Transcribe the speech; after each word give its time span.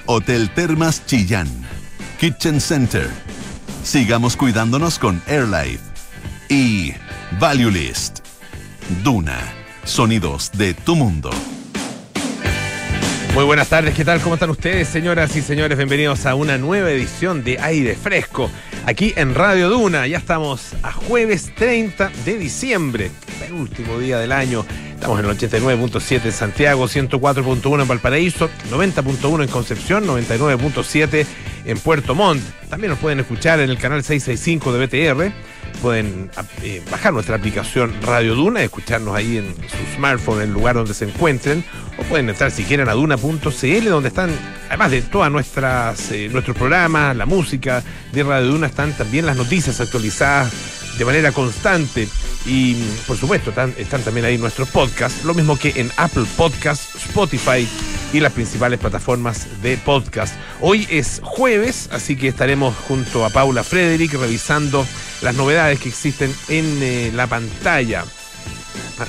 el 0.00 0.02
Hotel 0.06 0.50
Termas 0.54 1.04
Chillán, 1.06 1.48
Kitchen 2.18 2.60
Center. 2.60 3.10
Sigamos 3.82 4.36
cuidándonos 4.36 4.98
con 4.98 5.22
AirLife 5.26 5.80
y 6.48 6.92
Value 7.38 7.70
List. 7.70 8.20
Duna, 9.02 9.38
sonidos 9.84 10.50
de 10.52 10.74
tu 10.74 10.96
mundo. 10.96 11.30
Muy 13.34 13.44
buenas 13.44 13.68
tardes, 13.68 13.94
¿qué 13.94 14.04
tal? 14.04 14.20
¿Cómo 14.20 14.34
están 14.34 14.50
ustedes, 14.50 14.88
señoras 14.88 15.36
y 15.36 15.40
señores? 15.40 15.78
Bienvenidos 15.78 16.26
a 16.26 16.34
una 16.34 16.58
nueva 16.58 16.90
edición 16.90 17.44
de 17.44 17.60
Aire 17.60 17.94
Fresco, 17.94 18.50
aquí 18.86 19.14
en 19.16 19.36
Radio 19.36 19.70
Duna. 19.70 20.08
Ya 20.08 20.18
estamos 20.18 20.72
a 20.82 20.90
jueves 20.90 21.54
30 21.54 22.10
de 22.24 22.36
diciembre, 22.36 23.10
el 23.46 23.52
último 23.52 24.00
día 24.00 24.18
del 24.18 24.32
año. 24.32 24.66
Estamos 24.94 25.20
en 25.20 25.26
el 25.26 25.38
89.7 25.38 26.24
en 26.24 26.32
Santiago, 26.32 26.88
104.1 26.88 27.82
en 27.82 27.88
Valparaíso, 27.88 28.50
90.1 28.68 29.42
en 29.44 29.48
Concepción, 29.48 30.06
99.7 30.06 31.26
en 31.66 31.78
Puerto 31.78 32.16
Montt. 32.16 32.42
También 32.68 32.90
nos 32.90 32.98
pueden 32.98 33.20
escuchar 33.20 33.60
en 33.60 33.70
el 33.70 33.78
canal 33.78 34.02
665 34.02 34.72
de 34.72 34.86
BTR 34.86 35.32
pueden 35.82 36.30
eh, 36.62 36.82
bajar 36.90 37.12
nuestra 37.12 37.36
aplicación 37.36 37.94
Radio 38.02 38.34
Duna, 38.34 38.62
escucharnos 38.62 39.14
ahí 39.14 39.38
en 39.38 39.54
su 39.54 39.96
smartphone, 39.96 40.42
en 40.42 40.48
el 40.48 40.52
lugar 40.52 40.76
donde 40.76 40.94
se 40.94 41.06
encuentren, 41.06 41.64
o 41.98 42.02
pueden 42.04 42.28
entrar 42.28 42.50
si 42.50 42.64
quieren 42.64 42.88
a 42.88 42.92
duna.cl, 42.92 43.84
donde 43.88 44.08
están, 44.08 44.30
además 44.68 44.90
de 44.90 45.02
todas 45.02 45.30
nuestras 45.30 46.10
eh, 46.12 46.28
nuestros 46.30 46.56
programas, 46.56 47.16
la 47.16 47.26
música 47.26 47.82
de 48.12 48.22
Radio 48.22 48.52
Duna, 48.52 48.66
están 48.66 48.92
también 48.92 49.26
las 49.26 49.36
noticias 49.36 49.80
actualizadas 49.80 50.79
de 51.00 51.06
manera 51.06 51.32
constante. 51.32 52.08
Y 52.44 52.74
por 53.06 53.16
supuesto, 53.16 53.50
están, 53.50 54.02
también 54.02 54.26
ahí 54.26 54.36
nuestros 54.36 54.68
podcasts, 54.68 55.24
lo 55.24 55.32
mismo 55.32 55.58
que 55.58 55.72
en 55.76 55.90
Apple 55.96 56.26
Podcasts, 56.36 56.94
Spotify 57.06 57.66
y 58.12 58.20
las 58.20 58.32
principales 58.34 58.78
plataformas 58.78 59.46
de 59.62 59.78
podcast. 59.78 60.34
Hoy 60.60 60.86
es 60.90 61.22
jueves, 61.24 61.88
así 61.90 62.16
que 62.16 62.28
estaremos 62.28 62.76
junto 62.86 63.24
a 63.24 63.30
Paula 63.30 63.64
Frederick 63.64 64.12
revisando 64.12 64.86
las 65.22 65.34
novedades 65.34 65.80
que 65.80 65.88
existen 65.88 66.34
en 66.48 66.82
eh, 66.82 67.10
la 67.14 67.26
pantalla, 67.26 68.04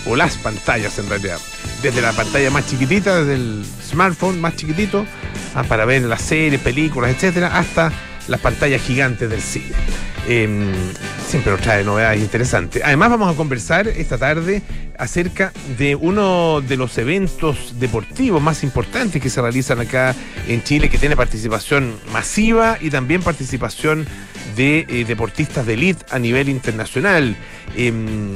o 0.06 0.16
las 0.16 0.38
pantallas 0.38 0.98
en 0.98 1.10
realidad, 1.10 1.40
desde 1.82 2.02
la 2.02 2.14
pantalla 2.14 2.50
más 2.52 2.68
chiquitita, 2.68 3.18
desde 3.18 3.36
el 3.36 3.66
smartphone 3.86 4.40
más 4.40 4.56
chiquitito, 4.56 5.06
ah, 5.56 5.64
para 5.64 5.84
ver 5.84 6.04
las 6.04 6.22
series, 6.22 6.62
películas, 6.62 7.12
etcétera, 7.12 7.58
hasta 7.58 7.92
las 8.28 8.40
pantallas 8.40 8.82
gigantes 8.82 9.30
del 9.30 9.42
cine. 9.42 9.76
Em, 10.28 10.72
siempre 11.28 11.52
nos 11.52 11.62
trae 11.62 11.84
novedades 11.84 12.22
interesantes. 12.22 12.82
Además 12.86 13.10
vamos 13.10 13.34
a 13.34 13.38
conversar 13.38 13.88
esta 13.88 14.18
tarde 14.18 14.62
acerca 14.98 15.52
de 15.78 15.96
uno 15.96 16.62
de 16.62 16.78
los 16.78 16.98
eventos 16.98 17.80
deportivos 17.80 18.42
más 18.42 18.64
importantes 18.64 19.22
que 19.22 19.30
se 19.30 19.42
realizan 19.42 19.80
acá 19.80 20.16
en 20.48 20.64
Chile, 20.64 20.90
que 20.90 21.00
tiene 21.00 21.16
participación 21.16 21.96
masiva 22.12 22.78
y 22.80 22.92
también 22.92 23.24
participación 23.24 24.06
de 24.56 24.86
eh, 24.88 25.06
deportistas 25.06 25.66
de 25.66 25.74
elite 25.74 26.06
a 26.12 26.20
nivel 26.20 26.50
internacional. 26.50 27.36
Em, 27.76 28.36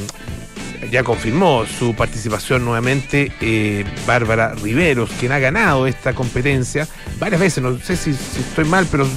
ya 0.92 1.04
confirmó 1.04 1.66
su 1.66 1.96
participación 1.96 2.64
nuevamente 2.64 3.32
eh, 3.42 3.86
Bárbara 4.06 4.54
Riveros, 4.56 5.10
quien 5.20 5.32
ha 5.32 5.40
ganado 5.40 5.88
esta 5.88 6.14
competencia 6.14 6.88
varias 7.20 7.42
veces, 7.42 7.64
no 7.64 7.78
sé 7.80 7.96
si 7.96 8.12
estoy 8.12 8.66
mal, 8.66 8.88
pero 8.92 9.08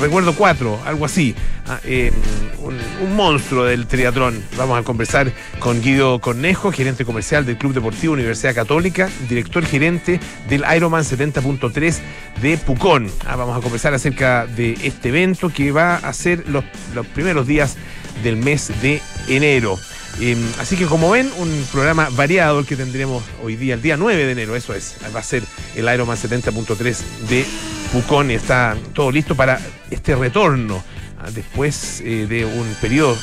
recuerdo 0.00 0.34
cuatro, 0.34 0.80
algo 0.84 1.04
así. 1.04 1.34
Ah, 1.66 1.78
eh, 1.84 2.12
un, 2.58 3.14
monstruo 3.14 3.64
del 3.64 3.86
triatlón. 3.86 4.42
Vamos 4.56 4.78
a 4.78 4.82
conversar 4.82 5.32
con 5.58 5.80
Guido 5.80 6.18
Cornejo, 6.20 6.72
gerente 6.72 7.04
comercial 7.04 7.44
del 7.46 7.56
Club 7.56 7.74
Deportivo 7.74 8.14
Universidad 8.14 8.54
Católica, 8.54 9.08
director 9.28 9.64
gerente 9.64 10.20
del 10.48 10.64
Ironman 10.74 11.04
70.3 11.04 11.98
de 12.40 12.58
Pucón. 12.58 13.10
Ah, 13.26 13.36
vamos 13.36 13.56
a 13.56 13.60
conversar 13.60 13.94
acerca 13.94 14.46
de 14.46 14.72
este 14.82 15.10
evento 15.10 15.50
que 15.50 15.70
va 15.72 15.96
a 15.96 16.12
ser 16.12 16.48
los, 16.48 16.64
los 16.94 17.06
primeros 17.06 17.46
días 17.46 17.76
del 18.22 18.36
mes 18.36 18.72
de 18.82 19.00
enero. 19.28 19.78
Eh, 20.20 20.36
así 20.58 20.76
que 20.76 20.86
como 20.86 21.10
ven, 21.10 21.30
un 21.38 21.66
programa 21.72 22.08
variado 22.10 22.58
el 22.58 22.66
que 22.66 22.76
tendremos 22.76 23.22
hoy 23.42 23.56
día, 23.56 23.74
el 23.74 23.82
día 23.82 23.96
9 23.96 24.26
de 24.26 24.32
enero, 24.32 24.56
eso 24.56 24.74
es, 24.74 24.96
va 25.14 25.20
a 25.20 25.22
ser 25.22 25.42
el 25.76 25.92
Ironman 25.92 26.16
70.3 26.16 26.98
de 27.28 27.46
Pucón 27.92 28.30
está 28.30 28.76
todo 28.94 29.10
listo 29.10 29.34
para 29.34 29.60
este 29.90 30.14
retorno 30.14 30.82
ah, 31.18 31.28
después 31.32 32.00
eh, 32.04 32.26
de 32.28 32.44
un 32.44 32.72
periodo, 32.80 33.18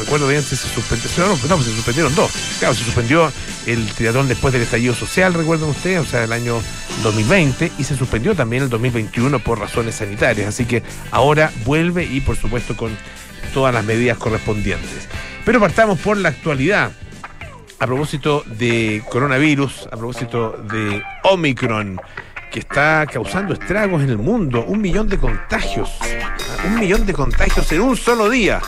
recuerdo 0.00 0.26
bien 0.26 0.42
si 0.42 0.56
se 0.56 0.68
suspendió, 0.68 1.08
no, 1.18 1.56
no, 1.56 1.62
se 1.62 1.74
suspendieron 1.74 2.14
dos. 2.14 2.32
Claro, 2.58 2.74
se 2.74 2.84
suspendió 2.84 3.32
el 3.66 3.86
triatlón 3.92 4.28
después 4.28 4.52
del 4.52 4.62
estallido 4.62 4.94
social, 4.94 5.34
recuerdan 5.34 5.68
ustedes, 5.68 6.00
o 6.00 6.04
sea, 6.04 6.24
el 6.24 6.32
año 6.32 6.60
2020, 7.04 7.72
y 7.78 7.84
se 7.84 7.96
suspendió 7.96 8.34
también 8.34 8.64
el 8.64 8.68
2021 8.68 9.38
por 9.38 9.60
razones 9.60 9.94
sanitarias. 9.94 10.48
Así 10.48 10.64
que 10.64 10.82
ahora 11.12 11.52
vuelve 11.64 12.04
y 12.04 12.20
por 12.20 12.36
supuesto 12.36 12.76
con 12.76 12.90
todas 13.54 13.72
las 13.72 13.84
medidas 13.84 14.18
correspondientes. 14.18 15.08
Pero 15.44 15.60
partamos 15.60 15.98
por 16.00 16.16
la 16.16 16.30
actualidad. 16.30 16.90
A 17.78 17.86
propósito 17.86 18.42
de 18.46 19.02
coronavirus, 19.10 19.86
a 19.92 19.96
propósito 19.98 20.52
de 20.70 21.02
Omicron 21.24 22.00
que 22.50 22.60
está 22.60 23.06
causando 23.06 23.54
estragos 23.54 24.02
en 24.02 24.10
el 24.10 24.18
mundo. 24.18 24.64
Un 24.66 24.80
millón 24.80 25.08
de 25.08 25.18
contagios. 25.18 25.98
Un 26.66 26.78
millón 26.78 27.06
de 27.06 27.12
contagios 27.12 27.70
en 27.72 27.80
un 27.80 27.96
solo 27.96 28.28
día. 28.30 28.60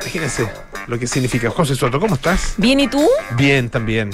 Imagínense 0.00 0.50
lo 0.86 0.98
que 0.98 1.06
significa. 1.06 1.50
José 1.50 1.74
Soto, 1.74 2.00
¿cómo 2.00 2.14
estás? 2.14 2.54
Bien, 2.56 2.80
¿y 2.80 2.88
tú? 2.88 3.06
Bien, 3.36 3.68
también. 3.68 4.10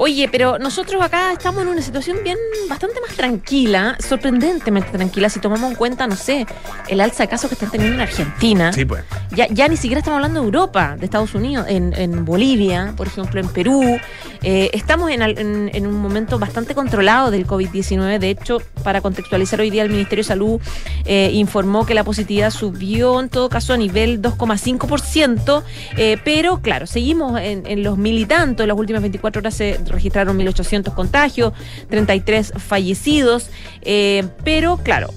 Oye, 0.00 0.28
pero 0.30 0.60
nosotros 0.60 1.02
acá 1.02 1.32
estamos 1.32 1.60
en 1.62 1.68
una 1.68 1.82
situación 1.82 2.18
bien 2.22 2.38
bastante 2.68 3.00
más 3.00 3.16
tranquila, 3.16 3.96
sorprendentemente 3.98 4.90
tranquila, 4.92 5.28
si 5.28 5.40
tomamos 5.40 5.72
en 5.72 5.76
cuenta, 5.76 6.06
no 6.06 6.14
sé, 6.14 6.46
el 6.86 7.00
alza 7.00 7.24
de 7.24 7.28
casos 7.28 7.50
que 7.50 7.54
están 7.54 7.72
teniendo 7.72 7.96
en 7.96 8.02
Argentina. 8.02 8.72
Sí, 8.72 8.84
pues. 8.84 9.02
Ya, 9.32 9.48
ya 9.48 9.66
ni 9.66 9.76
siquiera 9.76 9.98
estamos 9.98 10.18
hablando 10.18 10.40
de 10.40 10.46
Europa, 10.46 10.94
de 10.96 11.04
Estados 11.04 11.34
Unidos, 11.34 11.66
en, 11.68 12.24
Bolivia, 12.24 12.94
por 12.96 13.08
ejemplo, 13.08 13.40
en 13.40 13.48
Perú. 13.48 13.98
Eh, 14.42 14.70
estamos 14.72 15.10
en, 15.10 15.86
un 15.86 15.94
momento 15.94 16.38
bastante 16.38 16.76
controlado 16.76 17.32
del 17.32 17.44
COVID-19. 17.44 18.20
De 18.20 18.30
hecho, 18.30 18.62
para 18.84 19.00
contextualizar 19.00 19.60
hoy 19.60 19.70
día, 19.70 19.82
el 19.82 19.90
Ministerio 19.90 20.22
de 20.22 20.28
Salud 20.28 20.60
eh, 21.06 21.30
informó 21.34 21.84
que 21.84 21.94
la 21.94 22.04
positividad 22.04 22.52
subió 22.52 23.18
en 23.18 23.30
todo 23.30 23.48
caso 23.48 23.72
a 23.72 23.76
nivel 23.76 24.22
2,5%, 24.22 25.64
eh, 25.96 26.18
pero 26.24 26.60
claro, 26.60 26.86
seguimos 26.86 27.40
en, 27.40 27.82
los 27.82 27.98
militantes. 27.98 28.62
En 28.62 28.68
las 28.68 28.78
últimas 28.78 29.02
24 29.02 29.40
horas 29.40 29.54
se 29.54 29.87
registraron 29.90 30.38
1.800 30.38 30.94
contagios, 30.94 31.52
33 31.90 32.52
fallecidos, 32.56 33.50
eh, 33.82 34.24
pero 34.44 34.78
claro, 34.78 35.10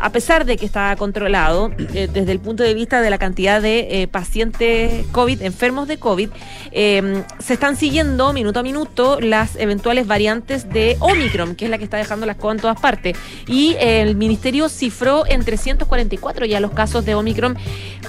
a 0.00 0.10
pesar 0.10 0.44
de 0.44 0.56
que 0.56 0.66
está 0.66 0.94
controlado 0.96 1.72
eh, 1.94 2.08
desde 2.12 2.32
el 2.32 2.40
punto 2.40 2.62
de 2.62 2.74
vista 2.74 3.00
de 3.00 3.10
la 3.10 3.18
cantidad 3.18 3.60
de 3.60 4.02
eh, 4.02 4.08
pacientes 4.08 5.06
COVID, 5.12 5.42
enfermos 5.42 5.88
de 5.88 5.98
COVID, 5.98 6.30
eh, 6.72 7.24
se 7.38 7.54
están 7.54 7.76
siguiendo 7.76 8.32
minuto 8.32 8.60
a 8.60 8.62
minuto 8.62 9.20
las 9.20 9.56
eventuales 9.56 10.06
variantes 10.06 10.68
de 10.68 10.96
Omicron, 11.00 11.54
que 11.54 11.64
es 11.64 11.70
la 11.70 11.78
que 11.78 11.84
está 11.84 11.96
dejando 11.96 12.26
las 12.26 12.36
cosas 12.36 12.56
en 12.56 12.62
todas 12.62 12.80
partes. 12.80 13.16
Y 13.46 13.76
el 13.80 14.16
ministerio 14.16 14.68
cifró 14.68 15.24
en 15.26 15.44
344 15.44 16.46
ya 16.46 16.60
los 16.60 16.72
casos 16.72 17.04
de 17.04 17.14
Omicron, 17.14 17.56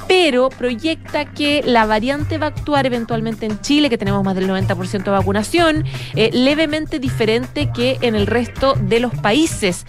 pero 0.08 0.50
proyecta 0.50 1.26
que 1.26 1.64
la 1.66 1.86
variante 1.86 2.38
va 2.38 2.48
a 2.48 2.50
actuar 2.50 2.86
eventualmente 2.86 3.46
en 3.46 3.60
Chile, 3.62 3.90
que 3.90 3.98
tenemos 3.98 4.24
más 4.24 4.36
del 4.36 4.48
90% 4.48 5.04
de 5.04 5.12
vacunación, 5.12 5.86
levemente 6.16 7.00
diferente 7.00 7.70
que 7.74 7.98
en 8.02 8.16
el 8.16 8.28
resto 8.28 8.76
de 8.76 9.00
los 9.00 9.14
países. 9.16 9.86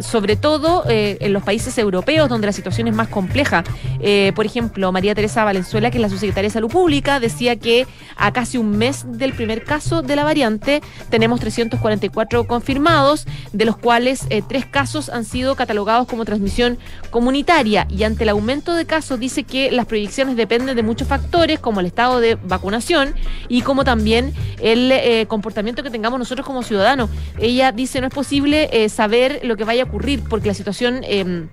sobre 0.00 0.36
todo 0.36 0.84
eh, 0.88 1.18
en 1.20 1.32
los 1.32 1.42
países 1.42 1.76
europeos 1.78 2.28
donde 2.28 2.46
la 2.46 2.52
situación 2.52 2.88
es 2.88 2.94
más 2.94 3.08
compleja. 3.08 3.64
Eh, 4.00 4.32
por 4.34 4.46
ejemplo, 4.46 4.90
María 4.92 5.14
Teresa 5.14 5.44
Valenzuela, 5.44 5.90
que 5.90 5.98
es 5.98 6.02
la 6.02 6.08
subsecretaria 6.08 6.48
de 6.48 6.52
Salud 6.52 6.70
Pública, 6.70 7.20
decía 7.20 7.56
que 7.56 7.86
a 8.16 8.32
casi 8.32 8.58
un 8.58 8.78
mes 8.78 9.04
del 9.06 9.32
primer 9.32 9.64
caso 9.64 10.02
de 10.02 10.16
la 10.16 10.24
variante 10.24 10.80
tenemos 11.10 11.40
344 11.40 12.46
confirmados, 12.46 13.26
de 13.52 13.64
los 13.64 13.76
cuales 13.76 14.26
eh, 14.30 14.42
tres 14.46 14.66
casos 14.66 15.08
han 15.08 15.24
sido 15.24 15.56
catalogados 15.56 16.08
como 16.08 16.24
transmisión 16.24 16.78
comunitaria. 17.10 17.86
Y 17.90 18.04
ante 18.04 18.24
el 18.24 18.30
aumento 18.30 18.74
de 18.74 18.86
casos 18.86 19.20
dice 19.20 19.44
que 19.44 19.70
las 19.70 19.86
proyecciones 19.86 20.36
dependen 20.36 20.74
de 20.74 20.82
muchos 20.82 21.08
factores, 21.08 21.60
como 21.60 21.80
el 21.80 21.86
estado 21.86 22.20
de 22.20 22.36
vacunación 22.36 23.14
y 23.48 23.62
como 23.62 23.84
también 23.84 24.32
el 24.60 25.26
comportamiento 25.28 25.82
que 25.82 25.90
tengamos 25.90 26.18
nosotros 26.18 26.46
como 26.46 26.62
ciudadanos. 26.62 27.10
Ella 27.38 27.72
dice 27.72 28.00
no 28.00 28.06
es 28.06 28.14
posible 28.14 28.88
saber 28.88 29.40
lo 29.44 29.56
que 29.56 29.64
vaya 29.64 29.82
a 29.82 29.86
ocurrir 29.86 30.22
porque 30.28 30.48
la 30.48 30.54
situación 30.54 30.77
Em, 30.86 31.48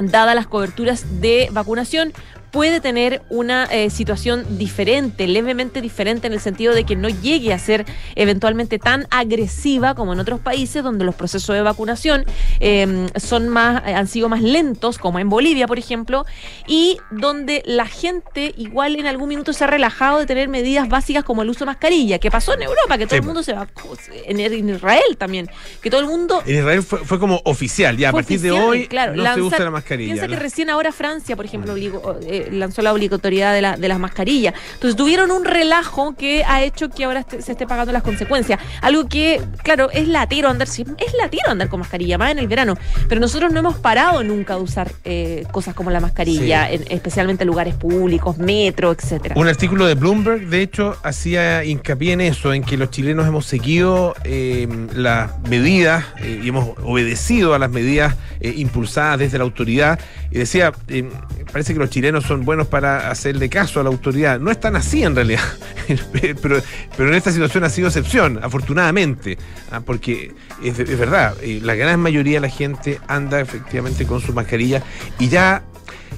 dadas 0.00 0.34
las 0.34 0.46
coberturas 0.46 1.20
de 1.20 1.48
vacunación, 1.52 2.12
puede 2.54 2.80
tener 2.80 3.20
una 3.30 3.64
eh, 3.64 3.90
situación 3.90 4.46
diferente, 4.58 5.26
levemente 5.26 5.80
diferente 5.80 6.28
en 6.28 6.32
el 6.32 6.38
sentido 6.40 6.72
de 6.72 6.84
que 6.84 6.94
no 6.94 7.08
llegue 7.08 7.52
a 7.52 7.58
ser 7.58 7.84
eventualmente 8.14 8.78
tan 8.78 9.08
agresiva 9.10 9.96
como 9.96 10.12
en 10.12 10.20
otros 10.20 10.38
países 10.38 10.84
donde 10.84 11.04
los 11.04 11.16
procesos 11.16 11.52
de 11.56 11.62
vacunación 11.62 12.24
eh, 12.60 13.08
son 13.16 13.48
más, 13.48 13.82
han 13.84 14.06
sido 14.06 14.28
más 14.28 14.40
lentos, 14.40 14.98
como 14.98 15.18
en 15.18 15.28
Bolivia, 15.28 15.66
por 15.66 15.80
ejemplo, 15.80 16.26
y 16.68 16.98
donde 17.10 17.64
la 17.66 17.86
gente 17.86 18.54
igual 18.56 18.94
en 18.94 19.08
algún 19.08 19.30
minuto 19.30 19.52
se 19.52 19.64
ha 19.64 19.66
relajado 19.66 20.20
de 20.20 20.26
tener 20.26 20.48
medidas 20.48 20.88
básicas 20.88 21.24
como 21.24 21.42
el 21.42 21.50
uso 21.50 21.60
de 21.64 21.66
mascarilla, 21.66 22.20
que 22.20 22.30
pasó 22.30 22.54
en 22.54 22.62
Europa, 22.62 22.96
que 22.98 23.06
todo 23.06 23.16
Sí. 23.16 23.20
el 23.20 23.24
mundo 23.24 23.42
se 23.42 23.52
va, 23.52 23.66
en, 24.26 24.38
en 24.38 24.68
Israel 24.68 25.16
también, 25.18 25.50
que 25.82 25.90
todo 25.90 26.00
el 26.02 26.06
mundo 26.06 26.40
En 26.46 26.58
Israel 26.58 26.84
fue, 26.84 27.00
fue 27.00 27.18
como 27.18 27.40
oficial, 27.46 27.96
ya 27.96 28.10
a 28.10 28.12
partir 28.12 28.38
de 28.40 28.52
hoy 28.52 28.86
claro, 28.86 29.16
no 29.16 29.34
se 29.34 29.42
usa 29.42 29.58
la 29.58 29.72
mascarilla. 29.72 30.12
Piensa 30.14 30.28
que 30.28 30.36
recién 30.36 30.70
ahora 30.70 30.92
Francia, 30.92 31.34
por 31.34 31.44
ejemplo, 31.46 31.72
obligo- 31.74 32.16
eh, 32.22 32.43
lanzó 32.50 32.82
la 32.82 32.92
obligatoriedad 32.92 33.52
de, 33.54 33.62
la- 33.62 33.76
de 33.76 33.88
las 33.88 33.98
mascarillas. 33.98 34.54
Entonces 34.74 34.96
tuvieron 34.96 35.30
un 35.30 35.44
relajo 35.44 36.14
que 36.16 36.44
ha 36.44 36.62
hecho 36.62 36.88
que 36.90 37.04
ahora 37.04 37.24
se 37.38 37.52
esté 37.52 37.66
pagando 37.66 37.92
las 37.92 38.02
consecuencias. 38.02 38.58
Algo 38.82 39.08
que, 39.08 39.40
claro, 39.62 39.90
es 39.90 40.08
latero 40.08 40.48
andar, 40.48 40.68
sí, 40.68 40.84
es 40.98 41.12
latero 41.20 41.50
andar 41.50 41.68
con 41.68 41.80
mascarilla, 41.80 42.18
más 42.18 42.30
en 42.32 42.38
el 42.38 42.48
verano. 42.48 42.76
Pero 43.08 43.20
nosotros 43.20 43.52
no 43.52 43.60
hemos 43.60 43.76
parado 43.76 44.22
nunca 44.24 44.56
de 44.56 44.60
usar 44.62 44.90
eh, 45.04 45.44
cosas 45.52 45.74
como 45.74 45.90
la 45.90 46.00
mascarilla, 46.00 46.70
en- 46.70 46.84
especialmente 46.90 47.44
en 47.44 47.48
lugares 47.48 47.74
públicos, 47.74 48.38
metro, 48.38 48.92
etcétera. 48.92 49.34
Un 49.38 49.48
artículo 49.48 49.86
de 49.86 49.94
Bloomberg, 49.94 50.46
de 50.48 50.62
hecho, 50.62 50.96
hacía 51.02 51.64
hincapié 51.64 52.12
en 52.12 52.20
eso, 52.20 52.52
en 52.52 52.62
que 52.62 52.76
los 52.76 52.90
chilenos 52.90 53.26
hemos 53.26 53.46
seguido 53.46 54.14
eh, 54.24 54.68
las 54.94 55.38
medidas 55.48 56.04
eh, 56.20 56.40
y 56.42 56.48
hemos 56.48 56.70
obedecido 56.82 57.54
a 57.54 57.58
las 57.58 57.70
medidas 57.70 58.14
impulsadas 58.40 59.18
desde 59.18 59.38
la 59.38 59.44
autoridad. 59.44 59.98
Y 60.30 60.38
decía, 60.38 60.72
parece 61.52 61.72
que 61.72 61.78
los 61.78 61.90
chilenos 61.90 62.24
son 62.24 62.33
buenos 62.42 62.66
para 62.66 63.10
hacerle 63.10 63.48
caso 63.48 63.80
a 63.80 63.82
la 63.82 63.90
autoridad. 63.90 64.40
No 64.40 64.50
es 64.50 64.58
tan 64.58 64.76
así 64.76 65.02
en 65.02 65.14
realidad, 65.14 65.42
pero, 66.40 66.60
pero 66.96 67.08
en 67.10 67.14
esta 67.14 67.30
situación 67.30 67.64
ha 67.64 67.68
sido 67.70 67.88
excepción, 67.88 68.40
afortunadamente, 68.42 69.38
ah, 69.70 69.80
porque 69.80 70.32
es, 70.62 70.78
es 70.78 70.98
verdad, 70.98 71.34
eh, 71.42 71.60
la 71.62 71.74
gran 71.74 72.00
mayoría 72.00 72.34
de 72.38 72.40
la 72.40 72.48
gente 72.48 72.98
anda 73.08 73.40
efectivamente 73.40 74.06
con 74.06 74.20
su 74.20 74.32
mascarilla 74.32 74.82
y 75.18 75.28
ya 75.28 75.62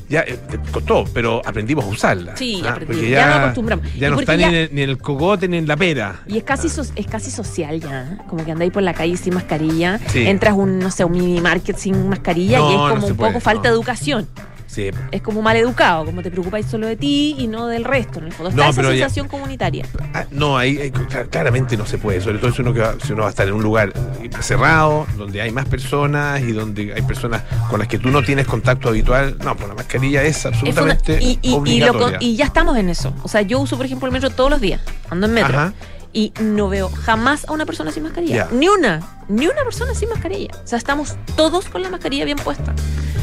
ya 0.08 0.20
eh, 0.20 0.38
costó, 0.70 1.04
pero 1.12 1.42
aprendimos 1.44 1.84
a 1.84 1.88
usarla. 1.88 2.36
Sí, 2.36 2.62
¿ah? 2.64 2.70
aprendimos. 2.70 2.96
Porque 3.02 3.10
Ya 3.10 3.26
nos 3.26 3.36
acostumbramos. 3.38 3.94
Ya 3.96 4.08
no 4.10 4.20
está 4.20 4.36
ya- 4.36 4.48
Ni, 4.48 4.54
en 4.56 4.60
el, 4.62 4.70
ni 4.74 4.82
en 4.82 4.90
el 4.90 4.98
cogote 4.98 5.48
ni 5.48 5.56
en 5.56 5.66
la 5.66 5.76
pera. 5.76 6.20
Y 6.28 6.38
es 6.38 6.44
casi, 6.44 6.68
so- 6.68 6.84
es 6.94 7.06
casi 7.08 7.30
social 7.32 7.80
ya, 7.80 8.18
como 8.28 8.44
que 8.44 8.52
andáis 8.52 8.70
por 8.72 8.84
la 8.84 8.94
calle 8.94 9.16
sin 9.16 9.34
mascarilla, 9.34 9.98
Sí. 10.08 10.24
entras 10.28 10.54
un, 10.54 10.78
no 10.78 10.92
sé, 10.92 11.04
un 11.04 11.10
mini 11.12 11.40
market 11.40 11.76
sin 11.76 12.08
mascarilla 12.08 12.58
No, 12.58 12.70
y 12.70 12.74
es 12.74 12.78
no 12.80 12.88
como 12.90 13.06
un 13.08 13.16
puede, 13.16 13.30
poco 13.32 13.40
falta 13.40 13.62
no. 13.62 13.70
de 13.70 13.70
educación. 13.80 14.28
Sí. 14.66 14.90
Es 15.12 15.22
como 15.22 15.42
mal 15.42 15.56
educado, 15.56 16.04
como 16.04 16.22
te 16.22 16.30
preocupáis 16.30 16.66
solo 16.66 16.86
de 16.86 16.96
ti 16.96 17.34
y 17.38 17.46
no 17.46 17.66
del 17.68 17.84
resto. 17.84 18.18
En 18.18 18.26
el 18.26 18.32
fondo 18.32 18.50
está 18.50 18.62
No, 18.64 18.70
esa 18.70 18.82
ya- 18.82 18.88
sensación 18.90 19.28
comunitaria. 19.28 19.86
Ah, 20.12 20.24
no, 20.30 20.58
ahí 20.58 20.76
eh, 20.78 20.92
cl- 20.92 21.28
claramente 21.30 21.76
no 21.76 21.86
se 21.86 21.98
puede, 21.98 22.20
sobre 22.20 22.38
todo 22.38 22.52
si 22.52 22.62
uno, 22.62 22.74
que 22.74 22.80
va, 22.80 22.94
si 23.02 23.12
uno 23.12 23.22
va 23.22 23.28
a 23.28 23.30
estar 23.30 23.46
en 23.46 23.54
un 23.54 23.62
lugar 23.62 23.92
eh, 24.22 24.30
cerrado, 24.40 25.06
donde 25.16 25.40
hay 25.40 25.50
más 25.50 25.66
personas 25.66 26.40
y 26.42 26.52
donde 26.52 26.92
hay 26.94 27.02
personas 27.02 27.42
con 27.70 27.78
las 27.78 27.88
que 27.88 27.98
tú 27.98 28.10
no 28.10 28.22
tienes 28.22 28.46
contacto 28.46 28.88
habitual. 28.88 29.36
No, 29.42 29.54
pues 29.56 29.68
la 29.68 29.74
mascarilla 29.74 30.22
es 30.24 30.44
absolutamente 30.46 31.18
y, 31.22 31.38
y- 31.42 31.50
lo 31.80 32.10
y 32.20 32.36
ya 32.36 32.44
estamos 32.46 32.76
en 32.76 32.88
eso. 32.88 33.14
O 33.22 33.28
sea, 33.28 33.42
yo 33.42 33.60
uso, 33.60 33.76
por 33.76 33.86
ejemplo, 33.86 34.06
el 34.06 34.12
metro 34.12 34.30
todos 34.30 34.50
los 34.50 34.60
días. 34.60 34.80
Ando 35.10 35.26
en 35.26 35.32
metro. 35.34 35.56
Ajá. 35.58 35.72
Y 36.16 36.32
no 36.40 36.70
veo 36.70 36.88
jamás 36.88 37.44
a 37.46 37.52
una 37.52 37.66
persona 37.66 37.92
sin 37.92 38.02
mascarilla. 38.04 38.48
Ni 38.50 38.68
una. 38.68 39.06
Ni 39.28 39.46
una 39.48 39.62
persona 39.64 39.92
sin 39.94 40.08
mascarilla. 40.08 40.48
O 40.64 40.66
sea, 40.66 40.78
estamos 40.78 41.14
todos 41.36 41.66
con 41.68 41.82
la 41.82 41.90
mascarilla 41.90 42.24
bien 42.24 42.38
puesta. 42.38 42.74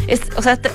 Es, 0.05 0.21
o 0.35 0.41
sea, 0.43 0.53
est- 0.53 0.67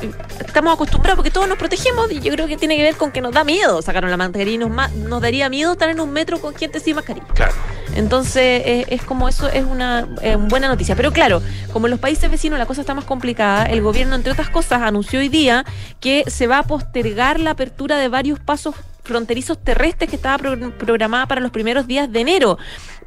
estamos 0.45 0.75
acostumbrados 0.75 1.17
porque 1.17 1.31
todos 1.31 1.47
nos 1.47 1.59
protegemos 1.59 2.11
y 2.11 2.19
yo 2.19 2.33
creo 2.33 2.49
que 2.49 2.57
tiene 2.57 2.77
que 2.77 2.83
ver 2.83 2.97
con 2.97 3.13
que 3.13 3.21
nos 3.21 3.33
da 3.35 3.45
miedo 3.45 3.83
sacaron 3.83 4.11
la 4.11 4.17
mascarilla 4.17 4.51
y 4.55 4.59
nos, 4.59 4.71
ma- 4.71 4.89
nos 4.89 5.21
daría 5.23 5.49
miedo 5.49 5.73
estar 5.73 5.91
en 5.91 6.01
un 6.01 6.11
metro 6.11 6.41
con 6.41 6.57
gente 6.57 6.81
sin 6.81 6.97
mascarilla. 6.97 7.27
Claro. 7.35 7.53
Entonces, 7.95 8.87
es 8.89 9.03
como 9.05 9.29
eso, 9.29 9.49
es 9.49 9.65
una 9.65 10.09
eh, 10.23 10.37
buena 10.37 10.67
noticia. 10.67 10.97
Pero 10.97 11.13
claro, 11.13 11.41
como 11.73 11.87
en 11.87 11.93
los 11.93 12.01
países 12.01 12.29
vecinos 12.31 12.59
la 12.59 12.67
cosa 12.67 12.81
está 12.81 12.95
más 12.95 13.05
complicada, 13.05 13.67
el 13.67 13.81
gobierno, 13.83 14.17
entre 14.17 14.33
otras 14.33 14.49
cosas, 14.51 14.83
anunció 14.83 15.21
hoy 15.21 15.29
día 15.29 15.65
que 16.01 16.25
se 16.27 16.47
va 16.49 16.59
a 16.59 16.63
postergar 16.65 17.39
la 17.39 17.51
apertura 17.51 17.97
de 17.97 18.09
varios 18.09 18.41
pasos 18.41 18.75
fronterizos 19.09 19.59
terrestres 19.63 20.09
que 20.09 20.17
estaba 20.17 20.39
pro- 20.39 20.71
programada 20.79 21.27
para 21.27 21.41
los 21.41 21.51
primeros 21.51 21.87
días 21.89 22.13
de 22.13 22.21
enero. 22.21 22.59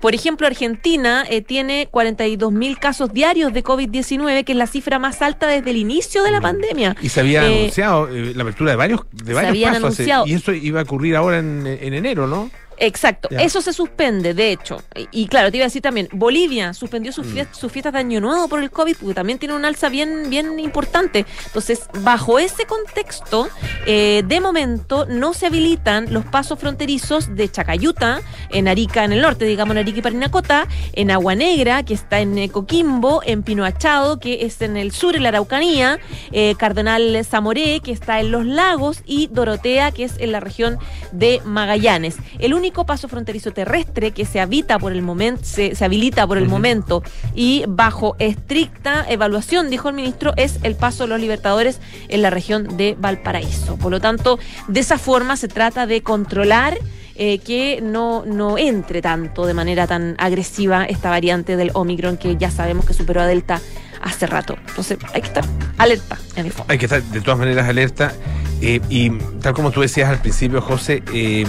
Por 0.01 0.15
ejemplo, 0.15 0.47
Argentina 0.47 1.23
eh, 1.29 1.41
tiene 1.41 1.87
42 1.91 2.51
mil 2.51 2.79
casos 2.79 3.13
diarios 3.13 3.53
de 3.53 3.63
COVID-19, 3.63 4.43
que 4.43 4.51
es 4.53 4.57
la 4.57 4.65
cifra 4.67 4.97
más 4.99 5.21
alta 5.21 5.45
desde 5.47 5.69
el 5.69 5.77
inicio 5.77 6.23
de 6.23 6.31
la 6.31 6.41
pandemia. 6.41 6.95
Y 7.01 7.09
se 7.09 7.19
había 7.19 7.43
Eh, 7.47 7.59
anunciado 7.59 8.09
eh, 8.09 8.33
la 8.35 8.41
apertura 8.41 8.71
de 8.71 8.77
varios, 8.77 9.01
de 9.11 9.33
varios 9.33 9.63
pasos. 9.69 9.83
anunciado. 9.83 10.25
y 10.27 10.33
eso 10.33 10.51
iba 10.53 10.79
a 10.79 10.83
ocurrir 10.83 11.15
ahora 11.15 11.37
en, 11.39 11.65
en 11.67 11.93
enero, 11.93 12.25
¿no? 12.25 12.49
Exacto, 12.83 13.29
eso 13.31 13.61
se 13.61 13.73
suspende, 13.73 14.33
de 14.33 14.51
hecho. 14.51 14.81
Y, 14.95 15.07
y 15.23 15.27
claro, 15.27 15.51
te 15.51 15.57
iba 15.57 15.65
a 15.65 15.67
decir 15.67 15.83
también, 15.83 16.09
Bolivia 16.11 16.73
suspendió 16.73 17.11
Mm. 17.11 17.13
sus, 17.13 17.27
fies- 17.27 17.47
sus 17.53 17.71
fiestas 17.71 17.93
de 17.93 17.99
Año 17.99 18.19
Nuevo 18.19 18.47
por 18.47 18.59
el 18.61 18.71
COVID, 18.71 18.95
porque 18.97 19.13
también 19.13 19.37
tiene 19.37 19.53
un 19.55 19.63
alza 19.65 19.87
bien, 19.89 20.29
bien 20.31 20.59
importante. 20.59 21.25
Entonces, 21.45 21.81
bajo 22.01 22.39
ese 22.39 22.65
contexto, 22.65 23.47
eh, 23.85 24.23
de 24.25 24.41
momento 24.41 25.05
no 25.05 25.33
se 25.33 25.45
habilitan 25.45 26.11
los 26.11 26.25
pasos 26.25 26.57
fronterizos 26.59 27.35
de 27.35 27.51
Chacayuta, 27.51 28.21
en 28.49 28.67
Arica, 28.67 29.03
en 29.03 29.11
el 29.13 29.21
norte, 29.21 29.45
digamos, 29.45 29.73
en 29.75 29.77
Arica 29.83 29.99
y 29.99 30.01
Parinacota, 30.01 30.67
en 30.93 31.11
Agua 31.11 31.35
Negra, 31.35 31.83
que 31.83 31.93
está 31.93 32.19
en 32.19 32.35
eh, 32.39 32.49
Coquimbo, 32.49 33.21
en 33.23 33.43
Pino 33.43 33.63
Achado, 33.63 34.19
que 34.19 34.43
es 34.45 34.59
en 34.63 34.75
el 34.75 34.91
sur, 34.91 35.15
en 35.15 35.21
la 35.21 35.29
Araucanía, 35.29 35.99
eh, 36.31 36.55
Cardenal 36.57 37.23
Zamoré, 37.25 37.79
que 37.81 37.91
está 37.91 38.19
en 38.21 38.31
Los 38.31 38.45
Lagos, 38.47 39.03
y 39.05 39.27
Dorotea, 39.27 39.91
que 39.91 40.05
es 40.05 40.13
en 40.17 40.31
la 40.31 40.39
región 40.39 40.79
de 41.11 41.41
Magallanes. 41.45 42.15
El 42.39 42.55
único 42.55 42.70
paso 42.71 43.07
fronterizo 43.07 43.51
terrestre 43.51 44.11
que 44.11 44.25
se 44.25 44.39
habita 44.39 44.79
por 44.79 44.91
el 44.91 45.01
momento, 45.01 45.43
se, 45.43 45.75
se 45.75 45.85
habilita 45.85 46.25
por 46.25 46.37
el 46.37 46.47
momento 46.47 47.03
y 47.35 47.63
bajo 47.67 48.15
estricta 48.19 49.05
evaluación, 49.07 49.69
dijo 49.69 49.89
el 49.89 49.95
ministro, 49.95 50.33
es 50.37 50.59
el 50.63 50.75
paso 50.75 51.03
de 51.03 51.09
los 51.09 51.19
libertadores 51.19 51.79
en 52.07 52.21
la 52.21 52.29
región 52.29 52.77
de 52.77 52.95
Valparaíso. 52.99 53.77
Por 53.77 53.91
lo 53.91 53.99
tanto, 53.99 54.39
de 54.67 54.79
esa 54.79 54.97
forma 54.97 55.37
se 55.37 55.47
trata 55.47 55.85
de 55.85 56.01
controlar 56.01 56.77
eh, 57.15 57.39
que 57.39 57.81
no, 57.81 58.23
no 58.25 58.57
entre 58.57 59.01
tanto 59.01 59.45
de 59.45 59.53
manera 59.53 59.85
tan 59.85 60.15
agresiva 60.17 60.85
esta 60.85 61.09
variante 61.09 61.57
del 61.57 61.69
Omicron 61.73 62.17
que 62.17 62.37
ya 62.37 62.49
sabemos 62.49 62.85
que 62.85 62.93
superó 62.93 63.21
a 63.21 63.27
Delta 63.27 63.61
hace 64.01 64.25
rato. 64.27 64.55
Entonces 64.67 64.97
hay 65.13 65.21
que 65.21 65.27
estar 65.27 65.45
alerta 65.77 66.17
en 66.35 66.45
el 66.47 66.51
fondo. 66.51 66.71
Hay 66.71 66.77
que 66.77 66.85
estar 66.85 67.03
de 67.03 67.21
todas 67.21 67.39
maneras 67.39 67.67
alerta. 67.67 68.13
eh, 68.61 68.79
y 68.89 69.09
tal 69.41 69.53
como 69.53 69.71
tú 69.71 69.81
decías 69.81 70.09
al 70.09 70.19
principio, 70.21 70.61
José, 70.61 71.03
eh, 71.13 71.45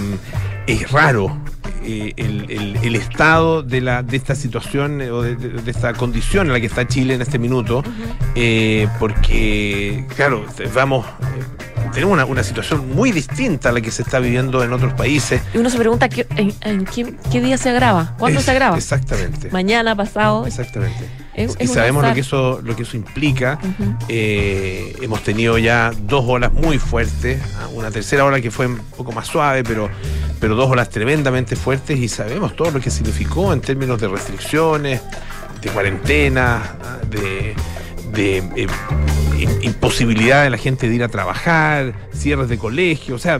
es 0.67 0.91
raro 0.91 1.37
eh, 1.85 2.13
el, 2.17 2.49
el- 2.49 2.77
el 2.81 2.95
estado 2.95 3.61
de, 3.63 3.81
la, 3.81 4.03
de 4.03 4.15
esta 4.17 4.35
situación 4.35 5.01
eh, 5.01 5.11
o 5.11 5.21
de, 5.21 5.35
de- 5.35 5.61
de 5.61 5.71
esta 5.71 5.93
condición 5.93 6.47
en 6.47 6.53
la 6.53 6.59
que 6.59 6.67
está 6.67 6.87
Chile 6.87 7.13
en 7.15 7.21
este 7.21 7.37
minuto, 7.39 7.83
eh, 8.35 8.87
porque, 8.99 10.05
claro, 10.15 10.45
vamos, 10.73 11.05
eh, 11.05 11.43
tenemos 11.93 12.13
una, 12.13 12.25
una 12.25 12.43
situación 12.43 12.89
muy 12.95 13.11
distinta 13.11 13.69
a 13.69 13.71
la 13.73 13.81
que 13.81 13.91
se 13.91 14.01
está 14.01 14.19
viviendo 14.19 14.63
en 14.63 14.71
otros 14.71 14.93
países. 14.93 15.41
Y 15.53 15.57
uno 15.57 15.69
se 15.69 15.77
pregunta 15.77 16.07
¿qué- 16.07 16.25
en, 16.37 16.53
en 16.61 16.85
qué, 16.85 17.13
qué 17.31 17.41
día 17.41 17.57
se 17.57 17.73
graba, 17.73 18.15
cuándo 18.17 18.39
Es- 18.39 18.45
se 18.45 18.53
graba. 18.53 18.77
Exactamente. 18.77 19.49
Mañana, 19.51 19.93
pasado. 19.95 20.45
Exactamente. 20.47 21.05
Es- 21.35 21.57
y 21.59 21.63
es 21.63 21.73
sabemos 21.73 22.05
lo 22.05 22.13
que 22.13 22.19
eso, 22.21 22.61
lo 22.63 22.75
que 22.75 22.83
eso 22.83 22.95
implica. 22.95 23.59
Eh, 24.07 24.95
hemos 25.01 25.21
tenido 25.23 25.57
ya 25.57 25.91
dos 26.07 26.23
olas 26.27 26.53
muy 26.53 26.77
fuertes, 26.77 27.41
una 27.73 27.91
tercera 27.91 28.23
ola 28.25 28.39
que 28.39 28.51
fue 28.51 28.67
un 28.67 28.77
poco 28.95 29.11
más 29.11 29.27
suave, 29.27 29.63
pero, 29.63 29.89
pero 30.43 30.55
dos 30.55 30.69
olas 30.69 30.89
tremendamente 30.89 31.55
fuertes 31.55 31.97
y 31.97 32.09
sabemos 32.09 32.53
todo 32.53 32.69
lo 32.69 32.81
que 32.81 32.89
significó 32.91 33.53
en 33.53 33.61
términos 33.61 34.01
de 34.01 34.09
restricciones, 34.09 35.01
de 35.61 35.69
cuarentena, 35.69 36.75
de, 37.09 37.55
eh, 38.17 38.67
im- 39.37 39.63
imposibilidad 39.63 40.43
de 40.43 40.49
la 40.49 40.57
gente 40.57 40.89
de 40.89 40.95
ir 40.95 41.03
a 41.03 41.07
trabajar, 41.07 41.93
cierres 42.13 42.49
de 42.49 42.57
colegio, 42.57 43.15
o 43.15 43.19
sea, 43.19 43.39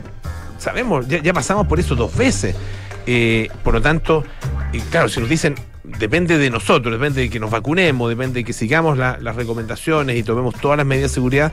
sabemos, 0.58 1.06
ya, 1.10 1.22
ya 1.22 1.34
pasamos 1.34 1.68
por 1.68 1.78
eso 1.78 1.94
dos 1.94 2.16
veces. 2.16 2.56
Eh, 3.06 3.50
por 3.66 3.74
lo 3.74 3.82
tanto, 3.82 4.24
claro, 4.90 5.10
si 5.10 5.20
nos 5.20 5.28
dicen, 5.28 5.56
depende 5.84 6.38
de 6.38 6.50
nosotros, 6.50 6.94
depende 6.94 7.20
de 7.24 7.30
que 7.30 7.38
nos 7.38 7.52
vacunemos, 7.52 8.08
depende 8.08 8.36
de 8.40 8.44
que 8.46 8.54
sigamos 8.54 8.98
la- 8.98 9.18
las 9.20 9.36
recomendaciones 9.36 10.16
y 10.16 10.24
tomemos 10.24 10.56
todas 10.56 10.78
las 10.78 10.86
medidas 10.86 11.12
de 11.12 11.16
seguridad, 11.16 11.52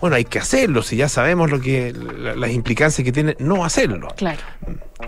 bueno, 0.00 0.14
hay 0.16 0.24
que 0.24 0.38
hacerlo, 0.38 0.82
si 0.82 0.96
ya 0.96 1.08
sabemos 1.08 1.50
lo 1.50 1.60
que 1.60 1.92
la- 1.92 2.34
las 2.36 2.50
implicancias 2.50 3.04
que 3.04 3.10
tiene 3.12 3.36
no 3.40 3.64
hacerlo. 3.64 4.08
Claro. 4.16 4.40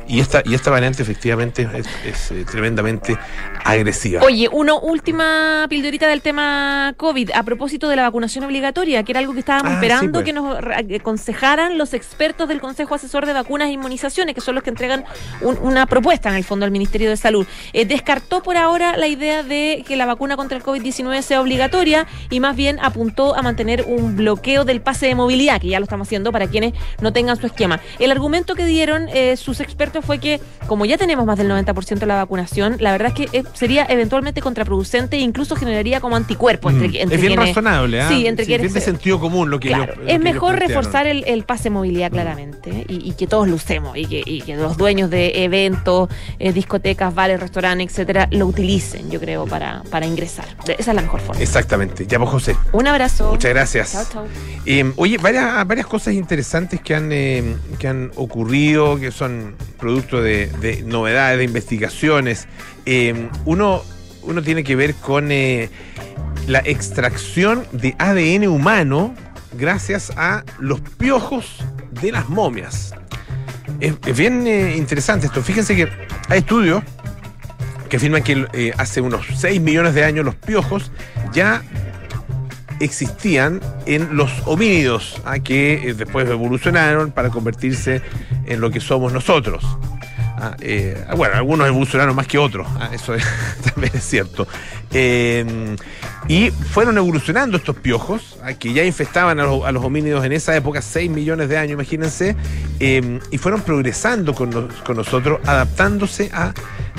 Y 0.07 0.21
esta, 0.21 0.43
y 0.45 0.55
esta 0.55 0.71
variante 0.71 1.03
efectivamente 1.03 1.69
es, 1.75 1.87
es, 2.05 2.31
eh, 2.31 2.45
tremendamente 2.51 3.17
agresiva. 3.65 4.23
Oye, 4.23 4.49
una 4.53 4.75
última 4.75 5.67
pildorita 5.69 6.07
del 6.09 6.21
tema 6.21 6.93
COVID, 6.97 7.31
a 7.35 7.43
propósito 7.43 7.89
de 7.89 7.97
la 7.97 8.03
vacunación 8.03 8.45
obligatoria, 8.45 9.03
que 9.03 9.13
era 9.13 9.21
algo 9.21 9.33
que 9.33 9.39
estábamos 9.41 9.71
Ah, 9.73 9.75
esperando 9.75 10.05
sí, 10.05 10.13
pues. 10.13 10.25
que 10.25 10.33
nos 10.35 10.61
re- 10.61 10.97
aconsejaran 10.97 11.79
los 11.79 11.95
expertos 11.95 12.49
del 12.49 12.61
Consejo 12.61 12.95
Asesor 12.95 13.25
de 13.27 13.33
Vacunas 13.33 13.69
e 13.69 13.73
Inmunizaciones, 13.73 14.35
que 14.35 14.41
son 14.41 14.55
los 14.55 14.63
que 14.65 14.71
entregan 14.71 15.05
un- 15.41 15.59
una 15.63 15.87
propuesta 15.87 16.29
en 16.29 16.35
el 16.37 16.45
fondo 16.45 16.67
al 16.67 16.71
Ministerio 16.71 17.09
de 17.09 17.17
Salud. 17.17 17.47
Eh, 17.73 17.87
descartó 17.87 18.43
por 18.43 18.57
ahora 18.57 18.97
la 18.97 19.07
idea 19.07 19.43
de 19.43 19.85
que 19.87 19.97
la 19.97 20.05
vacuna 20.07 20.37
contra 20.37 20.59
el 20.59 20.63
COVID-19 20.63 21.23
sea 21.23 21.41
obligatoria 21.41 22.07
y 22.31 22.41
más 22.41 22.57
bien 22.57 22.79
apuntó 22.81 23.35
a 23.37 23.43
mantener 23.43 23.85
un 23.87 24.17
bloqueo 24.17 24.65
del 24.65 24.81
pase 24.83 25.07
de 25.07 25.15
movilidad, 25.15 25.61
que 25.61 25.69
ya 25.69 25.79
lo 25.81 25.85
estamos 25.85 26.09
haciendo 26.09 26.31
para 26.33 26.47
quienes 26.47 26.75
no 27.01 27.13
tengan 27.13 27.37
su 27.39 27.47
esquema. 27.47 27.81
El 27.99 28.11
argumento 28.11 28.55
que 28.55 28.67
dieron 28.67 29.09
eh, 29.09 29.37
sus 29.37 29.61
expertos 29.61 29.84
fue 30.03 30.19
que, 30.19 30.41
como 30.67 30.85
ya 30.85 30.97
tenemos 30.99 31.27
más 31.27 31.39
del 31.39 31.49
90% 31.51 31.99
de 31.99 32.07
la 32.07 32.17
vacunación, 32.17 32.77
la 32.81 32.93
verdad 32.93 33.13
es 33.17 33.29
que 33.31 33.39
eh, 33.39 33.45
sería 33.55 33.87
eventualmente 33.89 34.41
contraproducente 34.41 35.17
e 35.17 35.21
incluso 35.21 35.57
generaría 35.57 36.01
como 36.01 36.17
anticuerpos 36.17 36.73
entre, 36.73 36.89
Mm. 36.89 36.95
entre 36.97 37.15
es 37.17 37.21
bien 37.21 37.35
quienes- 37.35 37.49
razonable, 37.49 38.01
¿ah? 38.03 38.09
Sí, 38.09 38.27
entre 38.27 38.45
bien 38.47 38.59
quienes 38.61 38.75
de 38.75 38.81
se- 38.81 38.87
sentido 38.87 39.21
común 39.21 39.51
lo 39.51 39.61
que 39.61 39.69
Claro, 39.69 39.85
ellos- 39.95 39.97
lo 39.99 40.07
es 40.07 40.13
que 40.13 40.19
mejor 40.19 40.59
reforzar 40.59 41.07
el, 41.07 41.25
el 41.27 41.45
pase 41.45 41.71
movilidad 41.71 42.11
claramente 42.11 42.85
y, 42.89 43.09
y 43.09 43.13
que 43.13 43.27
todos 43.27 43.49
lo 43.49 43.55
usemos 43.57 43.97
y 43.97 44.07
que, 44.07 44.23
y 44.25 44.41
que 44.43 44.57
los 44.57 44.77
dueños 44.77 45.11
de 45.11 45.45
eventos, 45.45 46.09
eh, 46.39 46.53
discotecas, 46.53 47.15
bares, 47.15 47.41
restaurantes, 47.41 47.65
etcétera, 47.91 48.29
lo 48.31 48.47
utilicen, 48.47 49.11
yo 49.11 49.21
creo, 49.21 49.47
para, 49.47 49.83
para 49.91 50.07
ingresar. 50.07 50.45
De- 50.67 50.75
Esa 50.79 50.91
es 50.91 50.95
la 50.95 51.03
mejor 51.03 51.21
forma. 51.21 51.41
Exactamente. 51.43 52.07
Ya, 52.07 52.19
pues 52.19 52.31
José. 52.31 52.57
Un 52.73 52.87
abrazo. 52.87 53.31
Muchas 53.33 53.51
gracias. 53.51 53.93
Chao, 53.93 54.05
chao. 54.13 54.25
Eh, 54.67 54.93
oye, 54.97 55.19
varias, 55.19 55.67
varias 55.67 55.87
cosas 55.87 56.15
interesantes 56.15 56.81
que 56.81 56.95
han, 56.95 57.11
eh, 57.13 57.57
que 57.79 57.89
han 57.89 58.11
ocurrido, 58.17 58.99
que 58.99 59.11
son 59.11 59.55
producto 59.79 60.23
de, 60.23 60.47
de 60.61 60.83
novedades, 60.83 61.39
de 61.39 61.45
investigaciones. 61.45 62.49
Eh, 62.87 63.29
uno, 63.45 63.83
uno 64.23 64.43
tiene 64.43 64.65
que 64.65 64.77
ver 64.77 64.95
con 64.95 65.31
eh, 65.31 65.71
la 66.47 66.61
extracción 66.61 67.67
de 67.73 67.95
ADN 67.99 68.49
humano 68.49 69.15
gracias 69.53 70.13
a 70.17 70.45
los 70.59 70.81
piojos 70.81 71.59
de 72.01 72.13
las 72.13 72.29
momias. 72.29 72.95
Es, 73.81 73.95
es 74.07 74.17
bien 74.17 74.47
eh, 74.47 74.77
interesante 74.77 75.27
esto. 75.27 75.43
Fíjense 75.43 75.77
que 75.77 75.89
hay 76.29 76.39
estudios 76.39 76.83
que 77.89 77.99
afirman 77.99 78.23
que 78.23 78.47
eh, 78.53 78.73
hace 78.77 79.01
unos 79.01 79.27
6 79.37 79.61
millones 79.61 79.95
de 79.95 80.05
años 80.05 80.25
los 80.25 80.35
piojos 80.35 80.91
ya 81.33 81.63
existían 82.81 83.61
en 83.87 84.17
los 84.17 84.31
homínidos, 84.47 85.21
ah, 85.25 85.39
que 85.39 85.91
eh, 85.91 85.95
después 85.95 86.29
evolucionaron 86.29 87.11
para 87.13 87.31
convertirse 87.31 88.03
en 88.47 88.61
lo 88.61 88.71
que 88.71 88.81
somos 88.81 89.13
nosotros. 89.13 89.65
Ah, 90.37 90.57
eh, 90.61 91.03
bueno, 91.17 91.37
algunos 91.37 91.67
evolucionaron 91.69 92.15
más 92.17 92.27
que 92.27 92.39
otros, 92.39 92.67
ah, 92.81 92.91
eso 92.93 93.15
es- 93.15 93.25
también 93.75 93.93
es 93.95 94.05
cierto. 94.05 94.47
Eh, 94.93 95.77
y 96.27 96.51
fueron 96.51 96.97
evolucionando 96.99 97.57
estos 97.57 97.77
piojos, 97.77 98.39
ah, 98.43 98.53
que 98.55 98.73
ya 98.73 98.85
infestaban 98.85 99.39
a 99.41 99.45
los, 99.45 99.65
a 99.65 99.73
los 99.73 99.85
homínidos 99.85 100.25
en 100.25 100.33
esa 100.33 100.57
época, 100.57 100.83
6 100.83 101.11
millones 101.11 101.49
de 101.49 101.57
años, 101.59 101.73
imagínense, 101.75 102.35
y 102.81 103.39
fueron 103.39 103.61
progresando 103.63 104.35
con, 104.35 104.51
con 104.85 104.97
nosotros, 104.97 105.41
adaptándose 105.47 106.31
a 106.33 106.53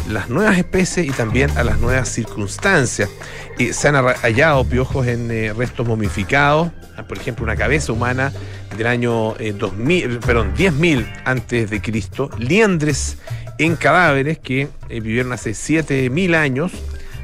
las 0.07 0.29
nuevas 0.29 0.57
especies 0.57 1.07
y 1.07 1.11
también 1.11 1.49
a 1.57 1.63
las 1.63 1.79
nuevas 1.79 2.09
circunstancias. 2.09 3.09
Eh, 3.57 3.73
se 3.73 3.87
han 3.87 3.95
hallado 3.95 4.65
piojos 4.65 5.07
en 5.07 5.31
eh, 5.31 5.53
restos 5.53 5.87
momificados, 5.87 6.71
ah, 6.97 7.03
por 7.03 7.17
ejemplo, 7.17 7.43
una 7.43 7.55
cabeza 7.55 7.93
humana 7.93 8.31
del 8.77 8.87
año 8.87 9.35
eh, 9.37 9.53
2000, 9.53 10.19
perdón, 10.19 10.53
10.000 10.55 11.21
antes 11.25 11.69
de 11.69 11.81
Cristo, 11.81 12.29
liendres 12.37 13.17
en 13.57 13.75
cadáveres 13.75 14.39
que 14.39 14.67
eh, 14.89 14.99
vivieron 14.99 15.31
hace 15.31 15.51
7.000 15.51 16.35
años 16.35 16.71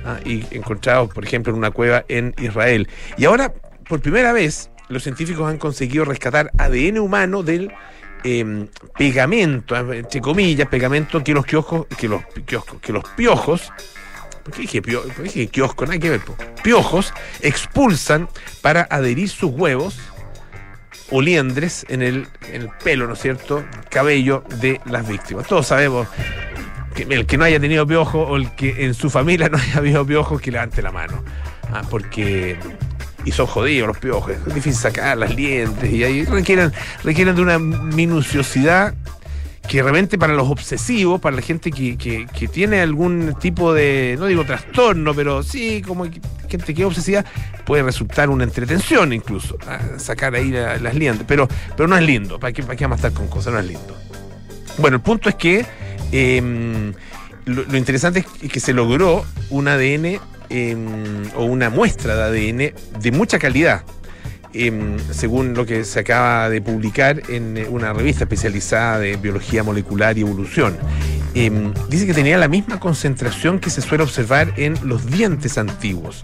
ah, 0.05 0.19
y 0.25 0.45
encontrados, 0.51 1.13
por 1.13 1.25
ejemplo, 1.25 1.51
en 1.51 1.59
una 1.59 1.71
cueva 1.71 2.05
en 2.07 2.33
Israel. 2.41 2.88
Y 3.17 3.25
ahora, 3.25 3.53
por 3.88 4.01
primera 4.01 4.31
vez, 4.33 4.69
los 4.88 5.03
científicos 5.03 5.50
han 5.50 5.57
conseguido 5.57 6.05
rescatar 6.05 6.51
ADN 6.57 7.00
humano 7.00 7.43
del 7.43 7.71
eh, 8.24 8.68
pegamento, 8.98 9.75
eh, 9.75 10.00
entre 10.00 10.22
comillas, 10.22 10.68
pegamento 10.68 11.24
que 11.24 11.34
los 11.34 11.46
kioscos, 11.46 11.88
que 11.98 12.08
los 12.08 12.22
kioscos, 12.46 12.80
que 12.82 12.92
los 12.94 13.04
piojos, 13.10 13.72
¿por 14.44 14.54
qué 14.54 14.62
dije, 14.62 14.82
pio- 14.82 15.04
por 15.04 15.25
qué 15.25 15.48
dije? 15.48 15.50
Nada 15.86 16.00
que 16.00 16.10
ver, 16.10 16.22
piojos 16.63 17.13
expulsan 17.42 18.28
para 18.62 18.88
adherir 18.90 19.30
sus 19.30 19.51
huevos 19.51 20.00
o 21.10 21.22
liendres 21.22 21.86
en 21.90 22.01
el, 22.01 22.28
en 22.51 22.62
el 22.63 22.70
pelo, 22.84 23.06
¿no 23.08 23.13
es 23.13 23.20
cierto? 23.22 23.63
Cabello 23.90 24.44
de 24.62 24.80
las 24.86 25.08
víctimas. 25.08 25.46
Todos 25.48 25.68
sabemos 25.68 26.08
que 26.96 27.04
el 27.04 27.25
que 27.25 27.38
no 27.38 27.44
haya 27.46 27.60
tenido 27.60 27.86
piojo 27.86 28.22
o 28.22 28.38
el 28.38 28.51
que 28.56 28.86
en 28.86 28.94
su 28.94 29.10
familia 29.10 29.50
no 29.50 29.58
haya 29.58 29.78
habido 29.78 30.06
piojos, 30.06 30.42
que 30.42 30.51
levante 30.51 30.82
la 30.82 30.92
mano. 30.92 31.24
Ah, 31.74 31.82
porque. 31.90 32.58
Y 33.25 33.32
son 33.32 33.46
jodidos 33.48 33.88
los 33.88 33.98
piojos, 33.98 34.32
es 34.32 34.46
difícil 34.54 34.74
sacar 34.74 35.18
las 35.18 35.36
lientes 35.36 35.92
y 35.92 36.25
requieren, 36.25 36.72
requieren 37.04 37.36
de 37.36 37.42
una 37.42 37.60
minuciosidad 37.60 38.94
que 39.70 39.78
de 39.78 39.84
repente 39.84 40.18
para 40.18 40.34
los 40.34 40.50
obsesivos, 40.50 41.22
para 41.22 41.36
la 41.36 41.42
gente 41.42 41.72
que, 41.72 41.98
que- 41.98 42.28
tiene 42.48 42.82
algún 42.82 43.36
tipo 43.40 43.74
de, 43.74 44.16
no 44.20 44.25
digo 44.25 44.44
trastorno, 44.44 45.13
pero 45.13 45.44
sí, 45.44 45.82
como 45.86 46.06
gente 46.50 46.74
que 46.74 46.82
es 46.82 46.86
obsesiva, 46.88 47.24
puede 47.63 47.84
resultar 47.84 48.30
una 48.30 48.44
entretención 48.44 49.13
incluso, 49.13 49.58
sacar 49.98 50.34
ahí 50.36 50.50
la- 50.50 50.78
las 50.78 50.96
lientes, 50.96 51.25
pero, 51.28 51.48
pero 51.78 51.88
no 51.88 51.96
es 51.96 52.04
lindo, 52.04 52.40
¿para 52.40 52.51
qué, 52.51 52.63
para 52.63 52.75
qué 52.75 52.84
vamos 52.86 53.01
a 53.04 53.08
estar 53.08 53.13
con 53.13 53.28
cosas? 53.30 53.54
No 53.54 53.60
es 53.60 53.66
lindo. 53.68 53.96
Bueno, 54.80 54.98
el 54.98 55.04
punto 55.04 55.30
es 55.30 55.36
que 55.36 55.63
lo, 57.46 57.63
lo 57.63 57.78
interesante 57.78 58.25
es 58.42 58.51
que 58.51 58.60
se 58.60 58.74
logró 58.74 59.24
un 59.51 59.68
ADN 59.68 60.20
eh, 60.51 60.75
o 61.36 61.46
una 61.46 61.70
muestra 61.70 62.15
de 62.15 62.24
ADN 62.24 63.01
de 63.01 63.12
mucha 63.12 63.39
calidad. 63.39 63.84
eh, 64.53 64.98
según 65.12 65.53
lo 65.53 65.65
que 65.65 65.86
se 65.86 66.01
acaba 66.01 66.50
de 66.50 66.62
publicar 66.62 67.22
en 67.29 67.58
eh, 67.58 67.67
una 67.70 67.93
revista 67.93 68.25
especializada 68.25 69.00
de 69.00 69.15
biología 69.15 69.63
molecular 69.63 70.17
y 70.17 70.22
evolución. 70.22 70.77
Eh, 71.34 71.72
dice 71.89 72.05
que 72.05 72.13
tenía 72.13 72.38
la 72.38 72.50
misma 72.50 72.77
concentración 72.79 73.60
que 73.60 73.70
se 73.70 73.81
suele 73.81 74.03
observar 74.03 74.53
en 74.58 74.77
los 74.84 75.05
dientes 75.10 75.58
antiguos. 75.58 76.22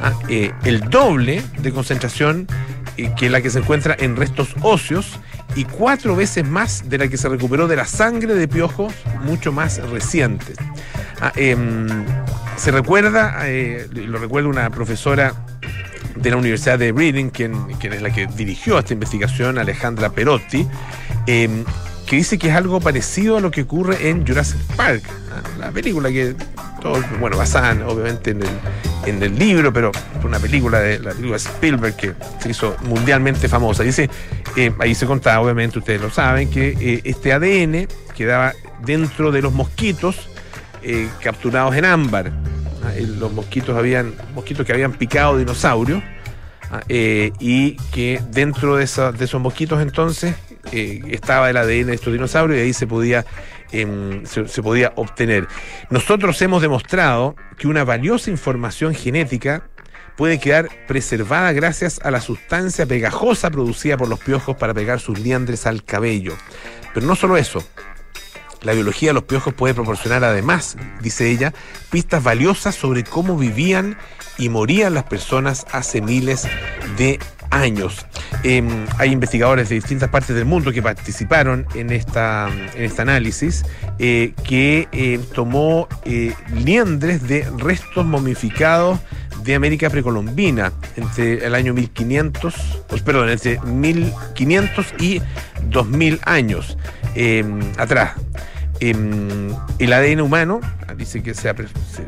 Ah, 0.00 0.14
eh, 0.30 0.52
el 0.64 0.80
doble 0.88 1.42
de 1.58 1.72
concentración 1.72 2.46
eh, 2.96 3.12
que 3.18 3.28
la 3.28 3.42
que 3.42 3.50
se 3.50 3.58
encuentra 3.58 3.94
en 3.98 4.16
restos 4.16 4.54
óseos 4.62 5.18
y 5.54 5.64
cuatro 5.64 6.16
veces 6.16 6.46
más 6.48 6.88
de 6.88 6.96
la 6.98 7.08
que 7.08 7.18
se 7.18 7.28
recuperó 7.28 7.68
de 7.68 7.76
la 7.76 7.84
sangre 7.86 8.34
de 8.34 8.48
piojos 8.48 8.94
mucho 9.22 9.52
más 9.52 9.78
recientes. 9.90 10.56
Ah, 11.20 11.32
em, 11.36 11.88
se 12.56 12.70
recuerda, 12.70 13.36
eh, 13.44 13.86
lo 13.92 14.18
recuerda 14.18 14.48
una 14.48 14.70
profesora 14.70 15.34
de 16.14 16.30
la 16.30 16.36
Universidad 16.36 16.78
de 16.78 16.92
Reading, 16.92 17.28
quien, 17.30 17.54
es 17.82 18.02
la 18.02 18.10
que 18.10 18.26
dirigió 18.26 18.78
esta 18.78 18.94
investigación, 18.94 19.58
Alejandra 19.58 20.10
Perotti, 20.10 20.66
em, 21.26 21.64
que 22.06 22.16
dice 22.16 22.38
que 22.38 22.48
es 22.48 22.54
algo 22.54 22.80
parecido 22.80 23.36
a 23.36 23.40
lo 23.40 23.50
que 23.50 23.62
ocurre 23.62 24.08
en 24.08 24.26
Jurassic 24.26 24.60
Park, 24.76 25.02
ah, 25.32 25.42
la 25.58 25.70
película 25.72 26.08
que, 26.08 26.34
todo, 26.80 27.02
bueno, 27.20 27.36
basada 27.36 27.72
en- 27.72 27.82
obviamente 27.82 28.30
en 28.30 28.42
el, 28.42 28.48
en 29.06 29.22
el 29.22 29.38
libro, 29.38 29.72
pero 29.72 29.92
una 30.24 30.38
película 30.38 30.80
de 30.80 30.98
la 30.98 31.10
película 31.12 31.36
Spielberg 31.36 31.96
que 31.96 32.14
se 32.40 32.50
hizo 32.50 32.76
mundialmente 32.84 33.48
famosa. 33.48 33.82
Dice, 33.82 34.08
eh, 34.56 34.72
ahí 34.78 34.94
se 34.94 35.04
contaba, 35.06 35.40
obviamente, 35.40 35.78
ustedes 35.78 36.00
lo 36.00 36.10
saben, 36.10 36.48
que 36.50 36.76
eh, 36.80 37.00
este 37.04 37.32
ADN 37.32 37.88
quedaba 38.16 38.52
dentro 38.84 39.30
de 39.32 39.42
los 39.42 39.52
mosquitos 39.52 40.28
eh, 40.88 41.08
capturados 41.22 41.74
en 41.76 41.84
ámbar. 41.84 42.32
Ah, 42.84 42.92
eh, 42.94 43.06
Los 43.18 43.32
mosquitos 43.32 43.76
habían 43.76 44.14
mosquitos 44.34 44.64
que 44.64 44.72
habían 44.72 44.92
picado 44.92 45.36
dinosaurios 45.36 46.02
ah, 46.70 46.80
eh, 46.88 47.32
y 47.40 47.76
que 47.92 48.20
dentro 48.30 48.76
de, 48.76 48.84
esa- 48.84 49.12
de 49.12 49.24
esos 49.24 49.40
mosquitos 49.40 49.82
entonces 49.82 50.34
estaba 50.72 51.48
el 51.48 51.56
ADN 51.56 51.86
de 51.86 51.94
estos 51.94 52.12
dinosaurios 52.12 52.58
y 52.58 52.62
ahí 52.62 52.72
se 52.72 52.86
podía 52.88 53.24
em, 53.72 54.24
se, 54.26 54.48
se 54.48 54.62
podía 54.62 54.92
obtener. 54.96 55.46
Nosotros 55.90 56.40
hemos 56.42 56.60
demostrado 56.62 57.36
que 57.56 57.68
una 57.68 57.84
valiosa 57.84 58.30
información 58.30 58.92
genética 58.94 59.68
puede 60.16 60.40
quedar 60.40 60.68
preservada 60.88 61.52
gracias 61.52 62.00
a 62.02 62.10
la 62.10 62.20
sustancia 62.20 62.84
pegajosa 62.86 63.50
producida 63.50 63.96
por 63.96 64.08
los 64.08 64.18
piojos 64.18 64.56
para 64.56 64.74
pegar 64.74 64.98
sus 64.98 65.18
liandres 65.20 65.66
al 65.66 65.84
cabello. 65.84 66.32
Pero 66.94 67.06
no 67.06 67.14
solo 67.14 67.36
eso, 67.36 67.62
la 68.66 68.72
biología 68.72 69.10
de 69.10 69.14
los 69.14 69.22
piojos 69.22 69.54
puede 69.54 69.74
proporcionar 69.74 70.24
además, 70.24 70.76
dice 71.00 71.30
ella, 71.30 71.54
pistas 71.90 72.22
valiosas 72.22 72.74
sobre 72.74 73.04
cómo 73.04 73.38
vivían 73.38 73.96
y 74.38 74.48
morían 74.48 74.92
las 74.92 75.04
personas 75.04 75.66
hace 75.70 76.02
miles 76.02 76.48
de 76.98 77.20
años. 77.50 78.06
Eh, 78.42 78.62
hay 78.98 79.12
investigadores 79.12 79.68
de 79.68 79.76
distintas 79.76 80.10
partes 80.10 80.34
del 80.34 80.46
mundo 80.46 80.72
que 80.72 80.82
participaron 80.82 81.64
en, 81.74 81.90
esta, 81.90 82.48
en 82.74 82.84
este 82.84 83.02
análisis 83.02 83.64
eh, 84.00 84.34
que 84.42 84.88
eh, 84.90 85.20
tomó 85.32 85.86
eh, 86.04 86.34
liendres 86.52 87.22
de 87.28 87.48
restos 87.56 88.04
momificados 88.04 88.98
de 89.44 89.54
América 89.54 89.88
precolombina 89.88 90.72
entre 90.96 91.46
el 91.46 91.54
año 91.54 91.72
1500, 91.72 92.82
pues, 92.88 93.02
perdón, 93.02 93.30
entre 93.30 93.60
1500 93.60 94.94
y 94.98 95.22
2000 95.70 96.20
años 96.24 96.76
eh, 97.14 97.44
atrás. 97.78 98.12
Em, 98.80 99.54
el 99.78 99.92
ADN 99.92 100.20
humano 100.20 100.60
ah, 100.86 100.94
dice 100.94 101.22
que 101.22 101.34
se, 101.34 101.52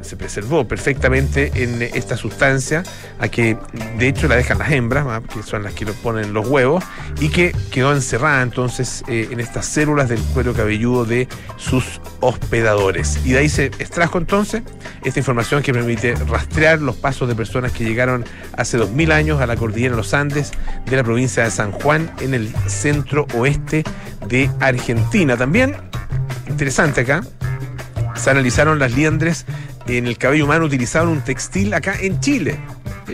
se, 0.03 0.17
preservó 0.17 0.69
perfectamente 0.69 1.51
en 1.55 1.83
esta 1.83 2.17
sustancia, 2.17 2.83
a 3.19 3.29
que 3.29 3.57
de 3.99 4.09
hecho 4.09 4.29
la 4.29 4.37
dejan 4.37 4.59
las 4.59 4.71
hembras, 4.71 5.07
ah, 5.09 5.23
que 5.33 5.43
son 5.43 5.63
las 5.63 5.73
que 5.73 5.85
lo 5.85 5.93
ponen 5.95 6.33
los 6.33 6.47
huevos, 6.47 6.85
y 7.21 7.31
que 7.31 7.55
quedó 7.71 7.93
encerrada 7.95 8.43
entonces 8.43 9.03
eh, 9.09 9.29
en 9.31 9.41
estas 9.41 9.67
células 9.67 10.09
del 10.09 10.21
cuero 10.21 10.53
cabelludo 10.53 11.05
de 11.05 11.29
sus 11.57 12.01
hospedadores. 12.21 13.19
Y 13.25 13.33
de 13.33 13.39
ahí 13.39 13.49
se 13.49 13.67
extrajo 13.67 14.19
entonces 14.19 14.63
esta 15.05 15.19
información 15.19 15.63
que 15.63 15.73
permite 15.73 16.15
rastrear 16.15 16.81
los 16.81 16.97
pasos 16.97 17.29
de 17.29 17.35
personas 17.35 17.73
que 17.73 17.85
llegaron 17.85 18.25
hace 18.57 18.77
2000 18.77 19.13
años 19.13 19.41
a 19.41 19.47
la 19.47 19.57
cordillera 19.57 19.93
de 19.93 19.99
los 19.99 20.13
Andes 20.13 20.53
de 20.85 20.97
la 20.97 21.05
provincia 21.05 21.45
de 21.45 21.51
San 21.51 21.73
Juan 21.73 22.11
en 22.21 22.35
el 22.35 22.53
centro 22.67 23.27
oeste 23.35 23.85
de 24.27 24.51
Argentina. 24.61 25.37
También 25.37 25.77
interesante 26.49 27.03
acá, 27.03 27.23
se 28.15 28.31
analizaron 28.31 28.79
las 28.79 28.93
liendres 28.93 29.47
en 29.87 30.07
el 30.07 30.19
cabello 30.19 30.45
humano 30.45 30.67
utilizado 30.67 31.07
en 31.07 31.13
un 31.13 31.21
textil 31.23 31.73
acá 31.75 31.95
en 32.01 32.21
Chile. 32.21 32.59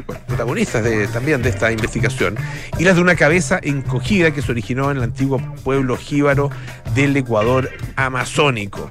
Pues, 0.02 0.18
protagonistas 0.26 0.82
de, 0.82 1.06
también 1.06 1.40
de 1.42 1.50
esta 1.50 1.70
investigación, 1.70 2.36
y 2.78 2.84
las 2.84 2.96
de 2.96 3.02
una 3.02 3.14
cabeza 3.14 3.60
encogida 3.62 4.32
que 4.32 4.42
se 4.42 4.50
originó 4.50 4.90
en 4.90 4.96
el 4.96 5.02
antiguo 5.04 5.38
pueblo 5.62 5.96
jíbaro 5.96 6.50
del 6.94 7.16
Ecuador 7.16 7.70
amazónico. 7.94 8.90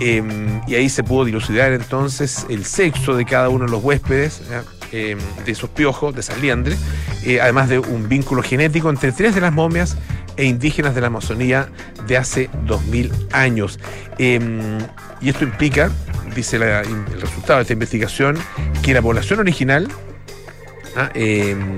Em, 0.00 0.60
y 0.68 0.76
ahí 0.76 0.88
se 0.88 1.02
pudo 1.02 1.24
dilucidar 1.24 1.72
entonces 1.72 2.46
el 2.48 2.64
sexo 2.64 3.16
de 3.16 3.24
cada 3.24 3.48
uno 3.48 3.64
de 3.64 3.70
los 3.72 3.82
huéspedes 3.82 4.42
em, 4.94 5.18
de 5.44 5.52
esos 5.52 5.70
piojos, 5.70 6.14
de 6.14 6.20
esas 6.20 6.40
liendres, 6.40 6.78
eh, 7.24 7.40
además 7.40 7.68
de 7.68 7.80
un 7.80 8.08
vínculo 8.08 8.42
genético 8.42 8.90
entre 8.90 9.10
tres 9.10 9.34
de 9.34 9.40
las 9.40 9.52
momias 9.52 9.96
e 10.36 10.44
indígenas 10.44 10.94
de 10.94 11.00
la 11.00 11.08
Amazonía 11.08 11.68
de 12.06 12.16
hace 12.16 12.48
2000 12.66 13.12
años. 13.32 13.80
Em, 14.18 14.78
y 15.20 15.30
esto 15.30 15.42
implica, 15.42 15.90
dice 16.34 16.56
el 16.56 17.20
resultado 17.20 17.56
de 17.56 17.62
esta 17.62 17.72
investigación, 17.72 18.38
que 18.82 18.94
la 18.94 19.02
población 19.02 19.40
original 19.40 19.88
ah, 20.96 21.10
em, 21.14 21.76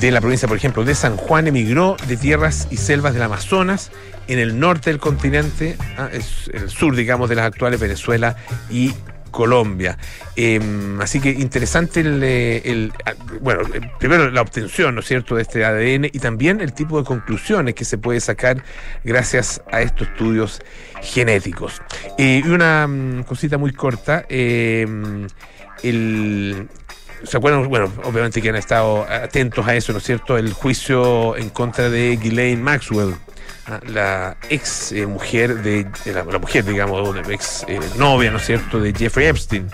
de 0.00 0.10
la 0.10 0.20
provincia, 0.20 0.48
por 0.48 0.56
ejemplo, 0.56 0.84
de 0.84 0.94
San 0.96 1.16
Juan 1.16 1.46
emigró 1.46 1.96
de 2.08 2.16
tierras 2.16 2.66
y 2.70 2.78
selvas 2.78 3.14
del 3.14 3.22
Amazonas 3.22 3.92
en 4.26 4.38
el 4.40 4.58
norte 4.58 4.90
del 4.90 4.98
continente, 4.98 5.76
ah, 5.96 6.08
el 6.12 6.68
sur, 6.68 6.96
digamos, 6.96 7.28
de 7.28 7.36
las 7.36 7.46
actuales 7.46 7.78
Venezuela 7.78 8.36
y 8.70 8.92
Colombia. 9.30 9.98
Em, 10.36 11.00
así 11.00 11.20
que 11.20 11.30
interesante 11.30 12.00
el, 12.00 12.20
eh, 12.22 12.90
ah, 13.06 13.12
bueno, 13.40 13.62
eh, 13.74 13.80
primero 13.98 14.30
la 14.30 14.42
obtención, 14.42 14.94
¿no 14.94 15.00
es 15.00 15.06
cierto?, 15.06 15.36
de 15.36 15.42
este 15.42 15.64
ADN 15.64 16.06
y 16.06 16.18
también 16.18 16.60
el 16.60 16.72
tipo 16.72 16.98
de 16.98 17.04
conclusiones 17.04 17.74
que 17.74 17.84
se 17.84 17.98
puede 17.98 18.20
sacar 18.20 18.62
gracias 19.04 19.62
a 19.70 19.82
estos 19.82 20.08
estudios 20.08 20.60
genéticos. 21.02 21.80
Eh, 22.18 22.42
y 22.44 22.48
una 22.48 22.86
mm, 22.86 23.22
cosita 23.24 23.58
muy 23.58 23.72
corta, 23.72 24.24
em, 24.28 25.26
el, 25.82 26.68
¿Se 27.24 27.36
acuerdan? 27.36 27.68
Bueno, 27.68 27.92
obviamente 28.04 28.40
que 28.40 28.48
han 28.48 28.56
estado 28.56 29.04
atentos 29.04 29.66
a 29.66 29.74
eso, 29.74 29.92
¿no 29.92 29.98
es 29.98 30.04
cierto? 30.04 30.38
El 30.38 30.54
juicio 30.54 31.36
en 31.36 31.50
contra 31.50 31.90
de 31.90 32.16
Ghislaine 32.16 32.62
Maxwell, 32.62 33.14
la 33.86 34.36
ex 34.48 34.92
eh, 34.92 35.06
mujer 35.06 35.62
de, 35.62 35.86
la, 36.12 36.38
mujer, 36.38 36.64
digamos, 36.64 37.16
ex 37.28 37.64
eh, 37.68 37.78
novia, 37.96 38.30
¿no 38.30 38.38
es 38.38 38.46
cierto?, 38.46 38.80
de 38.80 38.92
Jeffrey 38.92 39.26
Epstein, 39.28 39.68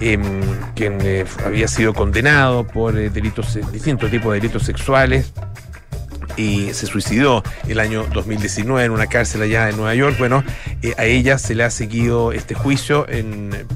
em, 0.00 0.42
quien 0.74 0.98
eh, 1.02 1.24
había 1.44 1.66
sido 1.66 1.92
condenado 1.94 2.66
por 2.66 2.94
delitos, 2.94 3.58
distintos 3.72 4.10
tipos 4.10 4.32
de 4.32 4.40
delitos 4.40 4.62
sexuales 4.62 5.32
y 6.40 6.72
se 6.74 6.86
suicidó 6.86 7.42
el 7.68 7.80
año 7.80 8.06
2019 8.12 8.84
en 8.84 8.92
una 8.92 9.06
cárcel 9.06 9.42
allá 9.42 9.68
en 9.68 9.76
Nueva 9.76 9.94
York. 9.94 10.16
Bueno, 10.18 10.42
a 10.96 11.04
ella 11.04 11.38
se 11.38 11.54
le 11.54 11.64
ha 11.64 11.70
seguido 11.70 12.32
este 12.32 12.54
juicio 12.54 13.06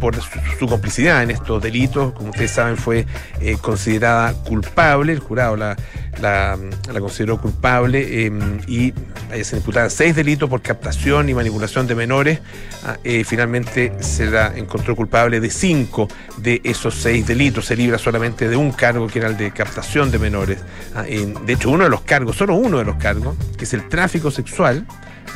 por 0.01 0.17
su, 0.59 0.67
complicidad 0.67 1.23
en 1.23 1.31
estos 1.31 1.63
delitos. 1.63 2.13
Como 2.15 2.31
ustedes 2.31 2.53
saben, 2.53 2.77
fue 2.77 3.07
considerada 3.61 4.33
culpable. 4.33 5.13
El 5.13 5.19
jurado 5.21 5.57
la, 5.57 5.77
la, 6.21 6.57
consideró 7.01 7.41
culpable 7.41 8.27
em, 8.27 8.61
y 8.67 8.93
se 9.43 9.57
imputaban 9.57 9.91
seis 9.91 10.15
delitos 10.15 10.49
por 10.49 10.63
captación 10.63 11.29
y 11.29 11.35
manipulación 11.35 11.87
de 11.87 11.95
menores. 11.95 12.39
Ah, 12.85 12.99
eh, 13.03 13.25
finalmente 13.25 13.93
se 14.01 14.27
la 14.27 14.53
encontró 14.57 14.95
culpable 14.95 15.41
de 15.41 15.51
cinco 15.51 16.09
de 16.39 16.61
esos 16.65 16.95
seis 16.95 17.27
delitos. 17.27 17.67
Se 17.67 17.77
libra 17.77 17.99
solamente 17.99 18.49
de 18.49 18.57
un 18.57 18.73
cargo 18.73 19.07
que 19.09 19.19
era 19.19 19.29
el 19.29 19.37
de 19.37 19.51
captación 19.53 20.11
de 20.11 20.19
menores. 20.19 20.59
Ah, 20.95 21.03
de 21.03 21.53
hecho, 21.53 21.71
uno 21.71 21.85
de 21.85 21.91
los 21.91 22.03
cargos, 22.03 22.37
solo 22.37 22.54
uno 22.55 22.79
de 22.79 22.85
los 22.85 22.97
cargos, 22.97 23.37
que 23.57 23.65
es 23.65 23.75
el 23.75 23.89
tráfico 23.89 24.31
sexual, 24.31 24.87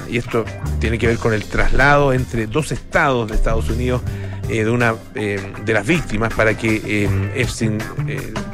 y 0.08 0.18
esto 0.18 0.44
tiene 0.78 0.98
que 0.98 1.06
ver 1.06 1.18
con 1.18 1.32
el 1.32 1.44
traslado 1.44 2.12
entre 2.12 2.46
dos 2.46 2.72
estados 2.72 3.28
de 3.28 3.34
Estados 3.34 3.68
Unidos 3.68 4.02
eh, 4.48 4.64
de 4.64 4.70
una 4.70 4.94
eh, 5.14 5.52
de 5.64 5.72
las 5.72 5.87
víctimas 5.87 6.32
para 6.32 6.56
que 6.56 7.04
em, 7.04 7.30
Epstein 7.34 7.78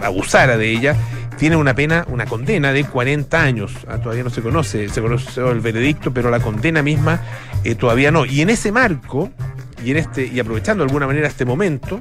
abusara 0.02 0.56
de 0.56 0.70
ella 0.70 0.96
tiene 1.36 1.56
una 1.56 1.74
pena, 1.74 2.06
una 2.08 2.26
condena 2.26 2.72
de 2.72 2.84
40 2.84 3.42
años. 3.42 3.72
Ah, 3.88 3.98
todavía 3.98 4.24
no 4.24 4.30
se 4.30 4.42
conoce, 4.42 4.88
se 4.88 5.00
conoce 5.00 5.40
el 5.40 5.60
veredicto, 5.60 6.12
pero 6.12 6.30
la 6.30 6.40
condena 6.40 6.82
misma 6.82 7.20
eh, 7.64 7.74
todavía 7.74 8.10
no. 8.10 8.24
Y 8.24 8.40
en 8.40 8.50
ese 8.50 8.72
marco, 8.72 9.30
y, 9.84 9.90
en 9.90 9.98
este, 9.98 10.26
y 10.26 10.38
aprovechando 10.40 10.84
de 10.84 10.88
alguna 10.88 11.06
manera 11.06 11.28
este 11.28 11.44
momento, 11.44 12.00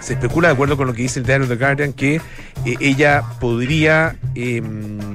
se 0.00 0.14
especula, 0.14 0.48
de 0.48 0.54
acuerdo 0.54 0.76
con 0.76 0.86
lo 0.86 0.94
que 0.94 1.02
dice 1.02 1.20
el 1.20 1.26
diario 1.26 1.46
The 1.46 1.56
Guardian, 1.56 1.92
que 1.92 2.16
eh, 2.16 2.76
ella 2.80 3.22
podría 3.40 4.16
em, 4.34 5.07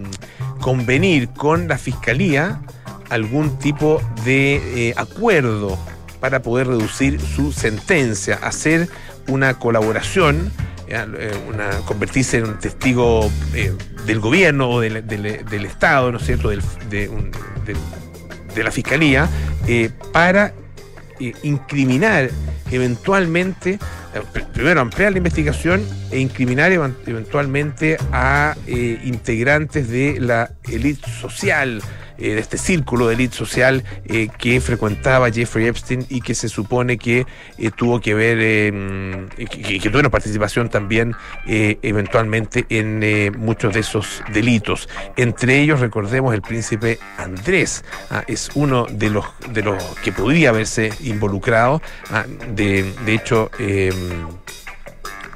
convenir 0.64 1.28
con 1.28 1.68
la 1.68 1.78
fiscalía 1.78 2.62
algún 3.10 3.60
tipo 3.60 4.02
de 4.24 4.90
eh, 4.90 4.94
acuerdo 4.96 5.78
para 6.22 6.42
poder 6.42 6.68
reducir 6.68 7.20
su 7.20 7.52
sentencia, 7.52 8.40
hacer 8.42 8.88
una 9.28 9.60
colaboración 9.60 10.54
eh, 10.88 11.32
convertirse 11.86 12.38
en 12.38 12.46
un 12.46 12.60
testigo 12.60 13.30
eh, 13.54 13.74
del 14.06 14.22
gobierno 14.22 14.70
o 14.70 14.80
del, 14.80 14.96
Estado, 15.66 16.14
¿no 16.14 16.18
es 16.18 16.26
cierto?, 16.26 16.50
de, 16.50 17.10
la 18.56 18.72
Fiscalía, 18.72 19.28
para 20.14 20.54
incriminar 21.44 22.30
eventualmente, 22.72 23.80
primero 24.54 24.82
ampliar 24.82 25.12
la 25.12 25.18
investigación 25.20 25.86
e 26.12 26.20
incriminar 26.20 26.72
eventualmente 26.72 27.98
a 28.12 28.56
integrantes 28.68 29.90
de 29.90 30.20
la 30.20 30.52
élite 30.70 31.10
social 31.10 31.82
eh, 32.18 32.36
de 32.36 32.40
este 32.40 32.58
círculo 32.58 33.08
de 33.08 33.16
élite 33.16 33.36
social 33.36 33.84
eh, 34.06 34.30
que 34.38 34.62
frecuentaba 34.62 35.32
Jeffrey 35.32 35.68
Epstein 35.68 36.06
y 36.10 36.22
que 36.22 36.36
se 36.36 36.50
supone 36.50 36.98
que 36.98 37.26
eh, 37.58 37.72
tuvo 37.76 38.00
que 38.00 38.14
ver, 38.14 38.38
que, 39.36 39.80
que, 39.80 39.90
tuvo 39.90 40.00
una 40.00 40.10
participación 40.10 40.70
también 40.70 41.16
eventualmente 41.46 42.66
en 42.70 43.38
muchos 43.38 43.74
de 43.74 43.80
esos 43.80 44.24
delitos. 44.32 44.90
Entre 45.16 45.60
ellos, 45.62 45.80
recordemos, 45.80 46.34
el 46.34 46.42
príncipe 46.42 47.00
Andrés 47.18 47.84
ah, 48.10 48.24
es 48.28 48.50
uno 48.56 48.86
de 48.90 49.10
los, 49.10 49.26
de 49.50 49.62
los 49.62 49.84
que 50.04 50.12
podría 50.12 50.50
haberse 50.50 50.92
involucrado. 51.02 51.82
Ah, 52.10 52.26
de, 52.54 52.94
de 53.06 53.14
hecho, 53.14 53.50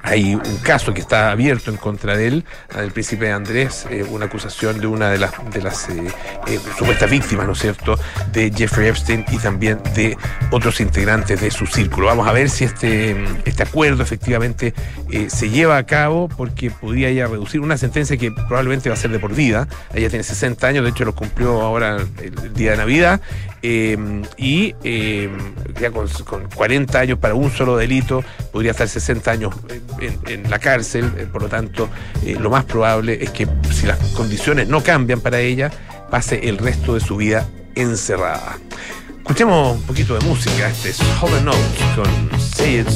hay 0.07 0.35
un 0.35 0.57
caso 0.63 0.93
que 0.93 1.01
está 1.01 1.31
abierto 1.31 1.69
en 1.69 1.75
contra 1.75 2.15
de 2.15 2.27
él, 2.27 2.45
del 2.73 2.91
príncipe 2.91 3.29
Andrés, 3.29 3.85
eh, 3.89 4.05
una 4.09 4.27
acusación 4.27 4.79
de 4.79 4.87
una 4.87 5.09
de 5.09 5.17
las, 5.17 5.31
de 5.51 5.61
las 5.61 5.89
eh, 5.89 6.07
eh, 6.47 6.59
supuestas 6.77 7.11
víctimas, 7.11 7.45
¿no 7.45 7.51
es 7.51 7.59
cierto?, 7.59 7.99
de 8.31 8.51
Jeffrey 8.55 8.87
Epstein 8.87 9.25
y 9.29 9.37
también 9.37 9.79
de 9.95 10.17
otros 10.51 10.79
integrantes 10.79 11.41
de 11.41 11.51
su 11.51 11.65
círculo. 11.67 12.07
Vamos 12.07 12.25
a 12.25 12.31
ver 12.31 12.49
si 12.49 12.63
este, 12.63 13.17
este 13.43 13.63
acuerdo 13.63 14.01
efectivamente 14.01 14.73
se 15.27 15.49
lleva 15.49 15.77
a 15.77 15.85
cabo, 15.85 16.29
porque 16.29 16.71
podría 16.71 17.11
ya 17.11 17.27
reducir 17.27 17.59
una 17.59 17.77
sentencia 17.77 18.15
que 18.15 18.31
probablemente 18.31 18.89
va 18.89 18.95
a 18.95 18.97
ser 18.97 19.11
de 19.11 19.19
por 19.19 19.33
vida. 19.33 19.67
Ella 19.93 20.09
tiene 20.09 20.23
60 20.23 20.67
años, 20.67 20.83
de 20.85 20.91
hecho 20.91 21.03
lo 21.03 21.15
cumplió 21.15 21.61
ahora 21.61 21.97
el 22.21 22.53
día 22.53 22.71
de 22.71 22.77
Navidad, 22.77 23.21
y 23.61 24.73
ya 25.79 25.91
con, 25.91 26.07
40 26.55 26.99
años 26.99 27.19
para 27.19 27.33
un 27.33 27.51
solo 27.51 27.75
delito, 27.75 28.23
podría 28.53 28.71
estar 28.71 28.87
60 28.87 29.31
años 29.31 29.53
en, 29.99 30.49
la 30.49 30.59
cárcel, 30.59 31.11
eh, 31.17 31.27
por 31.31 31.41
lo 31.41 31.47
tanto, 31.47 31.89
eh, 32.25 32.37
lo 32.39 32.49
más 32.49 32.65
probable 32.65 33.17
es 33.21 33.31
que 33.31 33.47
si 33.71 33.85
las 33.85 33.97
condiciones 34.15 34.67
no 34.67 34.81
cambian 34.83 35.21
para 35.21 35.39
ella, 35.39 35.71
pase 36.09 36.47
el 36.47 36.57
resto 36.57 36.93
de 36.93 36.99
su 36.99 37.17
vida 37.17 37.47
encerrada. 37.75 38.57
Escuchemos 39.17 39.75
un 39.75 39.83
poquito 39.83 40.17
de 40.17 40.25
música, 40.25 40.69
este 40.69 40.89
es 40.89 40.99
Hover 41.21 41.43
Notes 41.43 41.61
con 41.95 42.39
Say 42.39 42.79
It 42.79 42.87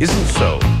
Isn't 0.00 0.26
So. 0.38 0.79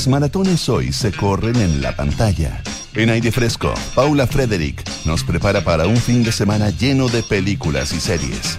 Las 0.00 0.08
maratones 0.08 0.66
hoy 0.70 0.94
se 0.94 1.12
corren 1.12 1.56
en 1.56 1.82
la 1.82 1.94
pantalla. 1.94 2.62
En 2.94 3.10
aire 3.10 3.30
fresco, 3.30 3.74
Paula 3.94 4.26
Frederick 4.26 4.82
nos 5.04 5.22
prepara 5.22 5.62
para 5.62 5.86
un 5.86 5.98
fin 5.98 6.22
de 6.24 6.32
semana 6.32 6.70
lleno 6.70 7.06
de 7.10 7.22
películas 7.22 7.92
y 7.92 8.00
series. 8.00 8.58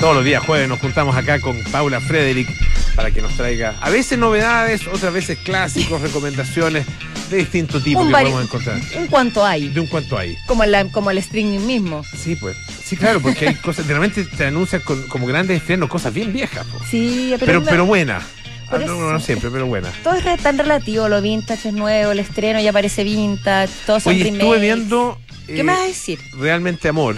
Todos 0.00 0.14
los 0.16 0.24
días 0.24 0.42
jueves 0.42 0.70
nos 0.70 0.80
juntamos 0.80 1.14
acá 1.14 1.38
con 1.38 1.62
Paula 1.64 2.00
Frederick 2.00 2.48
para 2.94 3.10
que 3.10 3.20
nos 3.20 3.34
traiga 3.34 3.74
a 3.82 3.90
veces 3.90 4.18
novedades, 4.18 4.86
otras 4.86 5.12
veces 5.12 5.36
clásicos, 5.44 6.00
recomendaciones 6.00 6.86
de 7.28 7.36
distinto 7.36 7.82
tipo 7.82 8.00
Un 8.00 8.06
que 8.06 8.12
podemos 8.12 8.42
encontrar. 8.42 8.80
En 8.94 9.08
cuanto 9.08 9.44
hay. 9.44 9.68
De 9.68 9.80
un 9.80 9.86
cuanto 9.86 10.16
hay. 10.16 10.34
Como, 10.46 10.64
la, 10.64 10.86
como 10.86 11.10
el 11.10 11.18
streaming 11.18 11.58
mismo. 11.66 12.02
Sí, 12.16 12.36
pues. 12.36 12.56
Sí, 12.82 12.96
claro, 12.96 13.20
porque 13.20 13.48
hay 13.48 13.54
cosas, 13.56 13.86
realmente 13.86 14.24
te 14.24 14.46
anuncian 14.46 14.80
con- 14.80 15.02
como 15.08 15.26
grandes 15.26 15.60
estrenos, 15.60 15.90
cosas 15.90 16.14
bien 16.14 16.32
viejas, 16.32 16.64
po. 16.68 16.78
Sí, 16.90 17.34
pero, 17.38 17.46
pero, 17.46 17.64
pero 17.64 17.84
buenas. 17.84 18.22
Por 18.70 18.80
no, 18.80 18.84
eso. 18.86 18.94
no, 19.00 19.12
no 19.12 19.20
siempre, 19.20 19.50
pero 19.50 19.66
buenas. 19.66 19.94
todo 20.02 20.14
es 20.14 20.24
re- 20.24 20.36
tan 20.38 20.58
relativo. 20.58 21.08
Lo 21.08 21.20
vintage 21.22 21.68
es 21.68 21.74
nuevo, 21.74 22.12
el 22.12 22.18
estreno 22.18 22.60
ya 22.60 22.72
parece 22.72 23.04
vintage, 23.04 23.72
todos 23.86 24.02
son 24.02 24.12
Oye, 24.14 24.24
remakes. 24.24 24.42
estuve 24.44 24.58
viendo 24.60 25.20
¿Qué 25.46 25.60
eh, 25.60 25.62
me 25.62 25.72
vas 25.72 25.82
a 25.82 25.86
decir? 25.86 26.18
Realmente 26.38 26.88
Amor. 26.88 27.16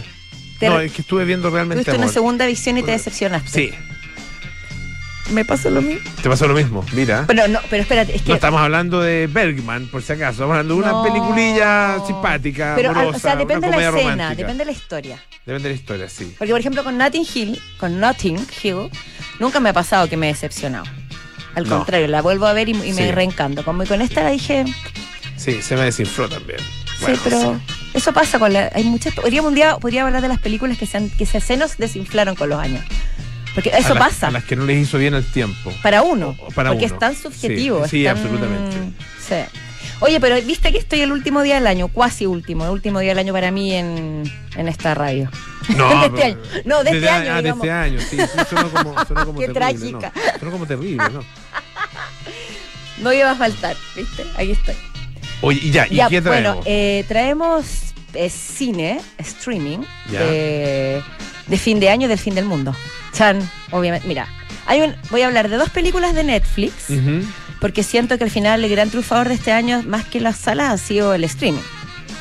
Te 0.58 0.68
no, 0.68 0.80
es 0.80 0.92
que 0.92 1.02
estuve 1.02 1.24
viendo 1.24 1.50
Realmente 1.50 1.84
Tuviste 1.84 1.96
una 1.96 2.04
Amor. 2.06 2.14
segunda 2.14 2.46
visión 2.46 2.76
y 2.78 2.82
te 2.82 2.90
decepcionaste. 2.90 3.48
Sí, 3.50 3.70
Me 5.32 5.44
pasó 5.44 5.70
lo 5.70 5.80
mismo. 5.82 6.00
te 6.22 6.28
pasó 6.28 6.48
lo 6.48 6.54
mismo, 6.54 6.84
mira. 6.94 7.24
Pero 7.26 7.46
no, 7.48 7.60
pero 7.70 7.82
espérate, 7.82 8.16
es 8.16 8.22
que. 8.22 8.30
No 8.30 8.34
estamos 8.34 8.60
hablando 8.60 9.00
de 9.00 9.26
Bergman, 9.26 9.86
por 9.86 10.02
si 10.02 10.12
acaso. 10.14 10.32
Estamos 10.32 10.52
hablando 10.52 10.74
de 10.74 10.80
una 10.80 10.90
No. 10.92 11.02
peliculilla 11.04 11.98
simpática, 12.06 12.72
pero, 12.76 12.90
amorosa, 12.90 13.16
o 13.16 13.20
sea, 13.20 13.36
depende 13.36 13.66
de 13.70 13.76
la 13.76 13.88
escena, 13.88 14.00
romántica. 14.00 14.34
depende 14.34 14.58
de 14.58 14.64
la 14.64 14.72
historia. 14.72 15.22
Depende 15.46 15.68
de 15.68 15.74
la 15.74 15.80
historia, 15.80 16.08
sí. 16.08 16.34
Porque, 16.38 16.50
por 16.52 16.60
ejemplo, 16.60 16.82
con 16.82 16.96
Notting 16.98 17.26
Hill, 17.34 17.60
con 17.78 18.00
Notting 18.00 18.38
Hill, 18.62 18.90
nunca 19.38 19.60
me 19.60 19.68
ha 19.68 19.72
pasado 19.74 20.08
que 20.08 20.16
me 20.16 20.28
he 20.28 20.32
decepcionado. 20.32 20.84
Al 21.54 21.68
No. 21.68 21.78
contrario, 21.78 22.06
la 22.08 22.22
vuelvo 22.22 22.46
a 22.46 22.52
ver 22.52 22.68
y, 22.68 22.72
y 22.72 22.92
me 22.92 23.06
Sí. 23.06 23.10
reencanto. 23.10 23.64
Como 23.64 23.84
con 23.84 24.00
esta 24.00 24.22
la 24.22 24.30
dije, 24.30 24.64
Sí, 25.36 25.62
se 25.62 25.76
me 25.76 25.82
desinfló 25.82 26.28
también. 26.28 26.58
sí, 26.60 27.02
Bueno, 27.02 27.18
pero 27.24 27.60
eso 27.94 28.12
pasa 28.12 28.38
con 28.38 28.52
la. 28.52 28.70
Hay 28.74 28.84
muchas. 28.84 29.14
Podríamos 29.14 29.48
un 29.50 29.54
día 29.54 29.76
podría 29.78 30.04
hablar 30.04 30.22
de 30.22 30.28
las 30.28 30.38
películas 30.40 30.76
que 30.78 30.86
se, 30.86 30.96
han- 30.98 31.10
que 31.10 31.26
se, 31.26 31.56
nos 31.56 31.76
desinflaron 31.78 32.34
con 32.34 32.48
los 32.48 32.58
años. 32.60 32.82
Porque 33.54 33.72
a 33.72 33.78
eso 33.78 33.94
las- 33.94 34.08
pasa. 34.08 34.28
A 34.28 34.30
las 34.30 34.44
que 34.44 34.54
no 34.56 34.64
les 34.64 34.76
hizo 34.82 34.98
bien 34.98 35.14
el 35.14 35.24
tiempo. 35.24 35.72
Para 35.82 36.02
uno. 36.02 36.36
O- 36.40 36.48
para 36.50 36.70
porque 36.70 36.84
uno. 36.86 36.94
es 36.94 36.98
tan 37.00 37.16
subjetivo. 37.16 37.84
Sí, 37.84 37.90
sí, 38.00 38.04
tan- 38.04 38.16
absolutamente. 38.16 38.76
Sí. 39.26 39.34
Oye, 40.00 40.20
pero 40.20 40.36
viste 40.42 40.70
que 40.70 40.78
estoy 40.78 41.00
el 41.00 41.10
último 41.10 41.42
día 41.42 41.56
del 41.56 41.66
año, 41.66 41.88
cuasi 41.88 42.26
último, 42.26 42.64
el 42.64 42.70
último 42.70 43.00
día 43.00 43.10
del 43.10 43.18
año 43.18 43.32
para 43.32 43.50
mí 43.50 43.72
en, 43.74 44.22
en 44.56 44.68
esta 44.68 44.94
radio. 44.94 45.28
No, 45.76 46.00
de 46.00 46.06
este 46.06 46.24
año. 46.24 46.38
No, 46.64 46.84
de 46.84 46.90
este 46.90 47.08
año. 47.08 47.32
Ah, 47.34 47.42
de 47.42 47.48
este 47.50 47.70
año, 47.70 48.00
sí. 48.00 48.16
sí, 48.18 48.40
sonó 48.48 48.70
como, 48.70 49.04
sonó 49.08 49.26
como 49.26 49.38
Qué 49.40 49.48
terrible. 49.48 49.90
trágica. 49.98 50.12
No, 50.14 50.38
sonó 50.40 50.50
como 50.52 50.66
terrible, 50.66 51.04
¿no? 51.12 51.24
No 52.98 53.12
iba 53.12 53.30
a 53.30 53.34
faltar, 53.36 53.76
¿viste? 53.94 54.24
Aquí 54.36 54.50
estoy. 54.52 54.74
Oye, 55.40 55.60
y 55.62 55.70
ya, 55.70 55.86
¿y 55.86 55.94
Ya, 55.96 56.08
qué 56.08 56.20
traemos? 56.20 56.54
bueno, 56.56 56.62
eh, 56.66 57.04
traemos 57.06 57.64
eh, 58.14 58.28
cine, 58.28 59.00
streaming, 59.18 59.78
de, 60.10 61.00
de 61.46 61.58
fin 61.58 61.78
de 61.78 61.90
año, 61.90 62.08
del 62.08 62.18
fin 62.18 62.34
del 62.34 62.44
mundo. 62.44 62.74
Chan, 63.12 63.38
obviamente. 63.70 64.08
Mira, 64.08 64.26
hay 64.66 64.80
un, 64.80 64.96
voy 65.10 65.22
a 65.22 65.28
hablar 65.28 65.48
de 65.48 65.56
dos 65.56 65.70
películas 65.70 66.12
de 66.14 66.24
Netflix, 66.24 66.90
Ujú. 66.90 67.24
porque 67.60 67.84
siento 67.84 68.18
que 68.18 68.24
al 68.24 68.30
final 68.30 68.64
el 68.64 68.70
gran 68.70 68.88
triunfador 68.90 69.28
de 69.28 69.34
este 69.34 69.52
año, 69.52 69.82
más 69.86 70.04
que 70.04 70.20
las 70.20 70.36
salas, 70.36 70.70
ha 70.72 70.78
sido 70.84 71.14
el 71.14 71.22
streaming. 71.22 71.62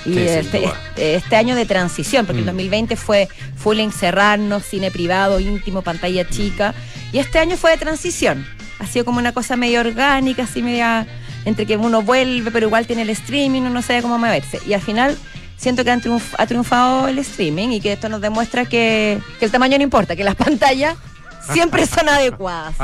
Y 0.07 0.13
Sí, 0.13 0.19
este, 0.19 0.63
este- 0.95 1.35
año 1.35 1.55
de 1.55 1.65
transición, 1.65 2.25
porque 2.25 2.39
el 2.39 2.45
Mm. 2.45 2.47
2020 2.47 2.95
fue 2.95 3.27
full 3.57 3.79
encerrarnos, 3.79 4.63
cine 4.63 4.89
privado, 4.89 5.39
íntimo, 5.39 5.81
pantalla 5.81 6.27
chica. 6.29 6.73
Y 7.11 7.19
este 7.19 7.39
año 7.39 7.57
fue 7.57 7.71
de 7.71 7.77
transición. 7.77 8.47
Ha 8.79 8.87
sido 8.87 9.03
como 9.05 9.19
una 9.19 9.33
cosa 9.33 9.55
medio 9.57 9.81
orgánica, 9.81 10.43
así 10.43 10.61
media 10.61 11.05
entre 11.45 11.65
que 11.65 11.75
uno 11.77 12.01
vuelve, 12.01 12.51
pero 12.51 12.67
igual 12.67 12.87
tiene 12.87 13.01
el 13.01 13.09
streaming, 13.09 13.61
uno 13.61 13.69
no 13.71 13.81
sabe 13.81 14.01
cómo 14.01 14.17
moverse. 14.17 14.59
Y 14.65 14.73
al 14.73 14.81
final 14.81 15.17
siento 15.57 15.83
que 15.83 15.91
han 15.91 16.01
triunf- 16.01 16.35
ha 16.37 16.45
triunfado 16.47 17.07
el 17.07 17.19
streaming 17.19 17.69
y 17.69 17.81
que 17.81 17.93
esto 17.93 18.07
nos 18.09 18.21
demuestra 18.21 18.63
que, 18.65 19.19
que 19.39 19.45
el 19.45 19.51
tamaño 19.51 19.77
no 19.77 19.83
importa, 19.83 20.15
que 20.15 20.23
las 20.23 20.35
pantallas 20.45 20.95
siempre 21.53 21.86
son 21.86 22.10
adecuadas. 22.10 22.75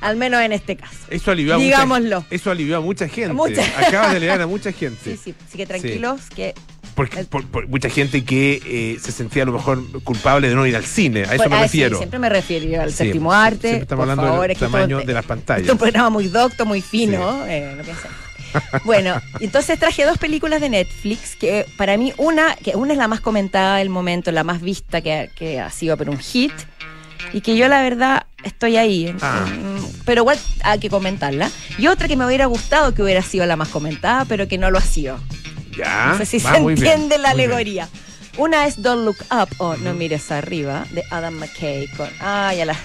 Al 0.00 0.16
menos 0.16 0.40
en 0.42 0.52
este 0.52 0.76
caso. 0.76 0.96
Eso 1.08 1.30
alivió 1.30 1.54
a 1.54 1.58
Digámoslo. 1.58 2.20
mucha, 2.22 2.34
eso 2.34 2.50
alivió 2.50 2.76
a 2.76 2.80
mucha 2.80 3.08
gente. 3.08 3.32
Mucha. 3.34 3.62
Acabas 3.78 4.10
de 4.10 4.16
aliviar 4.16 4.40
a 4.40 4.46
mucha 4.46 4.72
gente. 4.72 4.98
Sí, 5.16 5.20
sí. 5.22 5.34
Así 5.46 5.56
que 5.58 5.66
tranquilos, 5.66 6.20
que 6.34 6.54
Porque 6.94 7.24
por, 7.24 7.46
por 7.46 7.66
mucha 7.68 7.88
gente 7.88 8.24
que 8.24 8.60
eh, 8.64 8.98
se 9.00 9.12
sentía 9.12 9.44
a 9.44 9.46
lo 9.46 9.52
mejor 9.52 10.02
culpable 10.02 10.48
de 10.48 10.54
no 10.54 10.66
ir 10.66 10.76
al 10.76 10.84
cine. 10.84 11.20
A 11.20 11.34
eso 11.34 11.36
Pues, 11.36 11.50
me 11.50 11.56
ah, 11.56 11.58
sí, 11.60 11.64
refiero. 11.64 11.98
siempre 11.98 12.18
me 12.18 12.28
refiero 12.28 12.82
al 12.82 12.90
Sí, 12.90 12.96
séptimo 12.98 13.30
siempre 13.32 13.46
arte. 13.70 13.82
estamos 13.82 14.04
por 14.04 14.10
hablando 14.10 14.22
favor, 14.32 14.48
del 14.48 14.56
que 14.56 14.60
tamaño 14.64 15.00
de 15.00 15.12
las 15.12 15.24
pantallas. 15.24 15.66
Es 15.66 15.72
un 15.72 15.78
programa 15.78 16.10
muy 16.10 16.28
docto, 16.28 16.66
muy 16.66 16.80
fino. 16.82 17.46
eh, 17.46 17.74
no 17.76 17.82
piensen. 17.84 18.10
bueno, 18.84 19.20
entonces 19.38 19.78
traje 19.78 20.04
dos 20.04 20.18
películas 20.18 20.60
de 20.60 20.68
Netflix 20.70 21.36
que 21.36 21.66
para 21.76 21.96
mí 21.96 22.12
una, 22.16 22.56
que 22.56 22.74
una 22.74 22.92
es 22.94 22.98
la 22.98 23.06
más 23.06 23.20
comentada 23.20 23.76
del 23.76 23.90
momento, 23.90 24.32
la 24.32 24.42
más 24.42 24.60
vista 24.60 25.00
que, 25.00 25.30
que 25.36 25.60
ha 25.60 25.70
sido 25.70 25.96
pero 25.96 26.10
un 26.10 26.18
hit 26.18 26.50
y 27.32 27.40
que 27.40 27.56
yo 27.56 27.68
la 27.68 27.82
verdad 27.82 28.26
estoy 28.44 28.76
ahí. 28.76 29.14
Ah. 29.20 29.46
Mm, 29.46 29.84
Pero 30.04 30.22
igual 30.22 30.38
hay 30.62 30.78
que 30.78 30.90
comentarla. 30.90 31.50
Y 31.78 31.86
otra 31.86 32.08
que 32.08 32.16
me 32.16 32.26
hubiera 32.26 32.46
gustado 32.46 32.94
que 32.94 33.02
hubiera 33.02 33.22
sido 33.22 33.46
la 33.46 33.56
más 33.56 33.68
comentada, 33.68 34.24
pero 34.24 34.48
que 34.48 34.58
no 34.58 34.70
lo 34.70 34.78
ha 34.78 34.82
sido. 34.82 35.18
Ya. 35.76 36.06
No 36.08 36.18
sé 36.18 36.26
si 36.26 36.38
va 36.38 36.54
se 36.54 36.58
bien, 36.60 36.70
entiende 36.70 37.18
la 37.18 37.34
bien. 37.34 37.46
alegoría. 37.50 37.88
Una 38.38 38.66
es 38.66 38.80
Don't 38.82 39.04
Look 39.04 39.18
Up 39.30 39.48
o 39.58 39.76
No 39.76 39.92
Mires 39.94 40.30
Arriba 40.30 40.86
de 40.92 41.02
Adam 41.10 41.34
McKay 41.34 41.88
con. 41.96 42.08
Ah, 42.20 42.52
ya 42.56 42.64
la. 42.64 42.76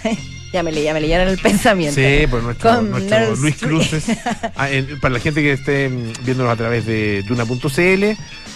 Ya 0.56 0.64
me, 0.64 0.72
le, 0.72 0.84
ya 0.84 0.94
me 0.94 1.02
leyeron 1.02 1.28
el 1.28 1.38
pensamiento. 1.38 1.96
Sí, 2.00 2.28
por 2.32 2.42
nuestro, 2.42 2.70
Con 2.76 2.90
nuestro 2.92 3.18
Meryl 3.20 3.42
Luis. 3.42 3.56
Cruces. 3.58 4.06
Ah, 4.56 4.70
para 5.02 5.14
la 5.16 5.20
gente 5.20 5.42
que 5.42 5.52
esté 5.52 5.90
viéndonos 6.24 6.54
a 6.54 6.56
través 6.56 6.86
de 6.86 7.24
Duna.cl, 7.28 8.04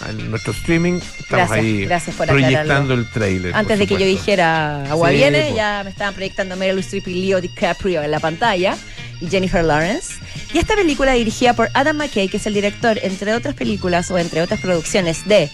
en 0.08 0.30
nuestro 0.30 0.52
streaming, 0.54 0.94
estamos 0.94 1.28
Gracias, 1.50 1.50
ahí 1.58 1.84
gracias 1.84 2.16
por 2.16 2.26
proyectando 2.26 2.60
aclararlo. 2.60 2.94
el 2.94 3.10
trailer. 3.10 3.54
Antes 3.54 3.78
de 3.78 3.86
que 3.86 3.94
yo 3.98 4.06
dijera 4.06 4.90
agua 4.90 5.10
Sí, 5.10 5.16
viene, 5.16 5.48
po. 5.50 5.56
ya 5.56 5.82
me 5.84 5.90
estaban 5.90 6.14
proyectando 6.14 6.56
Meryl 6.56 6.78
Streep 6.78 7.06
y 7.08 7.26
Leo 7.26 7.40
DiCaprio 7.42 8.02
en 8.02 8.10
la 8.10 8.18
pantalla 8.18 8.78
y 9.20 9.28
Jennifer 9.28 9.62
Lawrence. 9.62 10.14
Y 10.54 10.58
esta 10.58 10.74
película 10.74 11.12
dirigida 11.12 11.52
por 11.52 11.68
Adam 11.74 11.98
McKay, 11.98 12.28
que 12.28 12.38
es 12.38 12.46
el 12.46 12.54
director, 12.54 12.98
entre 13.02 13.34
otras 13.34 13.54
películas 13.54 14.10
o 14.10 14.16
entre 14.16 14.40
otras 14.40 14.58
producciones 14.60 15.28
de 15.28 15.50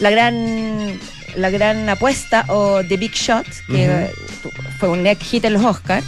La 0.00 0.10
Gran, 0.10 0.98
la 1.36 1.50
gran 1.50 1.88
Apuesta 1.88 2.44
o 2.48 2.82
The 2.84 2.96
Big 2.96 3.12
Shot, 3.12 3.46
que 3.66 4.10
fue 4.78 4.88
un 4.88 5.02
net 5.02 5.18
hit 5.22 5.44
en 5.44 5.54
los 5.54 5.64
Oscars, 5.64 6.04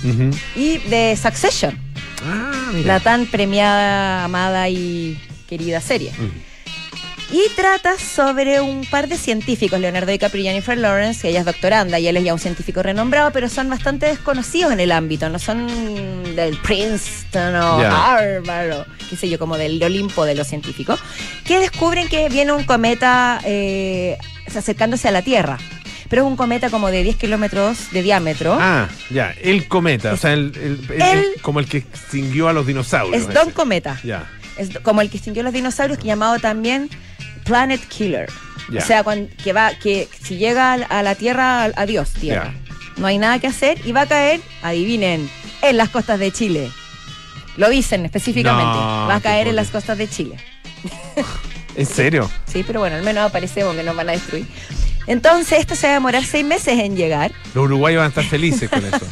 y 0.56 0.78
de 0.88 1.16
Succession, 1.20 1.78
Ah, 2.26 2.70
la 2.84 3.00
tan 3.00 3.26
premiada, 3.26 4.24
amada 4.24 4.68
y 4.68 5.18
querida 5.48 5.80
serie. 5.80 6.10
Y 7.32 7.42
trata 7.56 7.98
sobre 7.98 8.60
un 8.60 8.84
par 8.84 9.08
de 9.08 9.16
científicos, 9.16 9.80
Leonardo 9.80 10.10
DiCaprio 10.12 10.42
y 10.42 10.46
Jennifer 10.46 10.76
Lawrence, 10.78 11.22
que 11.22 11.30
ella 11.30 11.40
es 11.40 11.46
doctoranda 11.46 11.98
y 11.98 12.06
él 12.06 12.16
es 12.16 12.24
ya 12.24 12.32
un 12.32 12.38
científico 12.38 12.82
renombrado, 12.82 13.32
pero 13.32 13.48
son 13.48 13.68
bastante 13.68 14.06
desconocidos 14.06 14.72
en 14.72 14.78
el 14.78 14.92
ámbito, 14.92 15.28
no 15.30 15.38
son 15.38 15.66
del 16.36 16.56
Princeton 16.58 17.56
o 17.56 17.80
Ya. 17.80 18.14
Harvard 18.14 18.72
o 18.72 18.86
qué 19.10 19.16
sé 19.16 19.28
yo, 19.28 19.38
como 19.38 19.56
del 19.56 19.82
Olimpo 19.82 20.24
de 20.26 20.34
los 20.36 20.46
científicos, 20.46 21.00
que 21.44 21.58
descubren 21.58 22.08
que 22.08 22.28
viene 22.28 22.52
un 22.52 22.64
cometa 22.64 23.40
eh, 23.44 24.16
acercándose 24.54 25.08
a 25.08 25.10
la 25.10 25.22
Tierra. 25.22 25.58
Pero 26.10 26.22
es 26.22 26.28
un 26.28 26.36
cometa 26.36 26.68
como 26.70 26.90
de 26.90 27.02
10 27.02 27.16
kilómetros 27.16 27.90
de 27.90 28.02
diámetro. 28.02 28.56
Ah, 28.60 28.88
ya, 29.10 29.34
el 29.42 29.66
cometa, 29.66 30.12
o 30.12 30.16
sea, 30.16 30.34
el, 30.34 30.52
el- 30.56 30.86
el- 30.94 31.02
El- 31.02 31.18
el- 31.18 31.40
como 31.42 31.58
el 31.58 31.66
que 31.66 31.78
extinguió 31.78 32.48
a 32.48 32.52
los 32.52 32.66
dinosaurios. 32.66 33.22
es 33.26 33.34
Don. 33.34 33.50
Cometa. 33.50 33.98
Ya, 34.04 34.30
Es 34.56 34.68
como 34.80 35.00
el 35.00 35.10
que 35.10 35.16
extinguió 35.16 35.42
los 35.42 35.52
dinosaurios, 35.54 35.98
que 35.98 36.06
llamado 36.06 36.38
también 36.38 36.90
Planet 37.44 37.80
Killer. 37.88 38.28
O 38.76 38.80
sea, 38.80 39.02
cuan- 39.04 39.28
que 39.42 39.52
va, 39.52 39.72
que 39.74 40.08
si 40.22 40.36
llega 40.36 40.72
a 40.74 41.02
la 41.02 41.14
Tierra, 41.14 41.64
adiós, 41.64 42.10
Tierra. 42.10 42.54
No 42.96 43.06
hay 43.06 43.18
nada 43.18 43.38
que 43.38 43.46
hacer 43.48 43.78
y 43.84 43.92
va 43.92 44.02
a 44.02 44.06
caer, 44.06 44.40
adivinen, 44.62 45.28
en 45.62 45.76
las 45.76 45.88
costas 45.90 46.18
de 46.18 46.30
Chile. 46.32 46.70
Lo 47.56 47.68
dicen 47.68 48.04
específicamente. 48.04 48.64
No, 48.64 49.06
va 49.08 49.16
a 49.16 49.20
caer 49.20 49.48
en 49.48 49.56
las 49.56 49.68
costas 49.68 49.98
de 49.98 50.08
Chile. 50.08 50.36
¿en 51.76 51.86
serio? 51.86 52.30
Sí, 52.46 52.62
pero 52.66 52.80
bueno, 52.80 52.96
al 52.96 53.02
menos 53.02 53.28
aparecemos 53.28 53.74
que 53.74 53.82
nos 53.82 53.96
van 53.96 54.08
a 54.08 54.12
destruir. 54.12 54.46
Entonces, 55.08 55.58
esto 55.58 55.74
se 55.74 55.86
va 55.88 55.92
a 55.92 55.94
demorar 55.94 56.24
seis 56.24 56.44
meses 56.46 56.78
en 56.78 56.96
llegar. 56.96 57.32
Los 57.52 57.64
uruguayos 57.64 57.98
van 57.98 58.06
a 58.06 58.08
estar 58.10 58.24
felices 58.24 58.70
con 58.70 58.84
eso. 58.86 59.00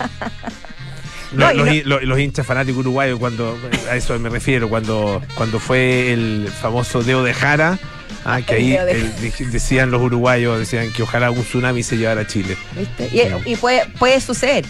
No- 1.33 1.51
los- 1.55 2.03
los 2.05 2.19
hinchas 2.19 2.47
fanáticos 2.47 2.81
uruguayos, 2.81 3.19
cuando 3.19 3.59
a 3.91 3.97
eso 3.97 4.19
me 4.19 4.29
refiero, 4.29 4.69
cuando, 4.69 5.23
cuando 5.35 5.59
fue 5.59 6.13
el 6.13 6.47
famoso 6.61 7.03
Deo 7.03 7.23
de 7.23 7.33
Jara, 7.33 7.79
ah, 8.25 8.41
que 8.43 8.55
ahí 8.55 8.75
el- 8.75 9.13
decían 9.51 9.91
los 9.91 10.01
uruguayos, 10.03 10.59
decían 10.59 10.93
que 10.93 11.03
ojalá 11.03 11.31
un 11.31 11.43
tsunami 11.43 11.83
se 11.83 11.97
llevara 11.97 12.23
a 12.23 12.27
Chile. 12.27 12.57
¿viste? 12.77 13.09
Y, 13.47 13.53
y 13.53 13.57
puede, 13.57 13.87
puede 13.99 14.21
suceder. 14.21 14.65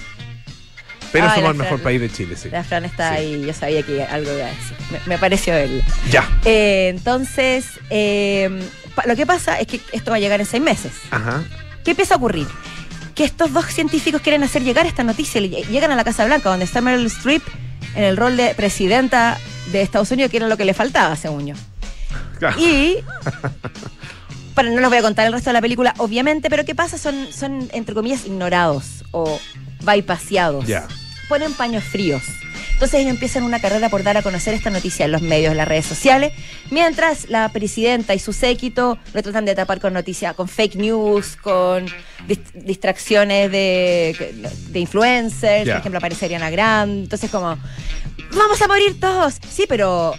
Pero 1.13 1.27
Ah, 1.27 1.35
somos 1.35 1.51
el 1.51 1.57
mejor 1.59 1.79
Fran- 1.79 1.83
país 1.85 2.01
de 2.01 2.11
Chile, 2.11 2.37
sí. 2.37 2.49
La 2.51 2.65
Fran 2.65 2.85
está 2.87 3.11
Sí. 3.11 3.17
ahí, 3.19 3.45
yo 3.47 3.53
sabía 3.53 3.83
que 3.83 4.03
algo 4.03 4.33
iba 4.33 4.47
a 4.47 4.51
decir. 4.51 4.77
Me, 4.91 4.99
me 5.07 5.19
pareció 5.19 5.55
él. 5.55 5.83
Ya. 6.11 6.27
Eh, 6.47 6.89
entonces, 6.89 7.67
eh, 7.91 8.49
lo 9.07 9.15
que 9.17 9.27
pasa 9.27 9.61
es 9.61 9.67
que 9.67 9.81
esto 9.93 10.11
va 10.11 10.17
a 10.17 10.21
llegar 10.21 10.41
en 10.41 10.47
seis 10.47 10.63
meses. 10.63 10.93
Ajá. 11.11 11.43
¿Qué 11.85 11.91
empieza 11.91 12.15
a 12.15 12.17
ocurrir? 12.17 12.47
Que 13.15 13.25
estos 13.25 13.53
dos 13.53 13.67
científicos 13.67 14.23
quieren 14.23 14.43
hacer 14.43 14.63
llegar 14.63 14.87
esta 14.87 15.05
noticia. 15.05 15.39
le- 15.43 15.49
Llegan 15.65 15.91
a 15.93 15.97
la 15.97 16.05
Casa 16.05 16.25
Blanca, 16.25 16.49
donde 16.49 16.65
está 16.65 16.81
Meryl 16.81 17.05
Streep 17.07 17.43
en 17.95 18.05
el 18.05 18.17
rol 18.17 18.39
de 18.39 18.55
presidenta 18.55 19.37
de 19.71 19.83
Estados 19.83 20.11
Unidos, 20.13 20.31
que 20.31 20.39
era 20.39 20.49
lo 20.49 20.57
que 20.57 20.65
le 20.65 20.73
faltaba, 20.73 21.15
según 21.17 21.47
yo. 21.49 21.55
Y. 22.59 22.97
Bueno, 24.55 24.71
no 24.73 24.81
les 24.81 24.89
voy 24.91 24.99
a 24.99 25.03
contar 25.03 25.27
el 25.27 25.33
resto 25.33 25.49
de 25.51 25.55
la 25.55 25.63
película, 25.63 25.95
obviamente, 25.97 26.51
pero 26.51 26.65
¿qué 26.65 26.75
pasa? 26.75 26.99
Son, 26.99 27.33
son 27.33 27.71
entre 27.73 27.95
comillas, 27.95 28.27
ignorados 28.27 29.05
o 29.11 29.39
bypaseados. 29.83 30.67
Ya. 30.67 30.87
Ponen 31.29 31.55
paños 31.55 31.85
fríos. 31.85 32.23
Entonces 32.75 33.01
ellos 33.01 33.13
empiezan 33.13 33.45
una 33.45 33.61
carrera 33.61 33.89
por 33.89 34.03
dar 34.03 34.17
a 34.17 34.23
conocer 34.23 34.55
esta 34.55 34.69
noticia 34.69 35.07
en 35.07 35.13
los 35.13 35.23
medios, 35.23 35.53
en 35.53 35.57
las 35.57 35.69
redes 35.69 35.87
sociales, 35.87 36.33
mientras 36.71 37.31
la 37.31 37.49
presidenta 37.49 38.13
y 38.13 38.19
su 38.19 38.33
séquito 38.33 38.99
lo 39.15 39.23
tratan 39.23 39.45
de 39.45 39.55
tapar 39.55 39.81
con 39.81 39.93
noticias, 39.95 40.35
con 40.35 40.49
fake 40.49 40.75
news, 40.75 41.37
con 41.37 41.87
dis- 42.27 42.53
distracciones 42.55 43.53
de, 43.53 44.35
de 44.69 44.79
influencers, 44.81 45.69
por 45.71 45.79
ejemplo, 45.79 45.99
aparece 45.99 46.25
Ariana 46.27 46.51
Grande, 46.51 47.05
entonces 47.05 47.31
como, 47.31 47.57
vamos 48.37 48.61
a 48.61 48.67
morir 48.67 48.99
todos. 48.99 49.35
Sí, 49.49 49.65
pero 49.69 50.15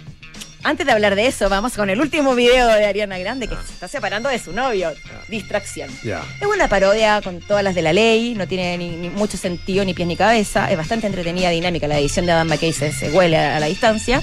antes 0.64 0.86
de 0.86 0.92
hablar 0.92 1.14
de 1.14 1.26
eso, 1.26 1.48
vamos 1.48 1.74
con 1.74 1.90
el 1.90 2.00
último 2.00 2.34
video 2.34 2.66
de 2.66 2.84
Ariana 2.86 3.18
Grande 3.18 3.46
que 3.46 3.54
se 3.54 3.72
está 3.74 3.86
separando 3.86 4.28
de 4.28 4.38
su 4.38 4.52
novio. 4.52 4.92
Distracción. 5.28 5.90
Ya. 6.02 6.22
Es 6.40 6.46
una 6.46 6.68
parodia 6.68 7.20
con 7.22 7.40
todas 7.40 7.62
las 7.62 7.74
de 7.74 7.82
la 7.82 7.92
ley, 7.92 8.34
no 8.34 8.48
tiene 8.48 8.76
ni, 8.78 8.90
ni 8.96 9.10
mucho 9.10 9.36
sentido, 9.36 9.84
ni 9.84 9.94
pies 9.94 10.08
ni 10.08 10.16
cabeza. 10.16 10.70
Es 10.70 10.76
bastante 10.76 11.06
entretenida, 11.06 11.50
dinámica. 11.50 11.86
La 11.86 11.98
edición 11.98 12.26
de 12.26 12.32
Adam 12.32 12.48
McKay 12.48 12.72
se, 12.72 12.92
se 12.92 13.10
huele 13.10 13.36
a, 13.36 13.56
a 13.56 13.60
la 13.60 13.66
distancia. 13.66 14.22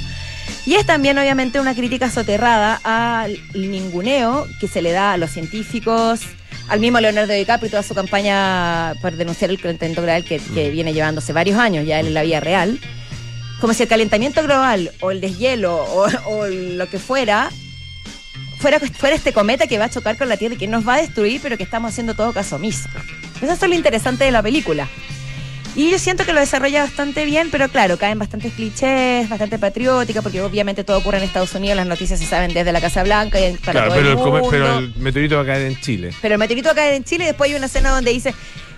Y 0.65 0.75
es 0.75 0.85
también, 0.85 1.17
obviamente, 1.17 1.59
una 1.59 1.73
crítica 1.75 2.09
soterrada 2.09 2.81
al 2.83 3.37
ninguneo 3.53 4.47
que 4.59 4.67
se 4.67 4.81
le 4.81 4.91
da 4.91 5.13
a 5.13 5.17
los 5.17 5.31
científicos, 5.31 6.21
al 6.67 6.79
mismo 6.79 6.99
Leonardo 6.99 7.33
DiCaprio 7.33 7.67
y 7.67 7.71
toda 7.71 7.83
su 7.83 7.93
campaña 7.93 8.93
por 9.01 9.15
denunciar 9.15 9.51
el 9.51 9.57
global 9.57 10.23
que, 10.23 10.39
que 10.39 10.69
viene 10.69 10.93
llevándose 10.93 11.33
varios 11.33 11.57
años 11.57 11.85
ya 11.85 11.99
en 11.99 12.13
la 12.13 12.23
vida 12.23 12.39
real. 12.39 12.79
Como 13.61 13.73
si 13.73 13.83
el 13.83 13.89
calentamiento 13.89 14.41
global 14.43 14.91
o 15.01 15.11
el 15.11 15.21
deshielo 15.21 15.75
o, 15.75 16.07
o 16.25 16.47
lo 16.47 16.89
que 16.89 16.97
fuera 16.99 17.49
fuera, 18.57 18.79
fuera 18.79 19.15
este 19.15 19.33
cometa 19.33 19.67
que 19.67 19.77
va 19.77 19.85
a 19.85 19.89
chocar 19.89 20.17
con 20.17 20.29
la 20.29 20.37
Tierra 20.37 20.55
y 20.55 20.57
que 20.57 20.67
nos 20.67 20.87
va 20.87 20.95
a 20.95 20.97
destruir, 20.97 21.39
pero 21.41 21.57
que 21.57 21.63
estamos 21.63 21.91
haciendo 21.91 22.15
todo 22.15 22.33
caso 22.33 22.55
omiso. 22.57 22.89
Eso 23.41 23.51
es 23.53 23.61
lo 23.61 23.73
interesante 23.75 24.23
de 24.23 24.31
la 24.31 24.41
película. 24.43 24.87
Y 25.73 25.89
yo 25.89 25.97
siento 25.99 26.25
que 26.25 26.33
lo 26.33 26.39
desarrolla 26.41 26.83
bastante 26.83 27.23
bien, 27.23 27.49
pero 27.49 27.69
claro, 27.69 27.97
caen 27.97 28.19
bastantes 28.19 28.51
clichés, 28.53 29.29
bastante 29.29 29.57
patriótica, 29.57 30.21
porque 30.21 30.41
obviamente 30.41 30.83
todo 30.83 30.97
ocurre 30.97 31.17
en 31.19 31.23
Estados 31.23 31.55
Unidos, 31.55 31.77
las 31.77 31.87
noticias 31.87 32.19
se 32.19 32.25
saben 32.25 32.53
desde 32.53 32.73
la 32.73 32.81
Casa 32.81 33.03
Blanca 33.03 33.39
y 33.39 33.53
para 33.53 33.85
Claro, 33.85 33.87
todo 33.87 33.95
pero 33.95 34.09
el 34.09 34.17
mundo. 34.17 34.47
pero 34.51 34.77
el 34.79 34.95
meteorito 34.97 35.35
va 35.37 35.43
a 35.43 35.45
caer 35.45 35.67
en 35.67 35.79
Chile. 35.79 36.11
Pero 36.21 36.35
el 36.35 36.39
meteorito 36.39 36.67
va 36.67 36.71
a 36.73 36.75
caer 36.75 36.95
en 36.95 37.03
Chile 37.05 37.23
y 37.23 37.27
después 37.27 37.49
hay 37.49 37.55
una 37.55 37.67
escena 37.67 37.91
donde 37.91 38.11
dice, 38.11 38.33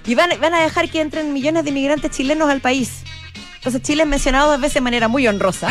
y 0.05 0.13
van, 0.13 0.29
van 0.39 0.53
a 0.53 0.61
dejar 0.61 0.87
que 0.89 1.01
entren 1.01 1.33
millones 1.33 1.63
de 1.63 1.71
inmigrantes 1.71 2.11
chilenos 2.11 2.47
al 2.49 2.61
país. 2.61 2.89
Entonces 3.63 3.81
Chile 3.81 4.03
es 4.03 4.09
mencionado 4.09 4.51
dos 4.51 4.59
veces 4.59 4.75
de 4.75 4.81
manera 4.81 5.07
muy 5.07 5.25
honrosa. 5.27 5.69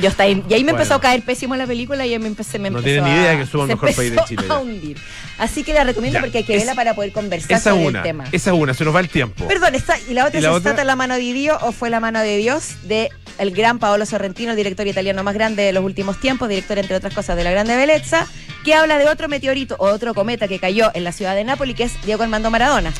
Yo 0.00 0.08
está 0.08 0.22
ahí, 0.22 0.42
y 0.48 0.54
ahí 0.54 0.60
me 0.60 0.72
Bueno. 0.72 0.78
empezó 0.78 0.94
a 0.94 1.00
caer 1.00 1.22
pésimo 1.22 1.56
la 1.56 1.66
película 1.66 2.06
y 2.06 2.18
me 2.18 2.26
empecé 2.28 2.58
me 2.58 2.70
No 2.70 2.78
empezó 2.78 2.94
tiene 2.94 3.08
ni 3.10 3.18
a- 3.18 3.22
idea 3.22 3.38
que 3.38 3.46
somos 3.46 3.68
el 3.68 3.74
mejor 3.76 3.94
país 3.94 4.10
de 4.12 4.20
Chile, 4.26 4.44
a 4.48 4.58
hundir. 4.58 4.96
Así 5.36 5.62
que 5.62 5.74
la 5.74 5.84
recomiendo 5.84 6.18
Ya, 6.18 6.22
porque 6.22 6.38
hay 6.38 6.44
que 6.44 6.54
es- 6.54 6.60
verla 6.60 6.74
para 6.74 6.94
poder 6.94 7.12
conversar 7.12 7.52
Esa 7.52 7.70
sobre 7.70 7.86
una, 7.88 7.98
el 7.98 8.02
tema. 8.04 8.24
esa 8.32 8.54
una, 8.54 8.72
se 8.72 8.84
nos 8.84 8.94
va 8.94 9.00
el 9.00 9.08
tiempo. 9.10 9.46
Perdón, 9.46 9.74
y 9.74 10.14
la 10.14 10.24
otra 10.26 10.38
¿Y 10.40 10.42
es 10.44 10.48
la 10.50 10.56
¿Está 10.56 10.70
otra? 10.72 10.84
la 10.84 10.96
mano 10.96 11.14
de 11.14 11.20
Dios 11.32 11.58
o 11.62 11.72
fue 11.72 11.90
la 11.90 12.00
mano 12.00 12.20
de 12.20 12.36
Dios 12.38 12.76
de 12.84 13.10
el 13.38 13.50
gran 13.50 13.78
Paolo 13.78 14.06
Sorrentino, 14.06 14.52
el 14.52 14.56
director 14.56 14.86
italiano 14.86 15.22
más 15.22 15.34
grande 15.34 15.62
de 15.64 15.72
los 15.72 15.84
últimos 15.84 16.18
tiempos, 16.18 16.48
director 16.48 16.78
entre 16.78 16.96
otras 16.96 17.12
cosas 17.12 17.36
de 17.36 17.44
La 17.44 17.50
Grande 17.50 17.76
Bellezza, 17.76 18.26
que 18.64 18.74
habla 18.74 18.96
de 18.98 19.06
otro 19.08 19.28
meteorito 19.28 19.76
o 19.78 19.86
otro 19.86 20.14
cometa 20.14 20.48
que 20.48 20.58
cayó 20.58 20.90
en 20.94 21.04
la 21.04 21.12
ciudad 21.12 21.34
de 21.34 21.44
Nápoles, 21.44 21.74
que 21.76 21.84
es 21.84 21.92
Diego 22.06 22.22
Armando 22.22 22.50
Maradona. 22.50 22.92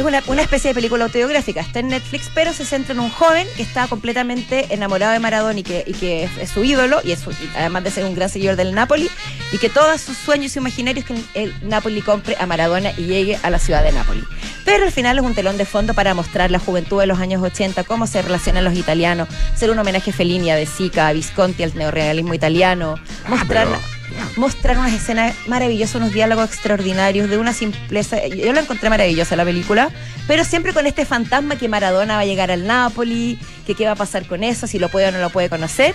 Es 0.00 0.06
una, 0.06 0.22
una 0.28 0.40
especie 0.40 0.70
de 0.70 0.74
película 0.74 1.04
autobiográfica, 1.04 1.60
está 1.60 1.80
en 1.80 1.88
Netflix, 1.88 2.30
pero 2.34 2.54
se 2.54 2.64
centra 2.64 2.94
en 2.94 3.00
un 3.00 3.10
joven 3.10 3.46
que 3.54 3.62
está 3.62 3.86
completamente 3.86 4.66
enamorado 4.70 5.12
de 5.12 5.18
Maradona 5.18 5.58
y 5.60 5.62
que, 5.62 5.84
y 5.86 5.92
que 5.92 6.24
es, 6.24 6.30
es 6.40 6.48
su 6.48 6.64
ídolo, 6.64 7.00
y, 7.04 7.12
es 7.12 7.18
su- 7.20 7.32
y 7.32 7.50
además 7.54 7.84
de 7.84 7.90
ser 7.90 8.04
un 8.06 8.14
gran 8.14 8.30
seguidor 8.30 8.56
del 8.56 8.74
Napoli, 8.74 9.10
y 9.52 9.58
que 9.58 9.68
todos 9.68 10.00
sus 10.00 10.16
sueños 10.16 10.56
imaginarios 10.56 11.04
que 11.04 11.12
el, 11.12 11.24
el 11.34 11.68
Napoli 11.68 12.00
compre 12.00 12.34
a 12.40 12.46
Maradona 12.46 12.92
y 12.96 13.02
llegue 13.04 13.38
a 13.42 13.50
la 13.50 13.58
ciudad 13.58 13.82
de 13.84 13.92
Napoli. 13.92 14.24
Pero 14.64 14.84
al 14.86 14.90
final 14.92 15.18
es 15.18 15.24
un 15.24 15.34
telón 15.34 15.58
de 15.58 15.66
fondo 15.66 15.92
para 15.92 16.14
mostrar 16.14 16.50
la 16.50 16.58
juventud 16.58 16.98
de 17.00 17.06
los 17.06 17.18
años 17.18 17.42
80, 17.42 17.84
cómo 17.84 18.06
se 18.06 18.22
relacionan 18.22 18.64
los 18.64 18.74
italianos, 18.74 19.28
ser 19.54 19.70
un 19.70 19.78
homenaje 19.78 20.12
a 20.12 20.14
Fellini, 20.14 20.50
a 20.50 20.56
De 20.56 20.64
Sica, 20.64 21.08
a 21.08 21.12
Visconti, 21.12 21.62
al 21.62 21.74
neorrealismo 21.76 22.32
italiano, 22.32 22.94
mostrar, 23.28 23.66
pero- 23.66 23.99
mostrar 24.36 24.78
unas 24.78 24.92
escenas 24.92 25.34
maravillosas, 25.46 25.96
unos 25.96 26.12
diálogos 26.12 26.46
extraordinarios, 26.50 27.28
de 27.30 27.38
una 27.38 27.52
simpleza. 27.52 28.26
Yo 28.26 28.52
la 28.52 28.60
encontré 28.60 28.90
maravillosa 28.90 29.36
la 29.36 29.44
película, 29.44 29.90
pero 30.26 30.44
siempre 30.44 30.72
con 30.72 30.86
este 30.86 31.04
fantasma 31.04 31.56
que 31.56 31.68
Maradona 31.68 32.14
va 32.16 32.20
a 32.20 32.24
llegar 32.24 32.50
al 32.50 32.66
Napoli, 32.66 33.38
que 33.66 33.74
qué 33.74 33.86
va 33.86 33.92
a 33.92 33.96
pasar 33.96 34.26
con 34.26 34.42
eso, 34.44 34.66
si 34.66 34.78
lo 34.78 34.88
puede 34.88 35.08
o 35.08 35.12
no 35.12 35.18
lo 35.18 35.30
puede 35.30 35.48
conocer. 35.48 35.94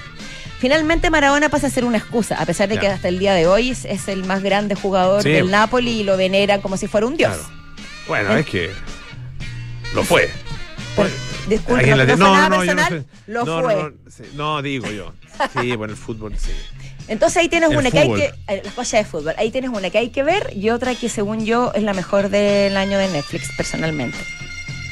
Finalmente 0.60 1.10
Maradona 1.10 1.49
pasa 1.49 1.67
a 1.67 1.69
ser 1.69 1.84
una 1.86 1.97
excusa, 1.97 2.36
a 2.41 2.45
pesar 2.45 2.69
de 2.69 2.78
que 2.78 2.88
hasta 2.88 3.08
el 3.10 3.19
día 3.19 3.34
de 3.34 3.45
hoy 3.45 3.71
es, 3.71 3.86
es 3.86 4.08
el 4.08 4.23
más 4.25 4.41
grande 4.41 4.73
jugador 4.75 5.21
Sí. 5.21 5.30
del 5.32 5.51
Napoli 5.51 5.99
y 5.99 6.04
lo 6.04 6.15
veneran 6.17 6.62
como 6.62 6.78
si 6.78 6.88
fuera 6.88 7.06
un 7.08 7.17
dios. 7.17 7.34
Claro. 7.36 7.49
Bueno, 8.08 8.36
es 8.38 8.45
que 8.45 8.71
lo 9.93 10.04
fue. 10.04 10.30
Por- 10.95 11.10
la- 11.47 12.05
no, 12.05 12.15
no, 12.17 12.36
no, 12.36 12.49
no 12.49 12.58
personal, 12.58 12.89
sé. 12.89 13.05
lo 13.31 13.45
no, 13.45 13.62
fue. 13.62 13.75
No, 13.75 13.89
no, 13.89 13.95
sí, 14.10 14.23
no, 14.36 14.62
digo 14.62 14.88
yo. 14.91 15.13
Sí, 15.62 15.75
bueno, 15.75 15.93
el 15.93 15.99
fútbol, 15.99 16.34
sí. 16.38 16.51
Entonces 17.08 17.38
ahí 17.38 17.49
tienes 17.49 17.69
El 17.69 17.77
una 17.77 17.91
que 17.91 17.99
hay 17.99 18.13
que. 18.13 18.34
eh, 18.47 18.62
La 18.65 18.71
joya 18.71 18.99
de 18.99 19.05
fútbol. 19.05 19.34
Ahí 19.38 19.51
tienes 19.51 19.69
una 19.69 19.89
que 19.89 19.97
hay 19.99 20.10
que 20.10 20.23
ver 20.23 20.51
y 20.55 20.69
otra 20.71 20.95
que, 20.95 21.08
según 21.10 21.45
yo, 21.45 21.71
es 21.75 21.84
la 21.84 21.93
mejor 21.93 22.29
del 22.29 22.75
año 22.77 22.97
de 22.97 23.08
Netflix, 23.10 23.51
personalmente. 23.55 24.17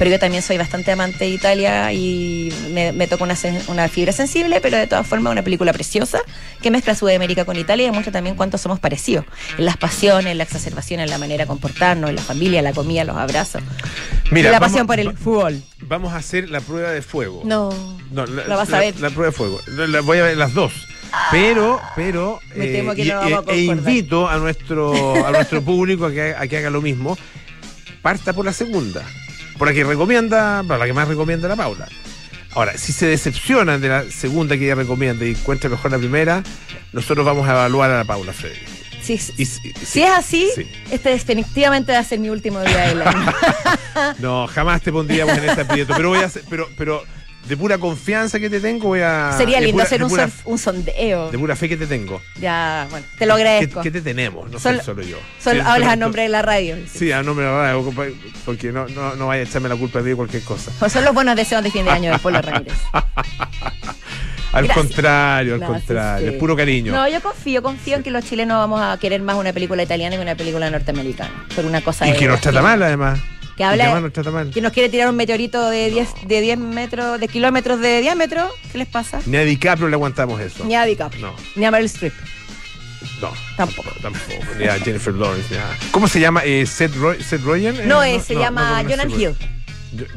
Pero 0.03 0.15
yo 0.15 0.19
también 0.19 0.43
soy 0.43 0.57
bastante 0.57 0.91
amante 0.91 1.19
de 1.23 1.29
Italia 1.29 1.93
y 1.93 2.51
me, 2.71 2.91
me 2.91 3.07
toca 3.07 3.23
una, 3.23 3.87
fibra 3.87 4.11
sensible, 4.11 4.59
pero 4.59 4.75
de 4.75 4.85
todas 4.85 5.07
formas 5.07 5.31
una 5.31 5.43
película 5.43 5.71
preciosa 5.71 6.19
que 6.61 6.69
mezcla 6.71 6.93
Sudamérica 6.93 7.45
con 7.45 7.55
Italia 7.55 7.83
y 7.83 7.85
demuestra 7.85 8.11
también 8.11 8.35
cuánto 8.35 8.57
somos 8.57 8.81
parecidos. 8.81 9.23
En 9.57 9.63
las 9.63 9.77
pasiones, 9.77 10.25
en 10.33 10.37
la 10.39 10.43
exacerbación, 10.43 10.99
en 10.99 11.09
la 11.09 11.17
manera 11.17 11.45
de 11.45 11.47
comportarnos, 11.47 12.09
en 12.09 12.17
la 12.17 12.21
familia, 12.21 12.61
la 12.61 12.73
comida, 12.73 13.05
los 13.05 13.15
abrazos. 13.15 13.63
Mira, 14.29 14.49
y 14.49 14.51
la 14.51 14.59
vamos- 14.59 14.73
pasión 14.73 14.87
por 14.87 14.99
el 14.99 15.17
fútbol. 15.17 15.61
Vamos 15.79 16.11
a 16.11 16.17
hacer 16.17 16.49
la 16.49 16.59
prueba 16.59 16.91
de 16.91 17.01
fuego. 17.01 17.41
No. 17.45 17.69
No, 18.11 18.25
la, 18.25 18.45
La 18.45 18.55
vas 18.57 18.67
a 18.67 18.71
la- 18.73 18.79
ver. 18.79 18.99
La 18.99 19.09
prueba 19.09 19.27
de 19.31 19.37
fuego. 19.37 19.61
La- 19.67 20.01
voy 20.01 20.17
a 20.17 20.23
ver 20.23 20.35
las 20.35 20.53
dos. 20.53 20.73
Pero, 21.31 21.79
pero. 21.95 22.41
Me 22.57 22.67
temo 22.67 22.93
que 22.93 23.05
y- 23.05 23.07
no 23.07 23.19
vamos 23.21 23.47
a 23.47 23.51
e- 23.53 23.55
e 23.55 23.63
invito 23.63 24.27
a 24.27 24.35
nuestro, 24.35 25.25
a 25.25 25.31
nuestro 25.31 25.61
público 25.61 26.07
a 26.07 26.11
que, 26.11 26.35
a 26.37 26.45
que 26.45 26.57
haga 26.57 26.69
lo 26.69 26.81
mismo. 26.81 27.17
Parta 28.01 28.33
por 28.33 28.43
la 28.43 28.51
segunda. 28.51 29.01
Por 29.57 29.67
la 29.67 29.73
que 29.73 29.83
recomienda, 29.83 30.63
por 30.67 30.79
la 30.79 30.85
que 30.85 30.93
más 30.93 31.07
recomienda 31.07 31.47
la 31.47 31.55
Paula. 31.55 31.87
Ahora, 32.55 32.77
si 32.77 32.91
se 32.93 33.07
decepcionan 33.07 33.81
de 33.81 33.89
la 33.89 34.03
segunda 34.11 34.57
que 34.57 34.65
ella 34.65 34.75
recomienda 34.75 35.25
y 35.25 35.31
encuentra 35.31 35.69
mejor 35.69 35.91
la 35.91 35.97
primera, 35.97 36.43
nosotros 36.91 37.25
vamos 37.25 37.47
a 37.47 37.51
evaluar 37.51 37.89
a 37.89 37.97
la 37.97 38.03
Paula 38.05 38.31
Frederick. 38.33 38.67
Si, 39.01 39.13
Y 39.37 39.45
si 39.45 40.01
es 40.01 40.09
así, 40.11 40.49
sí. 40.55 40.65
este 40.89 41.09
definitivamente 41.09 41.91
va 41.91 41.99
a 41.99 42.03
ser 42.03 42.19
mi 42.19 42.29
último 42.29 42.61
día 42.61 42.87
del 42.87 43.01
año. 43.01 43.33
No, 44.19 44.47
jamás 44.47 44.81
te 44.81 44.91
pondríamos 44.91 45.37
en 45.37 45.49
este 45.49 45.61
aprieto. 45.61 45.93
Pero 45.95 46.09
voy 46.09 46.19
a 46.19 46.25
hacer, 46.25 46.41
pero, 46.49 46.67
pero 46.77 47.03
de 47.47 47.57
pura 47.57 47.77
confianza 47.77 48.39
que 48.39 48.49
te 48.49 48.59
tengo, 48.59 48.87
voy 48.87 49.01
a. 49.01 49.33
Sería 49.37 49.59
lindo 49.59 49.73
pura- 49.73 49.83
hacer 49.83 50.03
un, 50.03 50.09
pura- 50.09 50.29
son- 50.29 50.41
un 50.53 50.57
sondeo. 50.57 51.29
De 51.31 51.37
pura 51.37 51.55
fe 51.55 51.67
que 51.69 51.75
te 51.77 51.87
tengo. 51.87 52.21
Ya, 52.39 52.87
bueno, 52.89 53.05
te 53.19 53.25
lo 53.25 53.35
¿Qué, 53.35 53.41
agradezco. 53.41 53.81
qué 53.81 53.91
te 53.91 54.01
tenemos? 54.01 54.49
No 54.49 54.59
soy 54.59 54.79
solo 54.79 55.01
yo. 55.03 55.17
Solo 55.41 55.61
Sí, 55.61 55.67
hablas 55.69 55.89
a 55.89 55.95
nombre 55.97 56.21
de 56.23 56.29
la 56.29 56.41
radio. 56.41 56.77
Sí, 56.91 57.11
a 57.11 57.21
nombre 57.21 57.45
de 57.45 57.51
la 57.51 57.57
radio, 57.73 57.93
porque 58.45 58.71
no, 58.71 58.87
no, 58.87 59.15
no 59.15 59.27
vaya 59.27 59.41
a 59.41 59.45
echarme 59.45 59.67
la 59.69 59.75
culpa 59.75 60.01
de 60.01 60.15
cualquier 60.15 60.43
cosa. 60.43 60.71
Pues 60.79 60.91
son 60.93 61.03
los 61.03 61.13
buenos 61.13 61.35
deseos 61.35 61.61
de 61.63 61.69
fin 61.71 61.83
de 61.85 61.91
año 61.91 62.11
de 62.13 62.19
Polo 62.19 62.41
Ramírez. 62.41 62.73
Al 64.53 64.65
Gracias. 64.65 64.85
contrario, 64.85 65.55
al 65.55 65.63
contrario, 65.63 66.27
sí. 66.29 66.33
es 66.35 66.39
puro 66.39 66.55
cariño. 66.55 66.93
No, 66.93 67.07
yo 67.07 67.19
confío, 67.21 67.63
confío 67.63 67.95
en 67.97 68.03
que 68.03 68.11
los 68.11 68.23
chilenos 68.23 68.57
vamos 68.59 68.79
a 68.81 68.97
querer 68.99 69.19
más 69.23 69.35
una 69.35 69.51
película 69.51 69.81
italiana 69.81 70.15
que 70.15 70.21
una 70.21 70.35
película 70.35 70.69
norteamericana. 70.69 71.45
Por 71.55 71.65
una 71.65 71.81
cosa 71.81 72.07
y 72.07 72.11
de 72.11 72.17
que 72.17 72.27
nos 72.27 72.39
trata 72.39 72.61
mal, 72.61 72.81
además. 72.83 73.19
Que 73.57 73.63
habla- 73.63 73.99
mal. 74.31 74.51
Que 74.51 74.61
nos 74.61 74.71
quiere 74.71 74.89
tirar 74.89 75.09
un 75.09 75.15
meteorito 75.15 75.69
de 75.69 75.89
10, 75.91 76.09
de 76.27 76.41
10 76.41 76.57
metros, 76.57 77.19
de 77.19 77.27
kilómetros 77.27 77.79
de 77.79 78.01
diámetro. 78.01 78.49
¿Qué 78.71 78.77
les 78.79 78.87
pasa? 78.87 79.19
Ni 79.25 79.37
a 79.37 79.41
DiCaprio 79.43 79.89
le 79.89 79.95
aguantamos 79.95 80.39
eso. 80.41 80.65
Ni 80.65 80.75
a 80.75 80.85
DiCaprio. 80.85 81.27
No. 81.27 81.35
Ni 81.55 81.65
a 81.65 81.69
Meryl 81.71 81.85
Streep. 81.85 82.13
No. 83.21 83.31
Tampoco. 83.55 83.91
Tampoco. 84.01 84.33
Ni 84.57 84.65
a 84.65 84.79
Jennifer 84.79 85.13
Lawrence. 85.13 85.47
ni 85.51 85.57
a- 85.57 85.77
¿Cómo 85.91 86.07
se 86.07 86.19
llama? 86.19 86.41
Eh, 86.43 86.65
Seth, 86.65 86.95
Roy- 86.95 87.21
Seth 87.21 87.43
Rogen? 87.43 87.75
Eh, 87.81 87.85
No, 87.85 88.01
eh, 88.03 88.19
se 88.19 88.33
llama 88.35 88.83
Jonah 88.89 89.05
Hill. 89.05 89.35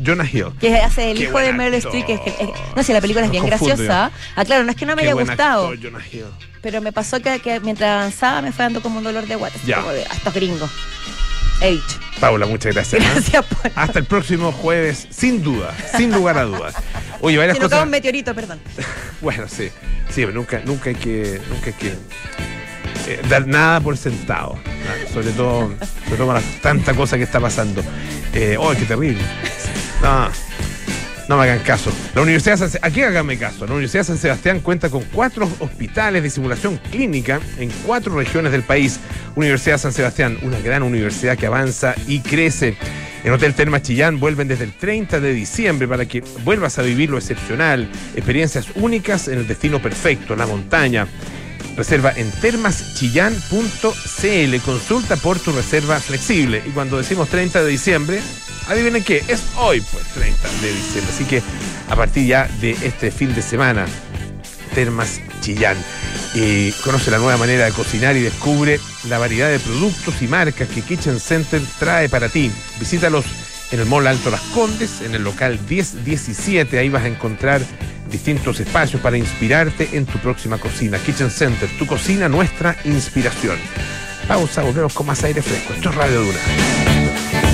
Jonah 0.02 0.24
Hill. 0.24 0.46
Que 0.58 0.74
hace 0.78 1.10
el 1.10 1.18
Qué 1.18 1.24
hijo 1.24 1.38
de 1.38 1.52
Meryl. 1.52 1.74
Streep. 1.74 2.06
Que, 2.06 2.14
que- 2.18 2.52
no 2.74 2.82
sé, 2.82 2.94
la 2.94 3.00
película 3.02 3.26
es 3.26 3.30
bien 3.30 3.42
confundo 3.46 3.74
graciosa. 3.76 4.10
Ah, 4.34 4.44
claro, 4.46 4.64
no 4.64 4.70
es 4.70 4.76
que 4.76 4.86
no 4.86 4.96
me 4.96 5.02
Qué 5.02 5.08
haya 5.08 5.14
gustado. 5.20 5.68
actor, 5.68 5.78
Jonah 5.92 6.04
Hill. 6.10 6.24
Pero 6.62 6.80
me 6.80 6.90
pasó 6.92 7.20
que, 7.20 7.38
que 7.40 7.60
mientras 7.60 7.90
avanzaba 8.00 8.40
me 8.40 8.50
fue 8.52 8.64
dando 8.64 8.80
como 8.80 8.98
un 8.98 9.04
dolor 9.04 9.26
de 9.26 9.34
guata. 9.36 9.58
Ya. 9.66 9.76
Como 9.76 9.90
de, 9.90 10.04
a 10.04 10.14
estos 10.14 10.32
gringos. 10.32 10.70
He 11.60 11.72
dicho. 11.72 11.98
Paula, 12.20 12.46
muchas 12.46 12.74
gracias. 12.74 13.02
¿eh? 13.02 13.06
Gracias 13.12 13.44
por. 13.44 13.70
Hasta 13.74 13.98
el 13.98 14.04
próximo 14.06 14.52
jueves, 14.52 15.06
sin 15.10 15.42
duda, 15.42 15.74
sin 15.96 16.12
lugar 16.12 16.38
a 16.38 16.44
dudas. 16.44 16.74
Oye, 17.20 17.36
varias 17.36 17.56
Si 17.56 17.62
no 17.62 17.68
cae 17.68 17.76
cosas. 17.78 17.84
un 17.84 17.90
meteorito, 17.90 18.34
perdón. 18.34 18.60
Bueno, 19.20 19.46
sí. 19.48 19.68
Sí, 20.08 20.22
pero 20.22 20.32
nunca, 20.32 20.60
nunca 20.64 20.90
hay 20.90 20.94
que, 20.96 21.40
nunca 21.50 21.66
hay 21.66 21.72
que 21.72 21.88
eh, 23.08 23.20
dar 23.28 23.46
nada 23.46 23.80
por 23.80 23.96
sentado. 23.96 24.54
¿no? 24.54 25.12
Sobre 25.12 25.30
todo, 25.32 25.72
sobre 26.04 26.16
todo 26.16 26.26
con 26.26 26.34
la- 26.36 26.42
tanta 26.62 26.94
cosa 26.94 27.16
que 27.16 27.24
está 27.24 27.40
pasando. 27.40 27.82
Eh, 28.34 28.56
oh, 28.58 28.70
qué 28.72 28.84
terrible. 28.84 29.22
No. 30.02 30.28
No 31.28 31.36
me 31.36 31.44
hagan 31.44 31.58
caso. 31.60 31.92
La 32.14 32.22
Universidad 32.22 32.56
San 32.56 32.70
aquí 32.82 33.02
háganme 33.02 33.36
caso. 33.36 33.66
La 33.66 33.72
Universidad 33.72 34.04
San 34.04 34.18
Sebastián 34.18 34.60
cuenta 34.60 34.90
con 34.90 35.02
cuatro 35.04 35.48
hospitales 35.58 36.22
de 36.22 36.30
simulación 36.30 36.78
clínica 36.90 37.40
en 37.58 37.70
cuatro 37.84 38.16
regiones 38.16 38.52
del 38.52 38.62
país. 38.62 39.00
Universidad 39.34 39.78
San 39.78 39.92
Sebastián, 39.92 40.38
una 40.42 40.60
gran 40.60 40.82
universidad 40.82 41.36
que 41.36 41.46
avanza 41.46 41.94
y 42.06 42.20
crece. 42.20 42.76
En 43.24 43.32
Hotel 43.32 43.54
Termas 43.54 43.82
Chillán 43.82 44.20
vuelven 44.20 44.46
desde 44.46 44.64
el 44.64 44.72
30 44.72 45.18
de 45.18 45.32
diciembre 45.32 45.88
para 45.88 46.06
que 46.06 46.22
vuelvas 46.44 46.78
a 46.78 46.82
vivir 46.82 47.10
lo 47.10 47.18
excepcional, 47.18 47.90
experiencias 48.14 48.68
únicas 48.76 49.26
en 49.26 49.40
el 49.40 49.48
destino 49.48 49.82
perfecto, 49.82 50.36
la 50.36 50.46
montaña. 50.46 51.08
Reserva 51.76 52.12
en 52.16 52.30
termaschillán.cl. 52.30 54.60
Consulta 54.64 55.16
por 55.16 55.40
tu 55.40 55.52
reserva 55.52 55.98
flexible. 55.98 56.62
Y 56.64 56.70
cuando 56.70 56.98
decimos 56.98 57.28
30 57.28 57.64
de 57.64 57.70
diciembre, 57.70 58.20
adivinen 58.68 59.04
qué, 59.04 59.24
es 59.28 59.42
hoy, 59.56 59.80
pues 59.80 60.04
30 60.14 60.48
de 60.60 60.72
diciembre. 60.72 61.12
Así 61.14 61.24
que 61.24 61.42
a 61.88 61.96
partir 61.96 62.26
ya 62.26 62.48
de 62.60 62.72
este 62.72 63.10
fin 63.10 63.34
de 63.34 63.42
semana, 63.42 63.86
Termas 64.74 65.20
Chillán. 65.40 65.76
Y 66.34 66.70
conoce 66.84 67.10
la 67.10 67.18
nueva 67.18 67.38
manera 67.38 67.64
de 67.64 67.72
cocinar 67.72 68.16
y 68.16 68.20
descubre 68.20 68.78
la 69.08 69.18
variedad 69.18 69.48
de 69.48 69.58
productos 69.58 70.20
y 70.20 70.26
marcas 70.26 70.68
que 70.68 70.82
Kitchen 70.82 71.18
Center 71.18 71.62
trae 71.78 72.08
para 72.08 72.28
ti. 72.28 72.50
Visítalos 72.78 73.24
en 73.70 73.80
el 73.80 73.86
Mall 73.86 74.06
Alto 74.06 74.30
Las 74.30 74.42
Condes, 74.52 75.00
en 75.00 75.14
el 75.14 75.24
local 75.24 75.58
1017. 75.66 76.78
Ahí 76.78 76.90
vas 76.90 77.04
a 77.04 77.08
encontrar 77.08 77.62
distintos 78.10 78.60
espacios 78.60 79.00
para 79.00 79.16
inspirarte 79.16 79.88
en 79.92 80.04
tu 80.04 80.18
próxima 80.18 80.58
cocina. 80.58 80.98
Kitchen 80.98 81.30
Center, 81.30 81.68
tu 81.78 81.86
cocina, 81.86 82.28
nuestra 82.28 82.76
inspiración. 82.84 83.56
Pausa, 84.28 84.62
volvemos 84.62 84.92
con 84.92 85.06
más 85.06 85.22
aire 85.24 85.40
fresco. 85.40 85.72
Esto 85.72 85.90
es 85.90 85.94
Radio 85.94 86.20
Dura. 86.22 87.45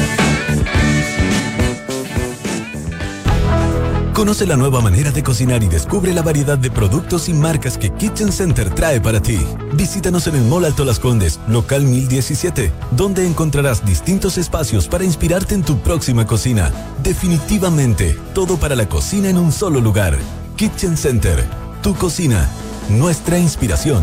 Conoce 4.12 4.46
la 4.46 4.56
nueva 4.56 4.82
manera 4.82 5.10
de 5.10 5.22
cocinar 5.22 5.62
y 5.62 5.68
descubre 5.68 6.12
la 6.12 6.20
variedad 6.20 6.58
de 6.58 6.70
productos 6.70 7.30
y 7.30 7.32
marcas 7.32 7.78
que 7.78 7.90
Kitchen 7.90 8.30
Center 8.30 8.68
trae 8.68 9.00
para 9.00 9.22
ti. 9.22 9.38
Visítanos 9.72 10.26
en 10.26 10.36
el 10.36 10.42
Mall 10.42 10.66
Alto 10.66 10.84
Las 10.84 10.98
Condes, 10.98 11.40
local 11.48 11.84
1017, 11.84 12.70
donde 12.90 13.26
encontrarás 13.26 13.86
distintos 13.86 14.36
espacios 14.36 14.86
para 14.86 15.04
inspirarte 15.04 15.54
en 15.54 15.62
tu 15.62 15.78
próxima 15.78 16.26
cocina. 16.26 16.70
Definitivamente, 17.02 18.14
todo 18.34 18.58
para 18.58 18.76
la 18.76 18.86
cocina 18.86 19.30
en 19.30 19.38
un 19.38 19.50
solo 19.50 19.80
lugar. 19.80 20.18
Kitchen 20.56 20.98
Center, 20.98 21.42
tu 21.82 21.94
cocina, 21.94 22.50
nuestra 22.90 23.38
inspiración. 23.38 24.02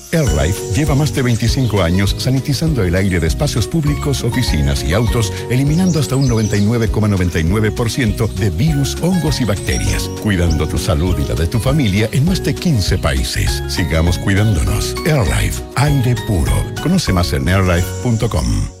AirLife 0.11 0.73
lleva 0.75 0.95
más 0.95 1.13
de 1.13 1.21
25 1.21 1.81
años 1.81 2.15
sanitizando 2.17 2.83
el 2.83 2.95
aire 2.95 3.19
de 3.19 3.27
espacios 3.27 3.67
públicos, 3.67 4.23
oficinas 4.23 4.83
y 4.83 4.93
autos, 4.93 5.31
eliminando 5.49 5.99
hasta 5.99 6.15
un 6.15 6.29
99,99% 6.29 8.27
de 8.33 8.49
virus, 8.49 8.97
hongos 9.01 9.41
y 9.41 9.45
bacterias, 9.45 10.09
cuidando 10.23 10.67
tu 10.67 10.77
salud 10.77 11.17
y 11.19 11.27
la 11.27 11.35
de 11.35 11.47
tu 11.47 11.59
familia 11.59 12.09
en 12.11 12.25
más 12.25 12.43
de 12.43 12.53
15 12.55 12.97
países. 12.97 13.63
Sigamos 13.67 14.17
cuidándonos. 14.17 14.95
AirLife, 15.05 15.61
aire 15.75 16.15
puro. 16.27 16.53
Conoce 16.81 17.13
más 17.13 17.33
en 17.33 17.47
airlife.com. 17.47 18.80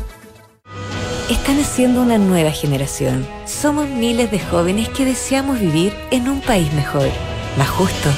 Están 1.31 1.61
haciendo 1.61 2.01
una 2.01 2.17
nueva 2.17 2.51
generación. 2.51 3.25
Somos 3.45 3.87
miles 3.87 4.29
de 4.31 4.37
jóvenes 4.37 4.89
que 4.89 5.05
deseamos 5.05 5.61
vivir 5.61 5.93
en 6.11 6.27
un 6.27 6.41
país 6.41 6.73
mejor, 6.73 7.07
más 7.57 7.69
justo. 7.69 8.09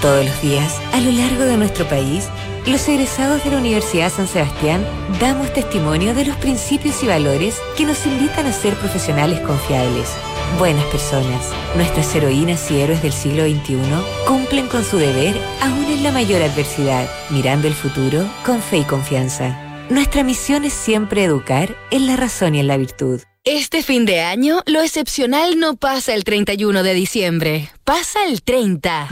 Todos 0.00 0.24
los 0.24 0.40
días, 0.40 0.80
a 0.92 1.00
lo 1.00 1.10
largo 1.10 1.46
de 1.46 1.56
nuestro 1.56 1.84
país, 1.88 2.28
los 2.64 2.88
egresados 2.88 3.42
de 3.42 3.50
la 3.50 3.58
Universidad 3.58 4.08
San 4.08 4.28
Sebastián 4.28 4.86
damos 5.20 5.52
testimonio 5.52 6.14
de 6.14 6.26
los 6.26 6.36
principios 6.36 7.02
y 7.02 7.08
valores 7.08 7.60
que 7.76 7.86
nos 7.86 8.06
invitan 8.06 8.46
a 8.46 8.52
ser 8.52 8.74
profesionales 8.74 9.40
confiables. 9.40 10.12
Buenas 10.56 10.84
personas, 10.84 11.50
nuestras 11.74 12.14
heroínas 12.14 12.70
y 12.70 12.80
héroes 12.80 13.02
del 13.02 13.12
siglo 13.12 13.42
XXI 13.46 13.78
cumplen 14.28 14.68
con 14.68 14.84
su 14.84 14.98
deber 14.98 15.36
aún 15.60 15.86
en 15.86 16.04
la 16.04 16.12
mayor 16.12 16.40
adversidad, 16.40 17.08
mirando 17.30 17.66
el 17.66 17.74
futuro 17.74 18.24
con 18.46 18.62
fe 18.62 18.78
y 18.78 18.84
confianza. 18.84 19.63
Nuestra 19.90 20.24
misión 20.24 20.64
es 20.64 20.72
siempre 20.72 21.24
educar 21.24 21.76
en 21.90 22.06
la 22.06 22.16
razón 22.16 22.54
y 22.54 22.60
en 22.60 22.68
la 22.68 22.76
virtud. 22.76 23.20
Este 23.44 23.82
fin 23.82 24.06
de 24.06 24.20
año, 24.20 24.62
lo 24.64 24.80
excepcional 24.80 25.58
no 25.58 25.76
pasa 25.76 26.14
el 26.14 26.24
31 26.24 26.82
de 26.82 26.94
diciembre, 26.94 27.70
pasa 27.84 28.26
el 28.26 28.42
30 28.42 29.08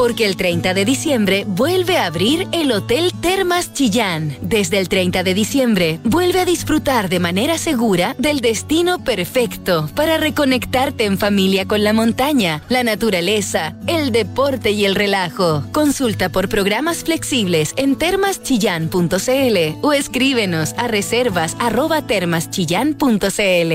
porque 0.00 0.24
el 0.24 0.34
30 0.34 0.72
de 0.72 0.86
diciembre 0.86 1.44
vuelve 1.46 1.98
a 1.98 2.06
abrir 2.06 2.48
el 2.52 2.72
Hotel 2.72 3.12
Termas 3.20 3.74
Chillán. 3.74 4.34
Desde 4.40 4.78
el 4.78 4.88
30 4.88 5.22
de 5.22 5.34
diciembre 5.34 6.00
vuelve 6.04 6.40
a 6.40 6.46
disfrutar 6.46 7.10
de 7.10 7.18
manera 7.18 7.58
segura 7.58 8.14
del 8.16 8.40
destino 8.40 9.04
perfecto 9.04 9.90
para 9.94 10.16
reconectarte 10.16 11.04
en 11.04 11.18
familia 11.18 11.68
con 11.68 11.84
la 11.84 11.92
montaña, 11.92 12.62
la 12.70 12.82
naturaleza, 12.82 13.76
el 13.86 14.10
deporte 14.10 14.70
y 14.70 14.86
el 14.86 14.94
relajo. 14.94 15.64
Consulta 15.70 16.30
por 16.30 16.48
programas 16.48 17.04
flexibles 17.04 17.74
en 17.76 17.94
termaschillán.cl 17.96 19.58
o 19.82 19.92
escríbenos 19.92 20.72
a 20.78 20.88
reservas 20.88 21.58
arroba 21.58 22.06
termaschillán.cl. 22.06 23.72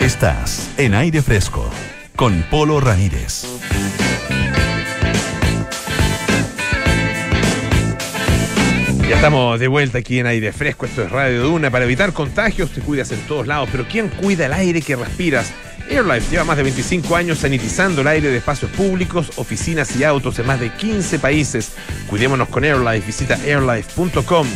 Estás 0.00 0.70
en 0.76 0.94
aire 0.94 1.20
fresco 1.20 1.68
con 2.14 2.44
Polo 2.48 2.78
Ramírez. 2.78 3.44
Ya 9.08 9.14
estamos 9.14 9.58
de 9.58 9.68
vuelta 9.68 9.96
aquí 9.96 10.18
en 10.18 10.26
aire 10.26 10.52
fresco, 10.52 10.84
esto 10.84 11.02
es 11.02 11.10
Radio 11.10 11.42
Duna. 11.42 11.70
Para 11.70 11.86
evitar 11.86 12.12
contagios 12.12 12.72
te 12.72 12.82
cuidas 12.82 13.10
en 13.10 13.18
todos 13.20 13.46
lados, 13.46 13.70
pero 13.72 13.86
¿quién 13.88 14.08
cuida 14.08 14.44
el 14.44 14.52
aire 14.52 14.82
que 14.82 14.96
respiras? 14.96 15.50
AirLife 15.90 16.30
lleva 16.30 16.44
más 16.44 16.56
de 16.56 16.62
25 16.62 17.16
años 17.16 17.38
sanitizando 17.38 18.02
el 18.02 18.08
aire 18.08 18.30
de 18.30 18.38
espacios 18.38 18.70
públicos, 18.72 19.32
oficinas 19.36 19.94
y 19.96 20.04
autos 20.04 20.38
en 20.38 20.46
más 20.46 20.60
de 20.60 20.72
15 20.72 21.18
países. 21.18 21.72
Cuidémonos 22.08 22.48
con 22.48 22.64
AirLife, 22.64 23.06
visita 23.06 23.38
airlife.com. 23.44 24.46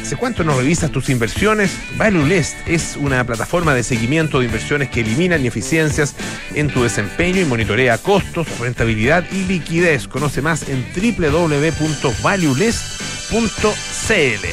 ¿Hace 0.00 0.16
cuánto 0.16 0.44
no 0.44 0.56
revisas 0.56 0.90
tus 0.90 1.10
inversiones? 1.10 1.76
ValueList 1.96 2.56
es 2.66 2.96
una 2.96 3.24
plataforma 3.24 3.74
de 3.74 3.82
seguimiento 3.82 4.40
de 4.40 4.46
inversiones 4.46 4.88
que 4.88 5.00
elimina 5.00 5.36
ineficiencias 5.36 6.16
en 6.54 6.68
tu 6.68 6.82
desempeño 6.82 7.40
y 7.40 7.44
monitorea 7.44 7.98
costos, 7.98 8.46
rentabilidad 8.58 9.24
y 9.30 9.44
liquidez. 9.44 10.08
Conoce 10.08 10.42
más 10.42 10.66
en 10.68 10.84
www.valuelist.com 10.94 13.10
CL. 13.30 14.44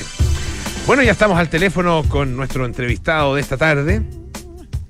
Bueno, 0.85 1.01
ya 1.01 1.11
estamos 1.11 1.39
al 1.39 1.49
teléfono 1.49 2.03
con 2.07 2.35
nuestro 2.35 2.65
entrevistado 2.65 3.33
de 3.33 3.41
esta 3.41 3.57
tarde. 3.57 4.03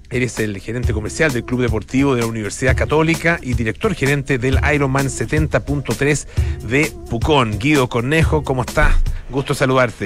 Eres 0.10 0.40
el 0.40 0.58
gerente 0.60 0.94
comercial 0.94 1.34
del 1.34 1.44
Club 1.44 1.62
Deportivo 1.62 2.16
de 2.16 2.22
la 2.22 2.28
Universidad 2.28 2.78
Católica 2.78 3.40
y 3.42 3.56
director 3.56 3.94
gerente 3.94 4.38
del 4.38 4.58
Ironman 4.74 5.08
70.3 5.08 6.28
de 6.66 6.92
Pucón. 7.10 7.60
Guido 7.60 7.90
Cornejo, 7.90 8.42
¿cómo 8.42 8.62
estás? 8.62 8.96
Gusto 9.30 9.54
saludarte. 9.54 10.06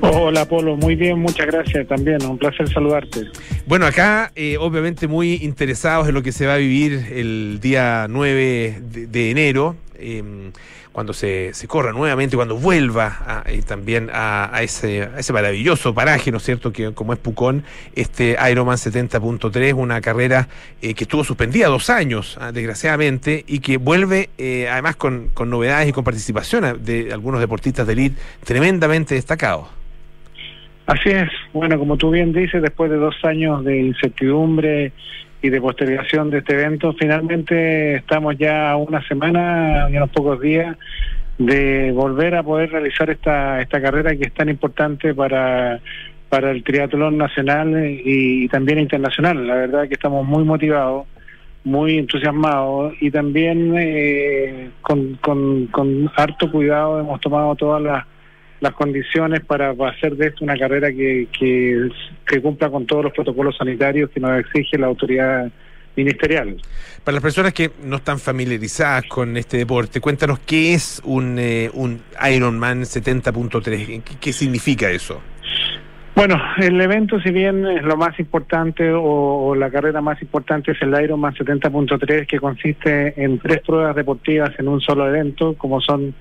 Hola 0.00 0.46
Polo, 0.46 0.76
muy 0.76 0.96
bien, 0.96 1.20
muchas 1.20 1.46
gracias 1.46 1.86
también, 1.86 2.24
un 2.24 2.38
placer 2.38 2.68
saludarte. 2.68 3.26
Bueno, 3.66 3.86
acá 3.86 4.32
eh, 4.34 4.56
obviamente 4.58 5.06
muy 5.06 5.34
interesados 5.34 6.08
en 6.08 6.14
lo 6.14 6.22
que 6.22 6.32
se 6.32 6.46
va 6.46 6.54
a 6.54 6.58
vivir 6.58 7.06
el 7.12 7.58
día 7.60 8.06
9 8.08 8.80
de, 8.82 9.30
enero. 9.30 9.76
Em, 9.96 10.52
cuando 10.98 11.12
se, 11.12 11.54
se 11.54 11.68
corra 11.68 11.92
nuevamente, 11.92 12.34
cuando 12.34 12.56
vuelva 12.56 13.44
también 13.68 14.10
a, 14.12 14.50
ese, 14.62 15.08
ese 15.16 15.32
maravilloso 15.32 15.94
paraje, 15.94 16.32
¿no 16.32 16.38
es 16.38 16.42
cierto?, 16.42 16.72
que 16.72 16.92
como 16.92 17.12
es 17.12 17.20
Pucón, 17.20 17.62
este 17.94 18.36
Ironman 18.50 18.78
70.3, 18.78 19.74
una 19.74 20.00
carrera 20.00 20.48
eh, 20.82 20.94
que 20.94 21.04
estuvo 21.04 21.22
suspendida 21.22 21.68
dos 21.68 21.88
años, 21.88 22.36
ah, 22.40 22.50
desgraciadamente, 22.50 23.44
y 23.46 23.60
que 23.60 23.76
vuelve 23.76 24.30
eh, 24.38 24.68
además 24.68 24.96
con, 24.96 25.28
con 25.28 25.50
novedades 25.50 25.88
y 25.88 25.92
con 25.92 26.02
participación 26.02 26.82
de 26.84 27.12
algunos 27.12 27.38
deportistas 27.38 27.86
de 27.86 27.92
elite 27.92 28.20
tremendamente 28.42 29.14
destacados. 29.14 29.68
Así 30.86 31.10
es, 31.10 31.30
bueno, 31.52 31.78
como 31.78 31.96
tú 31.96 32.10
bien 32.10 32.32
dices, 32.32 32.60
después 32.60 32.90
de 32.90 32.96
dos 32.96 33.14
años 33.22 33.64
de 33.64 33.78
incertidumbre 33.78 34.90
y 35.42 35.50
de 35.50 35.60
postergación 35.60 36.30
de 36.30 36.38
este 36.38 36.54
evento. 36.54 36.94
Finalmente 36.98 37.96
estamos 37.96 38.36
ya 38.36 38.76
una 38.76 39.06
semana 39.06 39.88
y 39.90 39.96
unos 39.96 40.10
pocos 40.10 40.40
días 40.40 40.76
de 41.38 41.92
volver 41.92 42.34
a 42.34 42.42
poder 42.42 42.70
realizar 42.70 43.08
esta, 43.10 43.60
esta 43.60 43.80
carrera 43.80 44.16
que 44.16 44.24
es 44.24 44.34
tan 44.34 44.48
importante 44.48 45.14
para, 45.14 45.80
para 46.28 46.50
el 46.50 46.64
triatlón 46.64 47.16
nacional 47.16 47.74
y, 48.04 48.48
también 48.48 48.80
internacional. 48.80 49.46
La 49.46 49.54
verdad 49.54 49.88
que 49.88 49.94
estamos 49.94 50.26
muy 50.26 50.42
motivados, 50.44 51.06
muy 51.62 51.98
entusiasmados 51.98 52.94
y 53.00 53.10
también 53.10 53.74
eh, 53.78 54.70
con, 54.80 55.18
con 55.22 56.10
harto 56.16 56.50
cuidado 56.50 57.00
hemos 57.00 57.20
tomado 57.20 57.54
todas 57.54 57.82
las 57.82 58.04
las 58.60 58.72
condiciones 58.72 59.40
para 59.44 59.70
hacer 59.70 60.16
de 60.16 60.28
esto 60.28 60.44
una 60.44 60.56
carrera 60.56 60.90
que, 60.90 61.28
que, 61.38 61.88
que, 62.26 62.40
cumpla 62.40 62.70
con 62.70 62.86
todos 62.86 63.04
los 63.04 63.12
protocolos 63.12 63.56
sanitarios 63.56 64.10
que 64.10 64.20
nos 64.20 64.38
exige 64.40 64.78
la 64.78 64.88
autoridad 64.88 65.50
ministerial. 65.96 66.56
Para 67.04 67.16
las 67.16 67.22
personas 67.22 67.52
que 67.52 67.70
no 67.84 67.96
están 67.96 68.18
familiarizadas 68.18 69.04
con 69.04 69.36
este 69.36 69.58
deporte, 69.58 70.00
cuéntanos 70.00 70.38
qué 70.40 70.74
es 70.74 71.00
un, 71.04 71.38
eh, 71.38 71.70
un 71.74 72.00
Ironman 72.30 72.82
70.3, 72.82 74.02
¿Qué, 74.20 74.32
significa 74.32 74.90
eso? 74.90 75.20
Bueno, 76.14 76.40
el 76.58 76.80
evento, 76.80 77.20
si 77.20 77.30
bien 77.30 77.64
es 77.64 77.84
lo 77.84 77.96
más 77.96 78.18
importante 78.18 78.90
o, 78.90 79.02
o 79.02 79.54
la 79.54 79.70
carrera 79.70 80.00
más 80.00 80.20
importante 80.20 80.72
es 80.72 80.82
el 80.82 81.00
Ironman 81.00 81.34
70.3, 81.34 82.26
que 82.26 82.40
consiste 82.40 83.22
en 83.22 83.38
tres 83.38 83.60
pruebas 83.64 83.94
deportivas 83.94 84.50
en 84.58 84.66
un 84.66 84.80
solo 84.80 85.06
evento, 85.08 85.54
como 85.54 85.80
son 85.80 86.14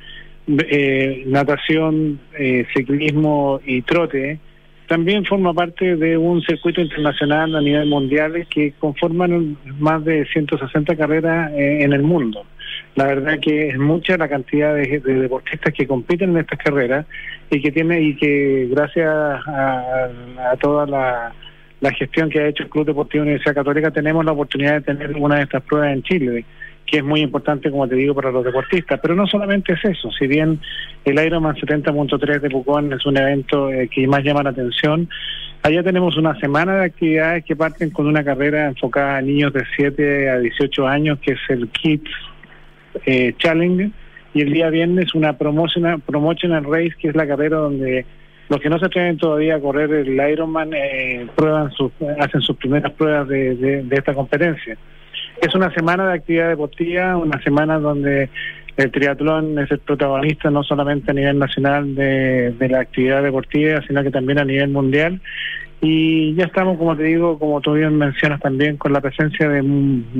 eh, 0.48 1.24
natación, 1.28 2.20
eh, 2.38 2.66
ciclismo 2.74 3.60
y 3.66 3.82
trote, 3.82 4.39
también 4.88 5.26
forma 5.26 5.54
parte 5.54 5.98
de 5.98 6.18
un 6.18 6.41
circuito 6.41 6.80
internacional 6.80 7.54
a 7.56 7.62
nivel 7.62 7.89
mundial 7.89 8.48
que 8.50 8.74
conforman 8.80 9.58
más 9.80 10.04
de 10.06 10.26
160 10.26 10.95
carreras 10.95 11.52
eh, 11.52 11.84
en 11.84 11.91
el 11.91 12.04
mundo. 12.04 12.45
La 12.95 13.06
verdad 13.06 13.39
que 13.41 13.70
es 13.70 13.78
mucha 13.78 14.18
la 14.18 14.30
cantidad 14.30 14.74
de, 14.74 15.00
deportistas 15.00 15.74
que 15.74 15.86
compiten 15.86 16.30
en 16.32 16.38
estas 16.38 16.60
carreras 16.60 17.06
y 17.50 17.62
que 17.62 17.72
tiene 17.72 18.02
y 18.02 18.16
que 18.16 18.70
gracias 18.72 19.10
a, 19.10 20.10
toda 20.62 20.86
la, 20.86 21.34
la, 21.82 21.91
gestión 21.91 22.30
que 22.30 22.39
ha 22.39 22.48
hecho 22.48 22.64
el 22.64 22.70
Club 22.70 22.86
Deportivo 22.86 23.24
Universidad 23.24 23.56
Católica 23.56 23.91
tenemos 23.91 24.24
la 24.24 24.32
oportunidad 24.32 24.76
de 24.76 24.82
tener 24.82 25.16
una 25.18 25.36
de 25.36 25.43
estas 25.43 25.64
pruebas 25.64 25.93
en 25.93 26.04
Chile 26.04 26.45
que 26.88 26.98
es 26.98 27.04
muy 27.04 27.22
importante, 27.22 27.70
como 27.70 27.88
te 27.88 27.96
digo, 27.96 28.16
para 28.16 28.32
los 28.32 28.44
deportistas. 28.44 29.00
Pero 29.02 29.14
no 29.14 29.28
solamente 29.28 29.74
es 29.74 29.84
eso, 29.84 30.10
si 30.12 30.26
bien 30.26 30.60
el 31.06 31.24
Ironman 31.24 31.56
70.3 31.56 32.40
de 32.40 32.50
Pucón 32.50 32.94
es 32.94 33.06
un 33.06 33.18
evento 33.18 33.70
eh, 33.70 33.90
que 33.90 34.08
más 34.08 34.24
llama 34.24 34.44
la 34.44 34.52
atención, 34.52 35.10
allá 35.62 35.84
tenemos 35.84 36.18
una 36.18 36.40
semana 36.40 36.78
de 36.78 36.86
actividades 36.86 37.44
que 37.44 37.56
parten 37.56 37.92
con 37.92 38.08
una 38.08 38.24
carrera 38.24 38.68
enfocada 38.68 39.18
a 39.18 39.22
niños 39.22 39.54
de 39.54 39.64
7 39.76 40.30
a 40.30 40.40
18 40.40 40.88
años, 40.88 41.20
que 41.20 41.34
es 41.34 41.40
el 41.50 41.68
Kids 41.68 42.10
eh, 43.06 43.34
Challenge, 43.38 43.92
y 44.34 44.42
el 44.42 44.54
día 44.54 44.70
viernes 44.70 45.14
una 45.14 45.38
promotional, 45.38 46.00
promotional 46.00 46.64
race, 46.64 46.96
que 47.00 47.10
es 47.10 47.16
la 47.16 47.28
carrera 47.28 47.58
donde 47.58 48.06
los 48.50 48.62
que 48.62 48.70
no 48.70 48.80
se 48.80 48.86
atreven 48.86 49.18
todavía 49.18 49.56
a 49.56 49.60
correr 49.60 49.92
el 49.92 50.32
Ironman 50.32 50.74
eh, 50.74 51.28
prueban 51.36 51.70
sus, 51.72 51.92
hacen 52.18 52.40
sus 52.40 52.56
primeras 52.56 52.94
pruebas 52.94 53.28
de, 53.28 53.56
de 53.84 53.96
esta 53.96 54.14
competencia. 54.14 54.78
Es 55.41 55.53
una 55.55 55.74
semana 55.74 56.07
de 56.07 56.13
actividad 56.15 56.49
deportiva, 56.49 57.18
una 57.18 57.41
semana 57.41 57.80
donde 57.80 58.30
el 58.78 58.91
triatlón 58.91 59.57
es 59.59 59.72
el 59.72 59.80
protagonista 59.80 60.51
no 60.51 60.63
solamente 60.63 61.11
a 61.11 61.13
nivel 61.13 61.39
nacional 61.39 61.95
de, 61.95 62.53
la 62.70 62.80
actividad 62.80 63.24
deportiva, 63.24 63.82
sino 63.88 64.03
que 64.03 64.11
también 64.11 64.39
a 64.39 64.45
nivel 64.45 64.70
mundial. 64.70 65.20
Y 65.82 66.34
ya 66.36 66.45
estamos, 66.45 66.78
como 66.78 66.95
te 66.95 67.03
digo, 67.03 67.38
como 67.38 67.61
tú 67.61 67.74
bien 67.74 67.97
mencionas 67.97 68.39
también, 68.39 68.78
con 68.78 68.93
la 68.93 69.01
presencia 69.01 69.49
de, 69.49 69.61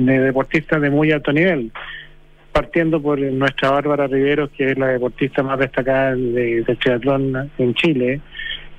deportistas 0.04 0.80
de 0.80 0.90
muy 0.90 1.12
alto 1.12 1.32
nivel 1.32 1.72
partiendo 2.50 3.00
por 3.00 3.20
nuestra 3.20 3.70
Bárbara 3.70 4.08
Riveros, 4.08 4.50
que 4.50 4.72
es 4.72 4.78
la 4.78 4.88
deportista 4.88 5.44
más 5.44 5.60
destacada 5.60 6.16
de, 6.16 6.64
del 6.64 6.78
triatlón 6.78 7.52
en 7.56 7.74
Chile, 7.74 8.20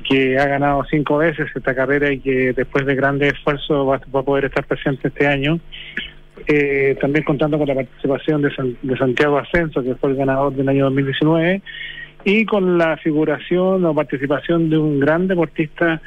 que 0.03 0.37
ha 0.37 0.47
ganado 0.47 0.83
cinco 0.89 1.17
veces 1.17 1.47
esta 1.55 1.75
carrera 1.75 2.11
y 2.11 2.19
que 2.19 2.53
después 2.53 2.85
de 2.85 2.95
grandes 2.95 3.33
esfuerzos 3.33 3.87
va, 3.87 3.95
a 3.95 4.23
poder 4.23 4.45
estar 4.45 4.65
presente 4.65 5.07
este 5.09 5.27
año. 5.27 5.59
Eh, 6.47 6.97
también 6.99 7.23
contando 7.23 7.57
con 7.57 7.67
la 7.67 7.75
participación 7.75 8.41
de, 8.41 8.97
Santiago 8.97 9.37
Ascenso, 9.37 9.83
que 9.83 9.95
fue 9.95 10.11
el 10.11 10.15
ganador 10.15 10.53
del 10.53 10.69
año 10.69 10.85
2019, 10.85 11.61
y 12.25 12.45
con 12.45 12.77
la 12.77 12.97
figuración 12.97 13.85
o 13.85 13.93
participación 13.93 14.69
de 14.69 14.77
un 14.77 14.99
gran 14.99 15.27
deportista 15.27 16.01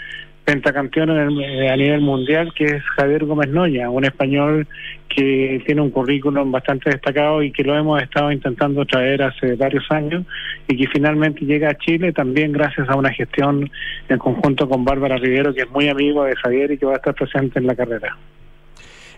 pentacampeón 0.44 1.40
eh, 1.40 1.70
a 1.70 1.76
nivel 1.76 2.00
mundial, 2.00 2.52
que 2.54 2.64
es 2.64 2.82
Javier 2.96 3.24
Gómez 3.24 3.48
Noya, 3.48 3.88
un 3.90 4.04
español 4.04 4.66
que 5.08 5.62
tiene 5.66 5.80
un 5.80 5.90
currículum 5.90 6.50
bastante 6.50 6.90
destacado 6.90 7.42
y 7.42 7.52
que 7.52 7.62
lo 7.62 7.76
hemos 7.76 8.02
estado 8.02 8.32
intentando 8.32 8.84
traer 8.84 9.22
hace 9.22 9.54
varios 9.54 9.84
años 9.90 10.24
y 10.66 10.76
que 10.76 10.88
finalmente 10.88 11.44
llega 11.44 11.70
a 11.70 11.74
Chile 11.74 12.12
también 12.12 12.50
gracias 12.52 12.88
a 12.88 12.96
una 12.96 13.12
gestión 13.12 13.70
en 14.08 14.18
conjunto 14.18 14.68
con 14.68 14.84
Bárbara 14.84 15.18
Rivero, 15.18 15.54
que 15.54 15.62
es 15.62 15.70
muy 15.70 15.88
amigo 15.88 16.24
de 16.24 16.34
Javier 16.34 16.72
y 16.72 16.78
que 16.78 16.86
va 16.86 16.94
a 16.94 16.96
estar 16.96 17.14
presente 17.14 17.58
en 17.58 17.66
la 17.66 17.76
carrera. 17.76 18.16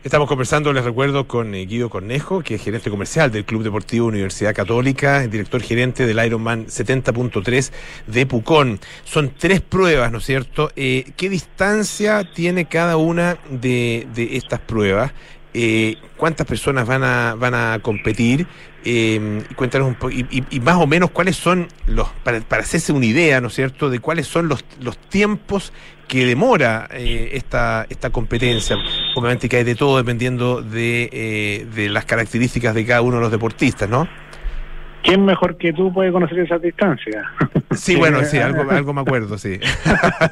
Estamos 0.05 0.28
conversando, 0.28 0.70
les 0.74 0.84
recuerdo, 0.84 1.26
con 1.26 1.55
eh, 1.55 1.64
Guido 1.64 1.88
Cornejo, 1.88 2.42
que 2.42 2.57
es 2.57 2.62
gerente 2.62 2.90
comercial 2.90 3.32
del 3.32 3.46
Club 3.46 3.62
Deportivo 3.62 4.07
Universidad 4.07 4.55
Católica, 4.55 5.26
director 5.26 5.62
gerente 5.62 6.05
del 6.05 6.22
Ironman 6.22 6.66
70.3 6.66 7.72
de 8.07 8.26
Pucón. 8.26 8.80
Son 9.05 9.32
tres 9.34 9.62
pruebas, 9.62 10.12
¿no 10.12 10.18
es 10.18 10.26
cierto? 10.26 10.70
Eh, 10.76 11.11
¿Qué 11.16 11.30
distancia 11.30 12.30
tiene 12.34 12.66
cada 12.66 12.98
una 12.98 13.38
de, 13.48 14.07
de 14.14 14.36
estas 14.36 14.61
pruebas? 14.61 15.12
Eh, 15.57 15.98
cuántas 16.16 16.48
personas 16.48 16.84
van 16.84 17.05
a, 17.05 17.36
van 17.36 17.55
a 17.55 17.78
competir, 17.80 18.44
eh, 18.84 19.40
cuéntanos 19.55 19.86
un 19.86 19.94
poco, 19.94 20.11
y, 20.11 20.61
más 20.61 20.74
o 20.78 20.86
menos 20.88 21.12
cuáles 21.12 21.36
son 21.36 21.68
los, 21.86 22.09
para, 22.24 22.40
para, 22.40 22.62
hacerse 22.62 22.92
una 22.92 23.07
idea, 23.07 23.40
¿no 23.40 23.46
es 23.46 23.55
cierto?, 23.55 23.88
de 23.88 24.00
cuáles 24.00 24.26
son 24.26 24.48
los, 24.48 24.64
los 24.80 24.98
tiempos 24.98 25.72
que 26.09 26.26
demora 26.26 26.88
eh, 26.90 27.30
esta, 27.32 27.86
esta 27.88 28.11
competencia. 28.11 28.76
Obviamente 29.14 29.48
que 29.48 29.59
hay 29.59 29.64
de 29.64 29.74
todo 29.74 29.96
dependiendo 29.96 30.62
de, 30.62 31.09
eh, 31.12 31.66
de 31.74 31.88
las 31.88 32.05
características 32.05 32.74
de 32.74 32.86
cada 32.86 33.02
uno 33.02 33.16
de 33.16 33.22
los 33.22 33.30
deportistas, 33.30 33.88
¿no? 33.88 34.09
¿Quién 35.05 35.22
mejor 35.26 35.59
que 35.59 35.70
tú 35.74 35.92
puede 35.92 36.11
conocer 36.11 36.40
esa 36.40 36.59
distancia? 36.59 37.22
Sí, 37.74 37.96
bueno, 37.96 38.22
sí, 38.22 38.38
algo, 38.38 38.62
algo 38.70 38.92
me 38.92 39.00
acuerdo, 39.00 39.36
sí. 39.36 39.59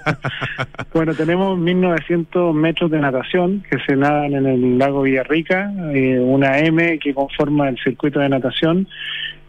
bueno, 0.95 1.13
tenemos 1.13 1.59
1900 1.59 2.55
metros 2.55 2.89
de 2.89 3.01
natación 3.01 3.65
que 3.69 3.79
se 3.85 3.97
nadan 3.97 4.33
en 4.35 4.47
el 4.47 4.79
lago 4.79 5.03
Villarrica, 5.03 5.73
eh, 5.93 6.21
una 6.21 6.61
M 6.61 7.01
que 7.01 7.13
conforma 7.13 7.69
el 7.69 7.77
circuito 7.83 8.21
de 8.21 8.29
natación. 8.29 8.87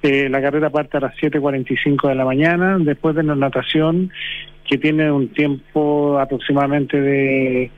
Eh, 0.02 0.28
la 0.28 0.42
carrera 0.42 0.72
parte 0.72 0.98
a 0.98 1.02
las 1.02 1.16
7.45 1.18 2.10
de 2.10 2.16
la 2.16 2.26
mañana. 2.26 2.78
Después 2.80 3.16
de 3.16 3.22
la 3.22 3.36
natación, 3.36 4.12
que 4.74 4.80
tiene 4.80 5.12
un 5.12 5.28
tiempo 5.28 6.18
aproximadamente 6.18 7.00
de 7.00 7.70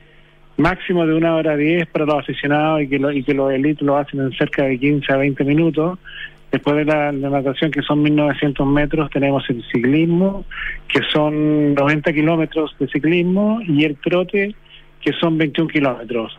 máximo 0.56 1.04
de 1.04 1.12
una 1.12 1.36
hora 1.36 1.54
diez 1.54 1.86
para 1.88 2.06
los 2.06 2.20
aficionados 2.20 2.80
y 2.80 2.88
que, 2.88 2.98
lo, 2.98 3.12
y 3.12 3.22
que 3.22 3.34
los 3.34 3.52
élites 3.52 3.82
lo 3.82 3.98
hacen 3.98 4.20
en 4.20 4.32
cerca 4.32 4.62
de 4.62 4.78
15 4.78 5.12
a 5.12 5.18
20 5.18 5.44
minutos. 5.44 5.98
Después 6.50 6.74
de 6.74 6.86
la, 6.86 7.12
natación, 7.12 7.70
que 7.70 7.82
son 7.82 8.02
1.900 8.02 8.64
metros, 8.64 9.10
tenemos 9.10 9.44
el 9.50 9.62
ciclismo, 9.70 10.46
que 10.88 11.00
son 11.12 11.74
90 11.74 12.14
kilómetros 12.14 12.74
de 12.78 12.88
ciclismo, 12.88 13.60
y 13.60 13.84
el 13.84 13.96
trote, 13.96 14.54
que 15.02 15.12
son 15.20 15.36
21 15.36 15.68
kilómetros. 15.68 16.38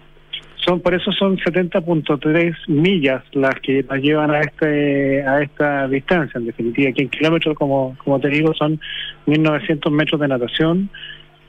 Son, 0.66 0.82
por 0.82 0.94
eso 0.94 1.12
son 1.12 1.38
70.3 1.38 2.56
millas 2.68 3.24
las 3.32 3.56
que 3.62 3.84
nos 3.84 4.00
llevan 4.00 4.32
a 4.32 4.42
este 4.42 5.24
a 5.24 5.42
esta 5.42 5.88
distancia, 5.88 6.38
en 6.40 6.48
definitiva, 6.48 6.92
que 6.92 7.04
en 7.04 7.10
kilómetros, 7.10 7.56
como, 7.56 7.96
como 8.04 8.20
te 8.20 8.28
digo, 8.30 8.54
son 8.54 8.80
1.900 9.28 9.92
metros 9.92 10.20
de 10.20 10.28
natación, 10.28 10.90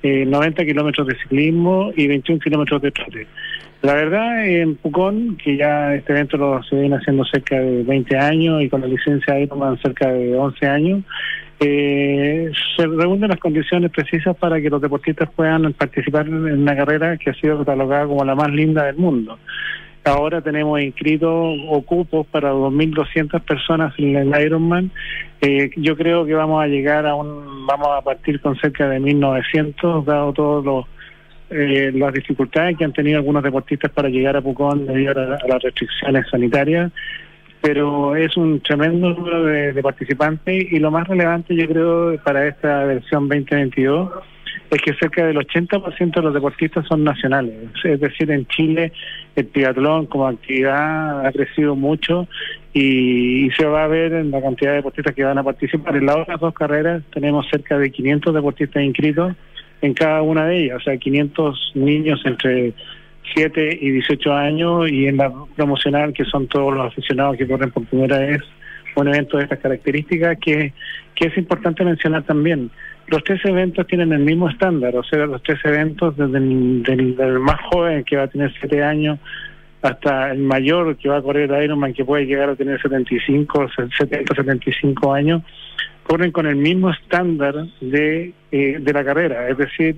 eh, 0.03 0.25
90 0.25 0.65
kilómetros 0.65 1.07
de 1.07 1.17
ciclismo 1.17 1.91
y 1.97 2.07
21 2.07 2.41
kilómetros 2.41 2.83
de 2.83 2.91
trote. 2.93 3.27
La 3.83 3.95
verdad, 3.95 4.45
en 4.45 4.75
Pucón, 4.77 5.37
que 5.37 5.57
ya 5.57 5.95
este 5.95 6.13
evento 6.13 6.37
lo 6.37 6.63
se 6.65 6.77
viene 6.77 6.97
haciendo 6.97 7.25
cerca 7.25 7.61
de 7.61 7.85
20 7.85 8.17
años 8.17 8.63
y 8.63 8.69
con 8.69 8.81
la 8.81 8.89
licencia 8.89 9.39
Ironman 9.39 9.79
cerca 9.81 10.13
de 10.13 10.37
11 10.37 10.67
años, 10.67 11.05
eh, 11.61 12.51
se 12.77 12.87
reúnen 12.87 13.29
las 13.29 13.41
condiciones 13.41 13.91
precisas 13.91 14.37
para 14.37 14.61
que 14.61 14.71
los 14.71 14.81
deportistas 14.81 15.29
puedan 15.35 15.73
participar 15.73 16.27
en 16.27 16.35
una 16.35 16.77
carrera 16.77 17.17
que 17.17 17.31
ha 17.31 17.35
sido 17.35 17.59
catalogada 17.59 18.07
como 18.07 18.25
la 18.25 18.35
más 18.35 18.51
linda 18.51 18.85
del 18.85 18.97
mundo. 18.97 19.39
Ahora 20.05 20.41
tenemos 20.41 20.81
inscritos 20.81 21.59
ocupos 21.69 22.27
para 22.29 22.53
2.200 22.53 23.41
personas 23.43 23.93
en 23.99 24.17
el 24.17 24.41
Ironman. 24.41 24.91
Eh, 25.41 25.71
yo 25.77 25.97
creo 25.97 26.25
que 26.25 26.35
vamos 26.35 26.63
a 26.63 26.67
llegar 26.67 27.07
a 27.07 27.15
un, 27.15 27.67
vamos 27.67 27.89
a 27.89 28.01
partir 28.03 28.41
con 28.41 28.57
cerca 28.57 28.89
de 28.89 29.01
1.900, 29.01 30.05
dado 30.05 30.33
todos 30.33 30.65
los 30.65 30.87
eh, 31.51 31.91
las 31.95 32.13
dificultades 32.13 32.77
que 32.77 32.85
han 32.85 32.93
tenido 32.93 33.19
algunos 33.19 33.43
deportistas 33.43 33.91
para 33.91 34.11
llegar 34.11 34.37
a 34.37 34.43
Pucón 34.43 34.87
debido 34.87 35.13
a, 35.13 35.39
las 35.49 35.63
restricciones 35.63 36.27
sanitarias, 36.31 36.93
pero 37.61 38.15
es 38.17 38.37
un 38.37 38.61
tremendo 38.61 39.11
número 39.11 39.45
de, 39.45 39.83
participantes 39.83 40.73
y 40.73 40.79
lo 40.79 40.91
más 40.91 41.07
relevante 41.09 41.55
yo 41.55 41.67
creo 41.67 42.17
para 42.23 42.47
esta 42.47 42.85
versión 42.85 43.29
2022 43.29 44.11
es 44.71 44.83
que 44.83 44.95
cerca 44.95 45.27
del 45.27 45.37
80% 45.39 46.15
de 46.15 46.23
los 46.23 46.35
deportistas 46.35 46.87
son 46.87 47.03
nacionales. 47.03 47.55
Es 47.85 48.01
decir, 48.01 48.31
en 48.31 48.47
Chile 48.47 48.93
el 49.35 49.49
triatlón 49.49 50.07
como 50.07 50.27
actividad 50.27 51.27
ha 51.27 51.33
crecido 51.33 51.75
mucho 51.75 52.29
y, 52.75 53.51
se 53.57 53.65
va 53.65 53.85
a 53.85 53.89
ver 53.89 54.13
en 54.13 54.31
la 54.31 54.43
cantidad 54.43 54.73
de 54.73 54.77
deportistas 54.77 55.15
que 55.15 55.25
van 55.25 55.39
a 55.39 55.43
participar. 55.43 55.97
En 55.97 56.07
las 56.07 56.17
otras 56.17 56.41
dos 56.41 56.55
carreras 56.55 57.03
tenemos 57.13 57.47
cerca 57.51 57.79
de 57.79 57.91
500 57.91 58.35
deportistas 58.35 58.83
inscritos 58.83 59.35
en 59.81 59.95
cada 59.95 60.23
una 60.23 60.47
de 60.47 60.65
ellas, 60.65 60.79
o 60.79 60.81
sea, 60.81 60.97
500 60.97 61.73
niños 61.75 62.21
entre 62.25 62.75
7 63.35 63.79
y 63.81 63.91
18 63.91 64.33
años 64.33 64.91
y 64.91 65.07
en 65.07 65.17
la 65.17 65.33
promocional, 65.57 66.13
que 66.13 66.25
son 66.25 66.47
todos 66.49 66.75
los 66.75 66.87
aficionados 66.87 67.37
que 67.37 67.47
corren 67.47 67.71
por 67.71 67.85
primera 67.87 68.19
vez 68.19 68.43
un 68.97 69.09
evento 69.09 69.37
de 69.37 69.45
estas 69.45 69.61
características, 69.61 70.39
que, 70.41 70.73
que 71.15 71.29
es 71.29 71.39
importante 71.39 71.85
mencionar 71.85 72.25
también. 72.25 72.71
Los 73.07 73.25
tres 73.25 73.41
eventos 73.45 73.87
tienen 73.87 74.13
el 74.13 74.21
mismo 74.21 74.49
estándar, 74.49 74.95
o 74.97 75.03
sea, 75.03 75.25
los 75.27 75.43
tres 75.43 75.59
eventos, 75.65 76.17
desde 76.17 76.37
el 76.39 77.39
más 77.39 77.61
joven 77.71 78.05
que 78.05 78.17
va 78.17 78.25
a 78.25 78.29
tener 78.29 78.53
7 78.61 78.83
años 78.83 79.19
hasta 79.81 80.33
el 80.33 80.41
mayor 80.41 80.97
que 80.97 81.09
va 81.09 81.19
a 81.19 81.23
correr 81.23 81.51
Ironman 81.63 81.95
que 81.95 82.05
puede 82.05 82.27
llegar 82.27 82.51
a 82.51 82.57
tener 82.57 82.81
75, 82.83 83.69
70, 83.97 84.35
75 84.35 85.15
años, 85.15 85.43
corren 86.03 86.33
con 86.33 86.47
el 86.47 86.57
mismo 86.57 86.91
estándar 86.91 87.55
de, 87.81 88.33
eh, 88.51 88.79
de 88.81 88.93
la 88.93 89.05
carrera, 89.05 89.49
es 89.49 89.57
decir, 89.57 89.97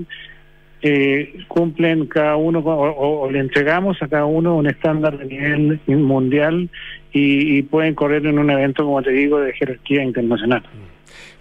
eh, 0.83 1.45
cumplen 1.49 2.07
cada 2.07 2.37
uno 2.37 2.61
o, 2.61 3.31
le 3.31 3.41
entregamos 3.41 4.01
a 4.03 4.09
cada 4.09 4.25
uno 4.25 4.57
un 4.57 4.67
estándar 4.67 5.19
de 5.19 5.27
nivel 5.27 5.81
mundial 5.89 6.71
y, 7.13 7.63
pueden 7.63 7.95
correr 7.95 8.25
en 8.25 8.39
un 8.39 8.51
evento, 8.51 8.85
como 8.85 9.03
te 9.03 9.11
digo, 9.11 9.41
de 9.41 9.53
jerarquía 9.53 10.03
internacional. 10.03 10.63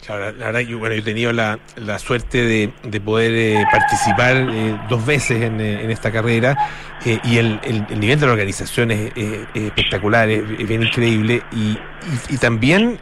Claro, 0.06 0.32
la 0.38 0.48
verdad, 0.48 0.60
yo, 0.62 0.80
bueno, 0.80 0.96
yo 0.96 1.02
he 1.02 1.06
tenido 1.06 1.32
la, 1.32 1.60
la 1.76 2.00
suerte 2.00 2.44
de, 2.44 2.72
de 2.84 3.02
poder 3.02 3.32
eh, 3.34 3.64
participar 3.72 4.36
eh, 4.38 4.78
dos 4.90 5.06
veces 5.06 5.42
en, 5.42 5.62
en 5.62 5.92
esta 5.92 6.12
carrera 6.12 6.58
y 7.06 7.38
el, 7.38 7.60
el, 7.64 8.00
nivel 8.00 8.20
de 8.20 8.26
la 8.26 8.34
organización 8.34 8.92
es, 8.92 9.12
espectacular, 9.54 10.30
es, 10.30 10.68
bien 10.68 10.84
increíble 10.84 11.44
y, 11.52 11.72
y, 11.72 11.80
y 12.30 12.38
también 12.38 12.98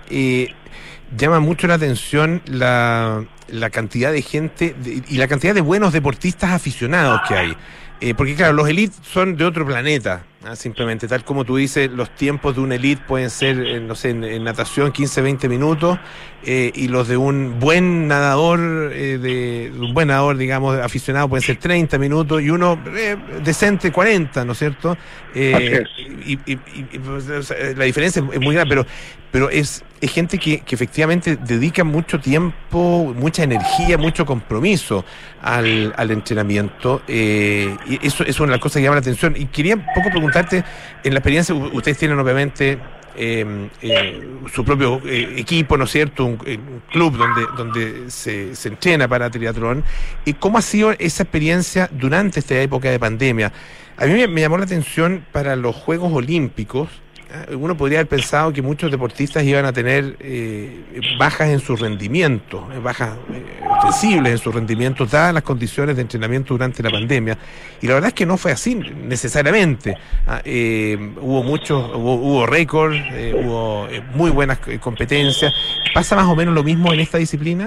llama 1.16 1.40
mucho 1.40 1.68
la 1.68 1.76
atención 1.76 2.42
la, 2.46 3.26
la 3.50 3.70
cantidad 3.70 4.12
de 4.12 4.22
gente 4.22 4.76
y 5.08 5.18
la 5.18 5.28
cantidad 5.28 5.54
de 5.54 5.62
buenos 5.62 5.94
deportistas 5.94 6.52
aficionados 6.52 7.22
que 7.28 7.36
hay. 7.36 7.58
Eh, 8.00 8.14
porque 8.14 8.36
claro, 8.36 8.54
los 8.54 8.68
elites 8.68 9.00
son 9.02 9.38
de 9.38 9.46
otro 9.46 9.66
planeta, 9.66 10.24
¿ah? 10.44 10.56
simplemente, 10.56 11.08
tal 11.08 11.24
como 11.24 11.46
tú 11.46 11.56
dices, 11.58 11.92
los 11.92 12.10
tiempos 12.16 12.56
de 12.56 12.62
un 12.62 12.72
elite 12.72 13.02
pueden 13.08 13.30
ser, 13.30 13.60
eh, 13.60 13.80
no 13.80 13.96
sé, 13.96 14.12
en, 14.12 14.44
natación 14.44 14.92
15, 14.92 15.22
20 15.22 15.50
minutos, 15.50 16.00
eh, 16.44 16.72
y 16.76 16.88
los 16.88 17.08
de 17.08 17.18
un 17.18 17.60
buen 17.60 18.08
nadador, 18.08 18.90
de, 18.90 19.72
un 19.78 19.94
buen 19.94 20.08
nadador, 20.10 20.38
digamos, 20.38 20.78
aficionado, 20.80 21.28
pueden 21.30 21.44
ser 21.44 21.58
30 21.58 21.98
minutos, 21.98 22.42
y 22.42 22.50
uno 22.50 22.80
decente 23.44 23.92
40, 23.92 24.46
¿no 24.46 24.54
es 24.54 24.60
cierto? 24.60 24.98
y, 25.34 26.36
pues, 26.38 27.54
la 27.76 27.86
diferencia 27.86 28.24
es 28.32 28.40
muy 28.40 28.56
grande, 28.56 28.70
pero, 28.70 28.86
pero 29.32 29.50
es, 29.50 29.84
es 30.02 30.12
gente 30.12 30.38
que, 30.38 30.60
que 30.62 30.76
efectivamente 30.76 31.36
dedica 31.36 31.84
mucho 31.84 32.20
tiempo, 32.20 33.14
mucha 33.16 33.44
energía, 33.44 33.98
mucho 33.98 34.26
compromiso 34.26 35.06
al, 35.42 35.94
al 35.98 36.12
entrenamiento. 36.12 37.02
Eh, 37.08 37.76
y 37.88 38.06
eso, 38.06 38.24
es 38.24 38.40
una 38.40 38.48
de 38.48 38.52
las 38.54 38.62
cosas 38.62 38.80
que 38.80 38.84
llama 38.84 38.96
la 38.96 39.02
atención. 39.02 39.36
Y 39.38 39.46
quería 39.46 39.76
un 39.76 39.86
poco 39.96 40.12
preguntarte, 40.32 40.64
en 41.04 41.14
la 41.14 41.20
experiencia, 41.20 41.56
ustedes 41.56 41.98
tienen 41.98 42.20
obviamente 42.20 42.78
em, 43.16 43.70
eh, 43.82 44.22
su 44.54 44.64
propio 44.64 45.02
eh, 45.06 45.36
equipo, 45.38 45.78
¿no 45.78 45.86
es 45.86 45.92
cierto? 45.92 46.26
Un, 46.26 46.38
club 46.92 47.18
donde, 47.18 47.46
donde 47.56 48.12
se, 48.12 48.52
entrena 48.66 49.08
para 49.08 49.30
triatlón. 49.30 49.84
¿Y 50.26 50.34
cómo 50.34 50.58
ha 50.58 50.62
sido 50.62 50.92
esa 50.92 51.24
experiencia 51.24 51.90
durante 51.92 52.40
esta 52.40 52.60
época 52.60 52.90
de 52.90 53.00
pandemia? 53.00 53.52
A 53.98 54.06
mí 54.06 54.28
me 54.28 54.42
llamó 54.42 54.58
la 54.58 54.66
atención 54.66 55.26
para 55.32 55.56
los 55.56 55.76
Juegos 55.76 56.14
Olímpicos 56.14 56.90
uno 57.52 57.76
podría 57.76 58.00
haber 58.00 58.08
pensado 58.08 58.54
que 58.54 58.62
muchos 58.62 58.90
deportistas 58.90 59.44
iban 59.44 59.66
a 59.66 59.74
tener 59.74 60.16
eh, 60.20 61.16
bajas 61.20 61.50
en 61.50 61.60
su 61.60 61.76
rendimiento, 61.76 62.68
eh, 62.74 62.80
bajas 62.80 63.18
eh, 63.34 63.44
sensibles 63.82 64.32
en 64.32 64.38
su 64.38 64.52
rendimiento, 64.52 65.06
dadas 65.06 65.34
las 65.34 65.44
condiciones 65.44 65.96
de 65.96 66.04
entrenamiento 66.04 66.54
durante 66.54 66.82
la 66.82 66.90
pandemia. 66.90 67.38
Y 67.82 67.88
la 67.88 67.96
verdad 67.96 68.10
es 68.10 68.14
que 68.14 68.26
no 68.26 68.38
fue 68.38 68.52
así 68.52 68.76
necesariamente. 68.76 69.96
Ah, 70.26 70.42
hubo 70.46 71.44
muchos, 71.44 71.92
hubo, 71.94 72.16
hubo 72.16 72.46
récords, 72.46 72.98
hubo 73.36 73.88
muy 74.14 74.32
buenas 74.32 74.60
competencias. 74.80 75.54
¿Pasa 75.94 76.16
más 76.16 76.28
o 76.28 76.36
menos 76.36 76.54
lo 76.54 76.64
mismo 76.64 76.94
en 76.94 77.00
esta 77.00 77.18
disciplina? 77.18 77.66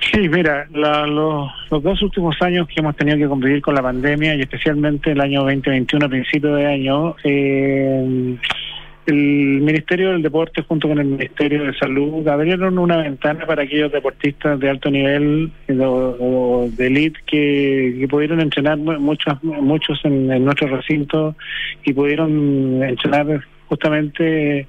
Sí, 0.00 0.28
mira, 0.28 0.66
los 0.72 1.82
dos 1.82 2.02
últimos 2.02 2.40
años 2.40 2.66
que 2.66 2.80
hemos 2.80 2.96
tenido 2.96 3.18
que 3.18 3.28
competir 3.28 3.60
con 3.60 3.74
la 3.74 3.82
pandemia 3.82 4.34
y 4.34 4.40
especialmente 4.40 5.12
el 5.12 5.20
año 5.20 5.42
2021, 5.42 6.06
a 6.06 6.08
principio 6.08 6.54
de 6.54 6.66
año, 6.66 7.14
eh, 7.22 8.36
el 9.06 9.60
Ministerio 9.60 10.10
del 10.12 10.22
Deporte 10.22 10.62
junto 10.62 10.88
con 10.88 10.98
el 10.98 11.06
Ministerio 11.06 11.64
de 11.64 11.74
Salud 11.74 12.26
abrieron 12.28 12.78
una 12.78 12.98
ventana 12.98 13.44
para 13.46 13.62
aquellos 13.62 13.92
deportistas 13.92 14.58
de 14.58 14.70
alto 14.70 14.90
nivel 14.90 15.50
eh, 15.68 15.78
o, 15.80 16.68
de 16.70 16.86
elite 16.86 17.20
que, 17.26 18.06
pudieron 18.08 18.40
entrenar 18.40 18.78
muchos 18.78 19.42
muchos 19.42 20.00
en, 20.04 20.30
en 20.32 20.44
nuestro 20.44 20.68
recinto 20.68 21.34
y 21.84 21.92
pudieron 21.92 22.82
entrenar 22.82 23.42
justamente 23.68 24.66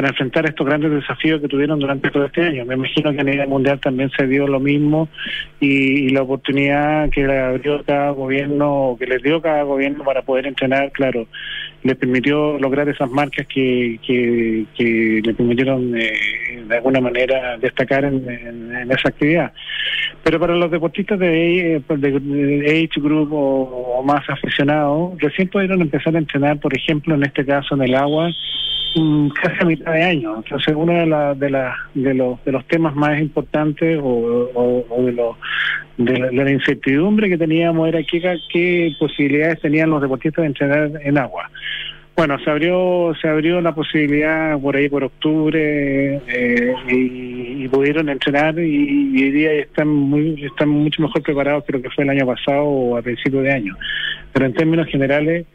para 0.00 0.12
enfrentar 0.12 0.46
estos 0.46 0.66
grandes 0.66 0.90
desafíos 0.92 1.42
que 1.42 1.48
tuvieron 1.48 1.78
durante 1.78 2.10
todo 2.10 2.24
este 2.24 2.40
año. 2.40 2.64
Me 2.64 2.72
imagino 2.72 3.12
que 3.12 3.20
a 3.20 3.24
nivel 3.24 3.46
mundial 3.48 3.78
también 3.80 4.10
se 4.16 4.26
dio 4.26 4.46
lo 4.46 4.58
mismo 4.58 5.10
y, 5.60 6.08
la 6.08 6.22
oportunidad 6.22 7.10
que 7.10 7.26
le 7.26 7.38
abrió 7.38 7.84
cada 7.84 8.10
gobierno, 8.12 8.96
que 8.98 9.06
les 9.06 9.22
dio 9.22 9.42
cada 9.42 9.62
gobierno 9.62 10.02
para 10.02 10.22
poder 10.22 10.46
entrenar, 10.46 10.90
claro, 10.92 11.26
les 11.82 11.98
permitió 11.98 12.58
lograr 12.58 12.88
esas 12.88 13.10
marcas 13.10 13.46
que, 13.46 14.00
que, 14.06 14.64
que 14.74 15.20
le 15.22 15.34
permitieron 15.34 15.94
eh, 15.94 16.64
de 16.66 16.76
alguna 16.76 17.02
manera 17.02 17.58
destacar 17.58 18.06
en, 18.06 18.90
esa 18.90 19.10
actividad. 19.10 19.52
Pero 20.24 20.40
para 20.40 20.56
los 20.56 20.70
deportistas 20.70 21.18
de, 21.18 21.82
Age 21.86 23.00
Group 23.00 23.28
o 23.34 24.02
más 24.02 24.26
aficionados, 24.30 25.12
recién 25.18 25.48
pudieron 25.48 25.82
empezar 25.82 26.16
a 26.16 26.18
entrenar, 26.18 26.58
por 26.58 26.74
ejemplo, 26.74 27.14
en 27.14 27.24
este 27.24 27.44
caso 27.44 27.74
en 27.74 27.82
el 27.82 27.94
agua, 27.94 28.32
casi 29.42 29.62
a 29.62 29.64
mitad 29.64 29.92
de 29.92 30.02
año. 30.02 30.36
Entonces, 30.36 30.74
uno 30.76 30.92
de, 30.92 31.06
la, 31.06 31.34
de, 31.34 31.50
la, 31.50 31.76
de, 31.94 32.14
los, 32.14 32.44
de 32.44 32.52
los 32.52 32.66
temas 32.66 32.94
más 32.94 33.20
importantes 33.20 34.00
o, 34.02 34.84
de, 35.04 35.12
lo, 35.12 35.36
de, 35.96 36.32
la, 36.32 36.50
incertidumbre 36.50 37.28
que 37.28 37.38
teníamos 37.38 37.88
era 37.88 38.02
qué, 38.02 38.38
qué 38.52 38.92
posibilidades 38.98 39.60
tenían 39.60 39.90
los 39.90 40.02
deportistas 40.02 40.42
de 40.42 40.48
entrenar 40.48 40.90
en 41.02 41.18
agua. 41.18 41.50
Bueno, 42.16 42.38
se 42.40 42.50
abrió 42.50 43.14
se 43.18 43.28
abrió 43.28 43.62
la 43.62 43.74
posibilidad 43.74 44.60
por 44.60 44.76
ahí 44.76 44.90
por 44.90 45.04
octubre 45.04 46.20
eh, 46.26 46.74
y, 46.86 47.66
pudieron 47.68 48.10
entrenar 48.10 48.58
y, 48.58 49.22
hoy 49.22 49.30
día 49.30 49.52
están 49.52 49.88
muy 49.88 50.44
están 50.44 50.68
mucho 50.68 51.00
mejor 51.00 51.22
preparados 51.22 51.64
que 51.64 51.72
lo 51.72 51.80
que 51.80 51.88
fue 51.88 52.04
el 52.04 52.10
año 52.10 52.26
pasado 52.26 52.64
o 52.64 52.96
a 52.98 53.00
principio 53.00 53.40
de 53.40 53.52
año. 53.52 53.74
Pero 54.34 54.44
en 54.44 54.52
términos 54.52 54.88
generales 54.88 55.46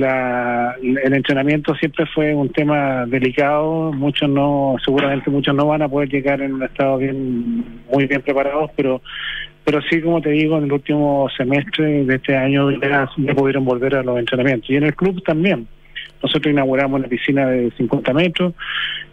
la, 0.00 0.76
el 0.82 1.14
entrenamiento 1.14 1.74
siempre 1.74 2.06
fue 2.06 2.34
un 2.34 2.50
tema 2.50 3.06
delicado, 3.06 3.92
muchos 3.92 4.28
no, 4.28 4.76
seguramente 4.84 5.30
muchos 5.30 5.54
no 5.54 5.66
van 5.66 5.82
a 5.82 5.88
poder 5.88 6.08
llegar 6.08 6.40
en 6.42 6.54
un 6.54 6.62
estado 6.62 6.98
bien, 6.98 7.82
muy 7.92 8.06
bien 8.06 8.22
preparados, 8.22 8.70
pero 8.76 9.00
pero 9.64 9.80
sí, 9.90 10.00
como 10.02 10.20
te 10.20 10.30
digo, 10.30 10.58
en 10.58 10.64
el 10.64 10.72
último 10.72 11.26
semestre 11.36 12.04
de 12.04 12.16
este 12.16 12.36
año 12.36 12.70
ya, 12.70 13.08
pudieron 13.34 13.64
volver 13.64 13.96
a 13.96 14.02
los 14.02 14.18
entrenamientos. 14.18 14.68
Y 14.68 14.76
en 14.76 14.84
el 14.84 14.94
club 14.94 15.22
también. 15.24 15.66
Nosotros 16.24 16.52
inauguramos 16.52 17.00
una 17.00 17.08
piscina 17.08 17.46
de 17.50 17.70
50 17.76 18.14
metros 18.14 18.54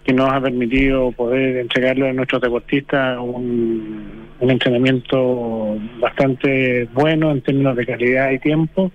que 0.05 0.13
nos 0.13 0.31
ha 0.31 0.39
permitido 0.39 1.11
poder 1.11 1.57
entregarle 1.57 2.09
a 2.09 2.13
nuestros 2.13 2.41
deportistas 2.41 3.19
un, 3.19 4.29
entrenamiento 4.39 5.77
bastante 5.99 6.87
bueno 6.93 7.31
en 7.31 7.41
términos 7.41 7.75
de 7.75 7.85
calidad 7.85 8.31
y 8.31 8.39
tiempo. 8.39 8.91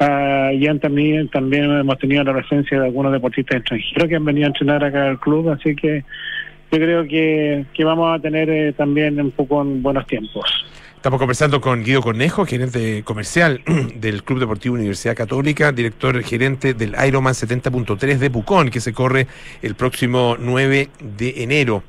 Uh, 0.00 0.50
y 0.52 0.78
también, 0.80 1.28
también 1.28 1.70
hemos 1.70 1.96
tenido 1.98 2.24
la 2.24 2.32
presencia 2.32 2.80
de 2.80 2.86
algunos 2.86 3.12
deportistas 3.12 3.58
extranjeros 3.58 4.08
que 4.08 4.16
han 4.16 4.24
venido 4.24 4.46
a 4.46 4.48
entrenar 4.48 4.84
acá 4.84 5.08
al 5.08 5.20
club, 5.20 5.50
así 5.50 5.76
que 5.76 6.02
yo 6.72 6.78
creo 6.78 7.04
que, 7.04 7.66
que 7.72 7.84
vamos 7.84 8.18
a 8.18 8.20
tener 8.20 8.50
eh, 8.50 8.72
también 8.72 9.20
un 9.20 9.30
poco 9.30 9.62
en 9.62 9.80
buenos 9.80 10.08
tiempos. 10.08 10.44
Estamos 11.04 11.18
conversando 11.18 11.60
con 11.60 11.84
Guido 11.84 12.00
Cornejo, 12.00 12.46
gerente 12.46 13.02
comercial 13.04 13.60
del 13.96 14.24
Club 14.24 14.40
Deportivo 14.40 14.74
Universidad 14.76 15.14
Católica, 15.14 15.70
director 15.70 16.22
gerente 16.22 16.72
del 16.72 16.96
Ironman 17.06 17.34
70.3 17.34 18.16
de 18.16 18.30
Pucón, 18.30 18.70
que 18.70 18.80
se 18.80 18.94
corre 18.94 19.26
el 19.60 19.74
próximo 19.74 20.38
9 20.40 20.88
de 21.18 21.42
enero. 21.42 21.84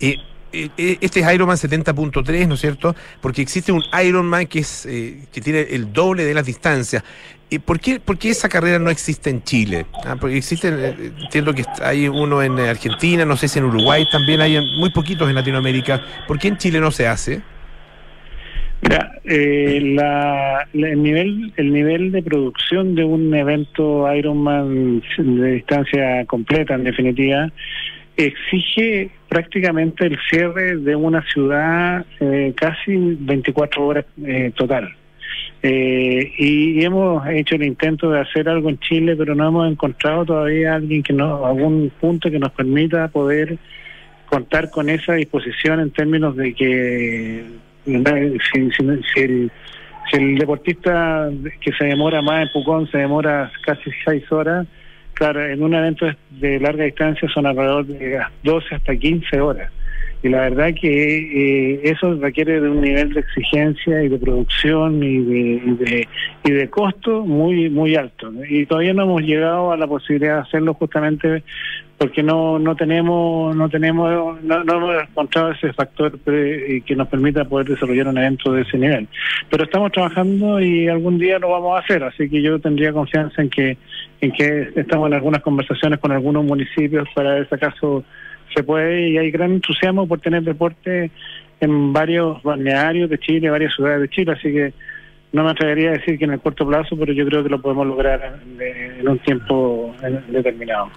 Eh, 0.00 0.16
eh, 0.52 0.68
eh, 0.76 0.98
este 1.00 1.20
es 1.20 1.32
Ironman 1.32 1.58
70.3, 1.58 2.48
¿no 2.48 2.54
es 2.54 2.60
cierto? 2.60 2.96
Porque 3.20 3.40
existe 3.40 3.70
un 3.70 3.84
Ironman 4.04 4.48
que, 4.48 4.58
es, 4.58 4.82
que 4.82 5.40
tiene 5.40 5.60
el 5.70 5.92
doble 5.92 6.24
de 6.24 6.34
las 6.34 6.44
distancias. 6.44 7.04
¿Por 7.64 7.78
qué, 7.78 8.00
¿Por 8.00 8.18
qué 8.18 8.30
esa 8.30 8.48
carrera 8.48 8.80
no 8.80 8.90
existe 8.90 9.30
en 9.30 9.44
Chile? 9.44 9.86
Ah, 10.04 10.16
porque 10.20 10.36
existe, 10.36 10.66
entiendo 11.22 11.54
que 11.54 11.64
hay 11.80 12.08
uno 12.08 12.42
en 12.42 12.58
Argentina, 12.58 13.24
no 13.24 13.36
sé 13.36 13.46
si 13.46 13.60
en 13.60 13.66
Uruguay 13.66 14.08
también 14.10 14.40
hay 14.40 14.60
muy 14.76 14.90
poquitos 14.90 15.28
en 15.28 15.36
Latinoamérica. 15.36 16.02
¿Por 16.26 16.40
qué 16.40 16.48
en 16.48 16.58
Chile 16.58 16.80
no 16.80 16.90
se 16.90 17.06
hace? 17.06 17.42
Mira, 18.82 19.18
eh, 19.24 19.80
la, 19.94 20.66
el 20.72 21.02
nivel 21.02 21.52
el 21.56 21.72
nivel 21.72 22.12
de 22.12 22.22
producción 22.22 22.94
de 22.94 23.04
un 23.04 23.34
evento 23.34 24.12
Ironman 24.12 25.02
de 25.18 25.52
distancia 25.52 26.24
completa, 26.24 26.74
en 26.74 26.84
definitiva, 26.84 27.50
exige 28.16 29.10
prácticamente 29.28 30.06
el 30.06 30.18
cierre 30.30 30.76
de 30.76 30.96
una 30.96 31.22
ciudad 31.22 32.04
eh, 32.20 32.52
casi 32.56 32.96
24 32.96 33.86
horas 33.86 34.04
eh, 34.24 34.52
total. 34.54 34.94
Eh, 35.62 36.32
y 36.38 36.82
hemos 36.82 37.26
hecho 37.28 37.54
el 37.56 37.64
intento 37.64 38.10
de 38.10 38.20
hacer 38.20 38.48
algo 38.48 38.70
en 38.70 38.78
Chile, 38.78 39.14
pero 39.16 39.34
no 39.34 39.46
hemos 39.46 39.70
encontrado 39.70 40.24
todavía 40.24 40.74
alguien 40.74 41.02
que 41.02 41.12
no, 41.12 41.44
algún 41.44 41.92
punto 42.00 42.30
que 42.30 42.38
nos 42.38 42.52
permita 42.52 43.08
poder 43.08 43.58
contar 44.26 44.70
con 44.70 44.88
esa 44.88 45.14
disposición 45.14 45.80
en 45.80 45.90
términos 45.90 46.34
de 46.36 46.54
que 46.54 47.44
si, 48.52 48.70
si- 48.70 49.20
el, 49.22 49.50
si 50.10 50.16
el 50.16 50.38
deportista 50.38 51.28
que 51.60 51.72
se 51.72 51.84
demora 51.84 52.22
más 52.22 52.42
en 52.42 52.48
Pucón 52.52 52.90
se 52.90 52.98
demora 52.98 53.50
casi 53.64 53.90
seis 54.04 54.30
horas, 54.32 54.66
claro, 55.14 55.44
en 55.46 55.62
un 55.62 55.74
evento 55.74 56.06
de 56.30 56.58
larga 56.60 56.84
distancia 56.84 57.28
son 57.32 57.46
alrededor 57.46 57.86
de 57.86 58.18
las 58.18 58.30
12 58.42 58.74
hasta 58.74 58.96
15 58.96 59.40
horas. 59.40 59.70
Y 60.22 60.28
la 60.28 60.40
verdad 60.42 60.74
que 60.78 61.72
eh, 61.74 61.80
eso 61.84 62.14
requiere 62.20 62.60
de 62.60 62.68
un 62.68 62.82
nivel 62.82 63.14
de 63.14 63.20
exigencia 63.20 64.02
y 64.02 64.08
de 64.08 64.18
producción 64.18 65.02
y 65.02 65.18
de, 65.18 65.40
y 65.64 65.70
de, 65.76 66.08
y 66.44 66.50
de 66.50 66.68
costo 66.68 67.24
muy 67.24 67.70
muy 67.70 67.96
alto. 67.96 68.30
Y 68.46 68.66
todavía 68.66 68.92
no 68.92 69.04
hemos 69.04 69.22
llegado 69.22 69.72
a 69.72 69.78
la 69.78 69.86
posibilidad 69.86 70.34
de 70.36 70.40
hacerlo 70.42 70.74
justamente 70.74 71.42
porque 72.00 72.22
no 72.22 72.58
no 72.58 72.74
tenemos 72.74 73.54
no 73.54 73.68
tenemos 73.68 74.42
no, 74.42 74.62
hemos 74.62 75.02
encontrado 75.02 75.50
ese 75.50 75.70
factor 75.74 76.18
pre- 76.18 76.78
eh, 76.78 76.80
que 76.80 76.96
nos 76.96 77.08
permita 77.08 77.44
poder 77.44 77.68
desarrollar 77.68 78.08
un 78.08 78.16
evento 78.16 78.54
de 78.54 78.62
ese 78.62 78.78
nivel. 78.78 79.06
Pero 79.50 79.64
estamos 79.64 79.92
trabajando 79.92 80.62
y 80.62 80.88
algún 80.88 81.18
día 81.18 81.38
lo 81.38 81.50
vamos 81.50 81.76
a 81.76 81.84
hacer, 81.84 82.02
así 82.02 82.30
que 82.30 82.40
yo 82.40 82.58
tendría 82.58 82.94
confianza 82.94 83.42
en 83.42 83.50
que 83.50 83.76
en 84.22 84.32
que 84.32 84.70
estamos 84.76 85.08
en 85.08 85.14
algunas 85.14 85.42
conversaciones 85.42 85.98
con 85.98 86.10
algunos 86.10 86.42
municipios 86.42 87.06
para 87.14 87.34
ver 87.34 87.46
si 87.46 87.54
acaso 87.54 88.02
se 88.54 88.62
puede 88.62 89.10
y 89.10 89.18
hay 89.18 89.30
gran 89.30 89.52
entusiasmo 89.52 90.08
por 90.08 90.20
tener 90.20 90.42
deporte 90.42 91.10
en 91.60 91.92
varios 91.92 92.42
balnearios 92.42 93.10
de 93.10 93.18
Chile, 93.18 93.50
varias 93.50 93.74
ciudades 93.74 94.00
de 94.00 94.08
Chile, 94.08 94.32
así 94.32 94.50
que 94.50 94.72
no 95.32 95.44
me 95.44 95.50
atrevería 95.50 95.90
a 95.90 95.92
decir 95.92 96.18
que 96.18 96.24
en 96.24 96.32
el 96.32 96.40
corto 96.40 96.66
plazo, 96.66 96.96
pero 96.98 97.12
yo 97.12 97.26
creo 97.26 97.42
que 97.42 97.50
lo 97.50 97.60
podemos 97.60 97.86
lograr 97.86 98.40
en, 98.58 99.06
un 99.06 99.18
tiempo 99.18 99.94
determinado. 100.28 100.88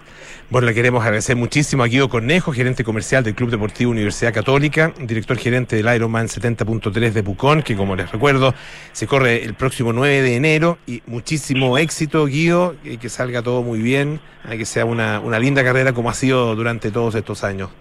Bueno, 0.54 0.68
le 0.68 0.76
queremos 0.76 1.04
agradecer 1.04 1.36
muchísimo 1.36 1.82
a 1.82 1.88
Guido 1.88 2.10
Cornejo, 2.10 2.51
gerente 2.51 2.84
comercial 2.84 3.24
del 3.24 3.34
Club 3.34 3.49
Deportivo 3.49 3.89
Universidad 3.89 4.32
Católica, 4.32 4.93
director 5.01 5.36
gerente 5.36 5.76
del 5.76 5.95
Ironman 5.95 6.28
70.3 6.28 7.12
de 7.12 7.24
Pucón, 7.24 7.64
que 7.64 7.76
como 7.76 7.95
les 7.95 8.12
recuerdo, 8.12 8.54
se 8.91 9.08
corre 9.08 9.43
el 9.43 9.56
próximo 9.56 9.93
9 9.93 10.22
de 10.22 10.36
enero. 10.36 10.78
Y 10.86 11.01
muchísimo 11.08 11.80
éxito, 11.80 12.28
Guido, 12.28 12.76
y 12.84 12.97
que 12.97 13.10
salga 13.10 13.41
todo 13.41 13.64
muy 13.64 13.82
bien, 13.82 14.20
eh, 14.47 14.60
que 14.60 14.66
sea 14.66 14.86
una, 14.86 15.20
una 15.22 15.39
linda 15.39 15.64
carrera 15.64 15.91
como 15.91 16.12
ha 16.12 16.14
sido 16.14 16.56
durante 16.56 16.91
todos 16.91 17.16
estos 17.16 17.43
años. 17.43 17.72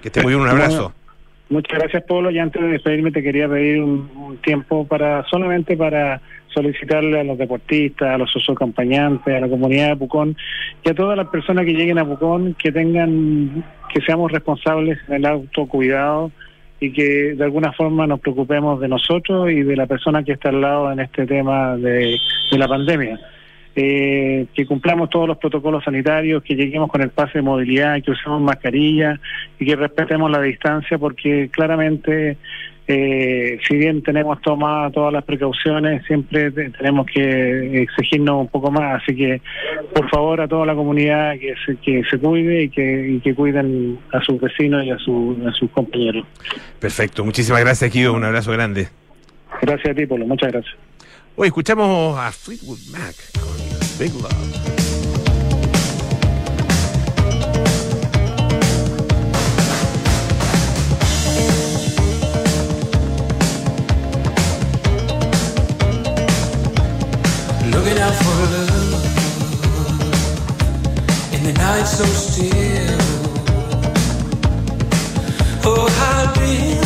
Que 0.00 0.08
esté 0.08 0.22
muy 0.22 0.32
bien, 0.32 0.40
un 0.40 0.48
abrazo. 0.48 0.94
Muchas 1.50 1.78
gracias, 1.78 2.02
Polo. 2.04 2.30
Y 2.30 2.38
antes 2.38 2.62
de 2.62 2.68
despedirme, 2.68 3.12
te 3.12 3.22
quería 3.22 3.46
pedir 3.46 3.82
un, 3.82 4.10
un 4.16 4.38
tiempo 4.38 4.86
para 4.86 5.22
solamente 5.24 5.76
para 5.76 6.22
solicitarle 6.56 7.20
a 7.20 7.24
los 7.24 7.36
deportistas, 7.36 8.08
a 8.08 8.16
los 8.16 8.30
acompañantes, 8.48 9.34
a 9.34 9.40
la 9.40 9.48
comunidad 9.48 9.90
de 9.90 9.96
Pucón 9.96 10.36
y 10.82 10.88
a 10.88 10.94
todas 10.94 11.16
las 11.16 11.28
personas 11.28 11.66
que 11.66 11.74
lleguen 11.74 11.98
a 11.98 12.06
Pucón 12.06 12.54
que 12.54 12.72
tengan, 12.72 13.62
que 13.92 14.00
seamos 14.00 14.32
responsables 14.32 14.98
en 15.08 15.16
el 15.16 15.26
autocuidado 15.26 16.32
y 16.80 16.92
que 16.92 17.34
de 17.34 17.44
alguna 17.44 17.72
forma 17.72 18.06
nos 18.06 18.20
preocupemos 18.20 18.80
de 18.80 18.88
nosotros 18.88 19.50
y 19.50 19.62
de 19.62 19.76
la 19.76 19.86
persona 19.86 20.22
que 20.22 20.32
está 20.32 20.48
al 20.48 20.62
lado 20.62 20.90
en 20.90 21.00
este 21.00 21.26
tema 21.26 21.76
de, 21.76 22.18
de 22.50 22.58
la 22.58 22.68
pandemia. 22.68 23.20
Eh, 23.78 24.46
que 24.54 24.64
cumplamos 24.64 25.10
todos 25.10 25.28
los 25.28 25.36
protocolos 25.36 25.84
sanitarios, 25.84 26.42
que 26.42 26.54
lleguemos 26.54 26.90
con 26.90 27.02
el 27.02 27.10
pase 27.10 27.38
de 27.38 27.42
movilidad, 27.42 28.02
que 28.02 28.10
usemos 28.10 28.40
mascarilla 28.40 29.20
y 29.58 29.66
que 29.66 29.76
respetemos 29.76 30.30
la 30.30 30.40
distancia, 30.40 30.96
porque 30.96 31.50
claramente, 31.52 32.38
eh, 32.88 33.58
si 33.66 33.76
bien 33.76 34.02
tenemos 34.02 34.40
tomado 34.42 34.90
todas 34.90 35.12
las 35.12 35.24
precauciones, 35.24 36.04
siempre 36.06 36.50
te- 36.50 36.70
tenemos 36.70 37.06
que 37.06 37.82
exigirnos 37.82 38.42
un 38.42 38.48
poco 38.48 38.70
más. 38.70 39.02
Así 39.02 39.14
que, 39.16 39.40
por 39.94 40.08
favor, 40.10 40.40
a 40.40 40.48
toda 40.48 40.66
la 40.66 40.74
comunidad 40.74 41.32
que 41.38 41.54
se, 41.64 41.76
que 41.76 42.02
se 42.08 42.18
cuide 42.18 42.64
y 42.64 42.68
que, 42.68 43.08
y 43.16 43.20
que 43.20 43.34
cuiden 43.34 43.98
a 44.12 44.20
sus 44.22 44.40
vecinos 44.40 44.84
y 44.84 44.90
a, 44.90 44.98
su- 44.98 45.36
a 45.48 45.52
sus 45.52 45.70
compañeros. 45.70 46.24
Perfecto. 46.78 47.24
Muchísimas 47.24 47.60
gracias, 47.62 47.92
Guido. 47.92 48.12
Un 48.14 48.24
abrazo 48.24 48.52
grande. 48.52 48.88
Gracias 49.62 49.90
a 49.90 49.94
ti, 49.94 50.06
Polo. 50.06 50.26
Muchas 50.26 50.52
gracias. 50.52 50.74
Hoy 51.36 51.48
escuchamos 51.48 52.18
a 52.18 52.30
Fleetwood 52.32 52.78
Mac 52.92 53.14
con 53.34 53.98
Big 53.98 54.12
Love. 54.14 54.75
Looking 67.86 68.02
out 68.02 68.14
for 68.14 68.46
love 68.50 69.04
in 71.32 71.44
the 71.44 71.52
night 71.52 71.84
so 71.84 72.04
still. 72.04 72.98
Oh, 75.64 75.88
how 75.88 76.34
build 76.34 76.85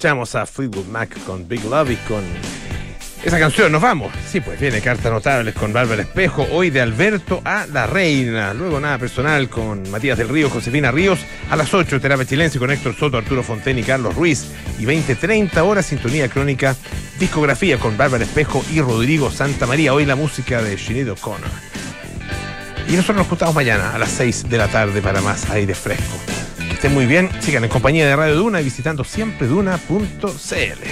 Escuchamos 0.00 0.34
a 0.34 0.46
Fleetwood 0.46 0.86
Mac 0.86 1.10
con 1.26 1.46
Big 1.46 1.62
Love 1.62 1.90
y 1.90 1.96
con 2.08 2.24
esa 3.22 3.38
canción. 3.38 3.70
Nos 3.70 3.82
vamos. 3.82 4.10
Sí, 4.26 4.40
pues 4.40 4.58
viene 4.58 4.80
Cartas 4.80 5.12
Notables 5.12 5.54
con 5.54 5.74
Bárbara 5.74 6.00
Espejo. 6.00 6.46
Hoy 6.52 6.70
de 6.70 6.80
Alberto 6.80 7.42
a 7.44 7.66
La 7.66 7.86
Reina. 7.86 8.54
Luego 8.54 8.80
nada 8.80 8.96
personal 8.96 9.50
con 9.50 9.90
Matías 9.90 10.16
del 10.16 10.30
Río, 10.30 10.48
Josefina 10.48 10.90
Ríos. 10.90 11.18
A 11.50 11.56
las 11.56 11.74
8, 11.74 12.00
Terapia 12.00 12.24
Chilense 12.24 12.58
con 12.58 12.70
Héctor 12.70 12.96
Soto, 12.96 13.18
Arturo 13.18 13.42
Fonten 13.42 13.78
y 13.78 13.82
Carlos 13.82 14.14
Ruiz. 14.14 14.46
Y 14.78 14.86
20, 14.86 15.16
30 15.16 15.62
horas, 15.64 15.84
Sintonía 15.84 16.30
Crónica, 16.30 16.74
Discografía 17.18 17.76
con 17.76 17.98
Bárbara 17.98 18.24
Espejo 18.24 18.64
y 18.72 18.80
Rodrigo 18.80 19.30
Santa 19.30 19.66
María. 19.66 19.92
Hoy 19.92 20.06
la 20.06 20.16
música 20.16 20.62
de 20.62 20.78
Sinead 20.78 21.10
O'Connor. 21.10 21.50
Y 22.88 22.92
nosotros 22.92 23.18
nos 23.18 23.26
juntamos 23.26 23.54
mañana 23.54 23.94
a 23.94 23.98
las 23.98 24.12
6 24.12 24.48
de 24.48 24.56
la 24.56 24.68
tarde 24.68 25.02
para 25.02 25.20
más 25.20 25.50
aire 25.50 25.74
fresco. 25.74 26.29
Estén 26.80 26.94
muy 26.94 27.04
bien. 27.04 27.28
Sigan 27.42 27.62
en 27.62 27.68
compañía 27.68 28.06
de 28.06 28.16
Radio 28.16 28.36
Duna 28.36 28.62
y 28.62 28.64
visitando 28.64 29.04
siempre 29.04 29.46
duna.cl. 29.46 30.88